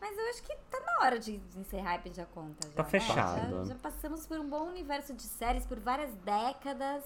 Mas 0.00 0.16
eu 0.16 0.30
acho 0.30 0.42
que 0.44 0.54
tá 0.70 0.78
na 0.78 1.04
hora 1.04 1.18
de 1.18 1.40
encerrar 1.56 1.96
e 1.96 1.98
pedir 1.98 2.20
a 2.20 2.26
conta. 2.26 2.68
Já, 2.68 2.72
Tá 2.74 2.82
né? 2.84 2.88
fechado. 2.88 3.56
Já, 3.56 3.64
já 3.64 3.74
passamos 3.74 4.28
por 4.28 4.38
um 4.38 4.48
bom 4.48 4.68
universo 4.68 5.12
de 5.12 5.22
séries 5.24 5.66
por 5.66 5.80
várias 5.80 6.14
décadas. 6.24 7.02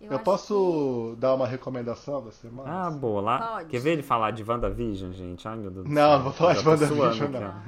Eu 0.00 0.14
acho 0.14 0.24
posso 0.24 1.16
dar 1.18 1.34
uma 1.34 1.46
recomendação 1.46 2.24
da 2.24 2.30
semana? 2.30 2.86
Ah, 2.86 2.90
boa. 2.90 3.20
Lá. 3.20 3.38
Pode. 3.38 3.68
Quer 3.70 3.80
ver 3.80 3.92
ele 3.92 4.02
falar 4.02 4.30
de 4.30 4.42
WandaVision, 4.44 5.12
gente? 5.12 5.46
Ai, 5.48 5.56
meu 5.56 5.70
Deus 5.70 5.86
do 5.86 5.92
Não, 5.92 6.02
céu. 6.02 6.16
não 6.18 6.22
vou 6.24 6.32
falar 6.32 6.54
Já 6.54 6.60
de 6.62 6.68
WandaVision, 6.68 7.30
não. 7.32 7.62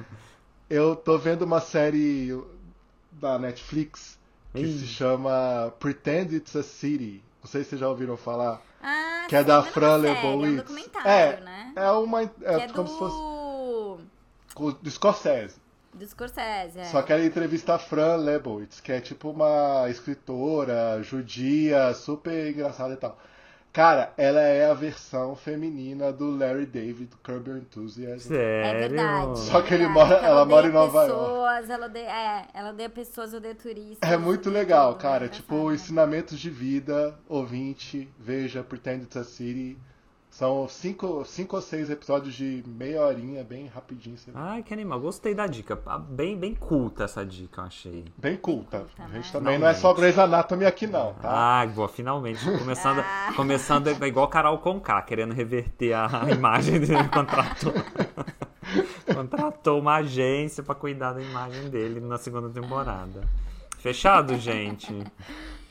Eu 0.69 0.95
tô 0.95 1.17
vendo 1.17 1.41
uma 1.43 1.59
série 1.59 2.41
da 3.11 3.37
Netflix 3.37 4.17
que 4.53 4.61
Ih. 4.61 4.79
se 4.79 4.87
chama 4.87 5.73
Pretend 5.79 6.35
It's 6.37 6.55
a 6.55 6.63
City. 6.63 7.21
Não 7.43 7.49
sei 7.49 7.63
se 7.63 7.71
vocês 7.71 7.81
já 7.81 7.89
ouviram 7.89 8.15
falar. 8.15 8.61
Ah, 8.81 9.25
Que 9.27 9.35
é 9.35 9.43
da 9.43 9.59
uma 9.59 9.63
Fran 9.63 10.01
série, 10.01 10.07
É 10.07 10.11
um 10.11 10.39
Lebowitz. 10.39 10.57
documentário, 10.63 11.09
É, 11.09 11.41
né? 11.41 11.73
É 11.75 11.91
uma. 11.91 12.21
É 12.23 12.27
que 12.27 12.45
é 12.45 12.67
como 12.69 12.83
do... 12.87 12.93
se 12.93 12.97
fosse. 12.99 13.31
com- 14.55 14.71
Do 14.81 14.89
Scorsese. 14.91 15.60
Do 15.93 16.05
Scorsese, 16.07 16.79
é. 16.79 16.85
Só 16.85 17.01
que 17.01 17.11
ela 17.13 17.23
entrevista 17.25 17.75
a 17.75 17.79
Fran 17.79 18.15
Lebowitz, 18.17 18.79
que 18.79 18.91
é 18.91 18.99
tipo 19.01 19.29
uma 19.29 19.87
escritora 19.89 21.01
judia, 21.03 21.93
super 21.93 22.49
engraçada 22.51 22.93
e 22.93 22.97
tal. 22.97 23.17
Cara, 23.73 24.11
ela 24.17 24.41
é 24.41 24.69
a 24.69 24.73
versão 24.73 25.33
feminina 25.33 26.11
do 26.11 26.29
Larry 26.35 26.65
David, 26.65 27.05
do 27.05 27.17
Curb 27.23 27.49
Your 27.49 27.59
Enthusiasm. 27.59 28.33
É 28.33 28.35
Sério? 28.35 28.79
verdade. 28.89 29.39
Só 29.39 29.59
é 29.59 29.61
que 29.61 29.73
ele 29.73 29.85
verdade, 29.85 30.09
mora- 30.09 30.25
ela 30.27 30.45
mora 30.45 30.67
em 30.67 30.71
Nova 30.73 31.01
pessoas, 31.05 31.69
Ela 31.69 31.85
odeia, 31.85 32.09
é, 32.11 32.47
ela 32.53 32.69
odeia 32.71 32.89
pessoas, 32.89 33.33
odeia 33.33 33.55
turistas. 33.55 34.09
É 34.11 34.17
muito 34.17 34.49
legal, 34.49 34.91
tudo, 34.93 35.01
cara. 35.01 35.25
é 35.25 35.29
Tipo, 35.29 35.71
ensinamentos 35.71 36.37
de 36.37 36.49
vida, 36.49 37.17
ouvinte, 37.29 38.09
veja, 38.19 38.61
Pretend 38.61 39.03
It's 39.03 39.15
a 39.15 39.23
City. 39.23 39.77
São 40.31 40.65
cinco, 40.69 41.25
cinco 41.25 41.57
ou 41.57 41.61
seis 41.61 41.89
episódios 41.89 42.33
de 42.33 42.63
meia 42.65 43.01
horinha, 43.01 43.43
bem 43.43 43.67
rapidinho. 43.67 44.17
você- 44.17 44.31
Ai, 44.33 44.63
que 44.63 44.73
animal. 44.73 44.97
Gostei 45.01 45.35
da 45.35 45.45
dica. 45.45 45.77
Ah, 45.85 45.99
Bem, 45.99 46.37
bem 46.37 46.55
culta 46.55 47.03
essa 47.03 47.25
dica, 47.25 47.59
eu 47.61 47.65
achei. 47.65 48.05
Bem 48.17 48.37
culta. 48.37 48.79
culta, 48.79 49.03
A 49.03 49.07
né? 49.09 49.15
gente 49.15 49.29
também 49.31 49.59
não 49.59 49.67
é 49.67 49.73
só 49.73 49.93
Grey's 49.93 50.17
Anatomy 50.17 50.65
aqui 50.65 50.87
não, 50.87 51.13
tá? 51.15 51.59
Ai, 51.59 51.67
boa, 51.67 51.89
finalmente. 51.89 52.43
Começando, 52.57 52.99
Ah. 53.05 53.33
começando 53.35 53.87
é 53.89 54.07
igual 54.07 54.29
Carol 54.29 54.57
Conká, 54.59 55.01
querendo 55.01 55.33
reverter 55.33 55.91
a, 55.93 56.07
imagem 56.31 56.79
dele. 56.79 57.09
Contratou, 57.13 57.73
contratou 59.13 59.79
uma 59.79 59.95
agência 59.95 60.63
pra 60.63 60.73
cuidar 60.73 61.11
da 61.11 61.21
imagem 61.21 61.69
dele 61.69 61.99
na 61.99 62.17
segunda 62.17 62.49
temporada. 62.49 63.21
Fechado, 63.79 64.37
gente? 64.37 65.03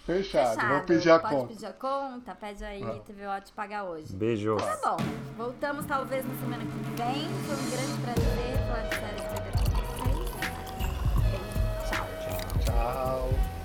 Fechado. 0.06 0.54
Fechado. 0.54 0.68
Vou 0.74 0.80
pedir 0.84 1.10
a 1.10 1.18
Pode 1.18 1.34
conta. 1.34 1.48
pedir 1.48 1.66
a 1.66 1.72
conta, 1.72 2.34
pede 2.34 2.64
aí 2.64 2.82
ah. 2.82 3.00
TVO 3.00 3.40
te 3.44 3.52
pagar 3.52 3.84
hoje. 3.84 4.12
Beijo. 4.14 4.56
Tá 4.56 4.78
bom. 4.82 4.96
Voltamos 5.36 5.84
talvez 5.86 6.24
na 6.26 6.34
semana 6.36 6.64
que 6.64 7.02
vem. 7.02 7.28
Foi 7.46 7.56
um 7.56 7.70
grande 7.70 8.00
prazer 8.02 8.58
falar 8.66 8.88
de 8.88 8.94
séries 8.96 9.22
com 9.22 9.34
vocês. 9.36 9.60
Tchau. 11.88 12.06
Tchau. 12.64 12.74
tchau. 12.74 13.59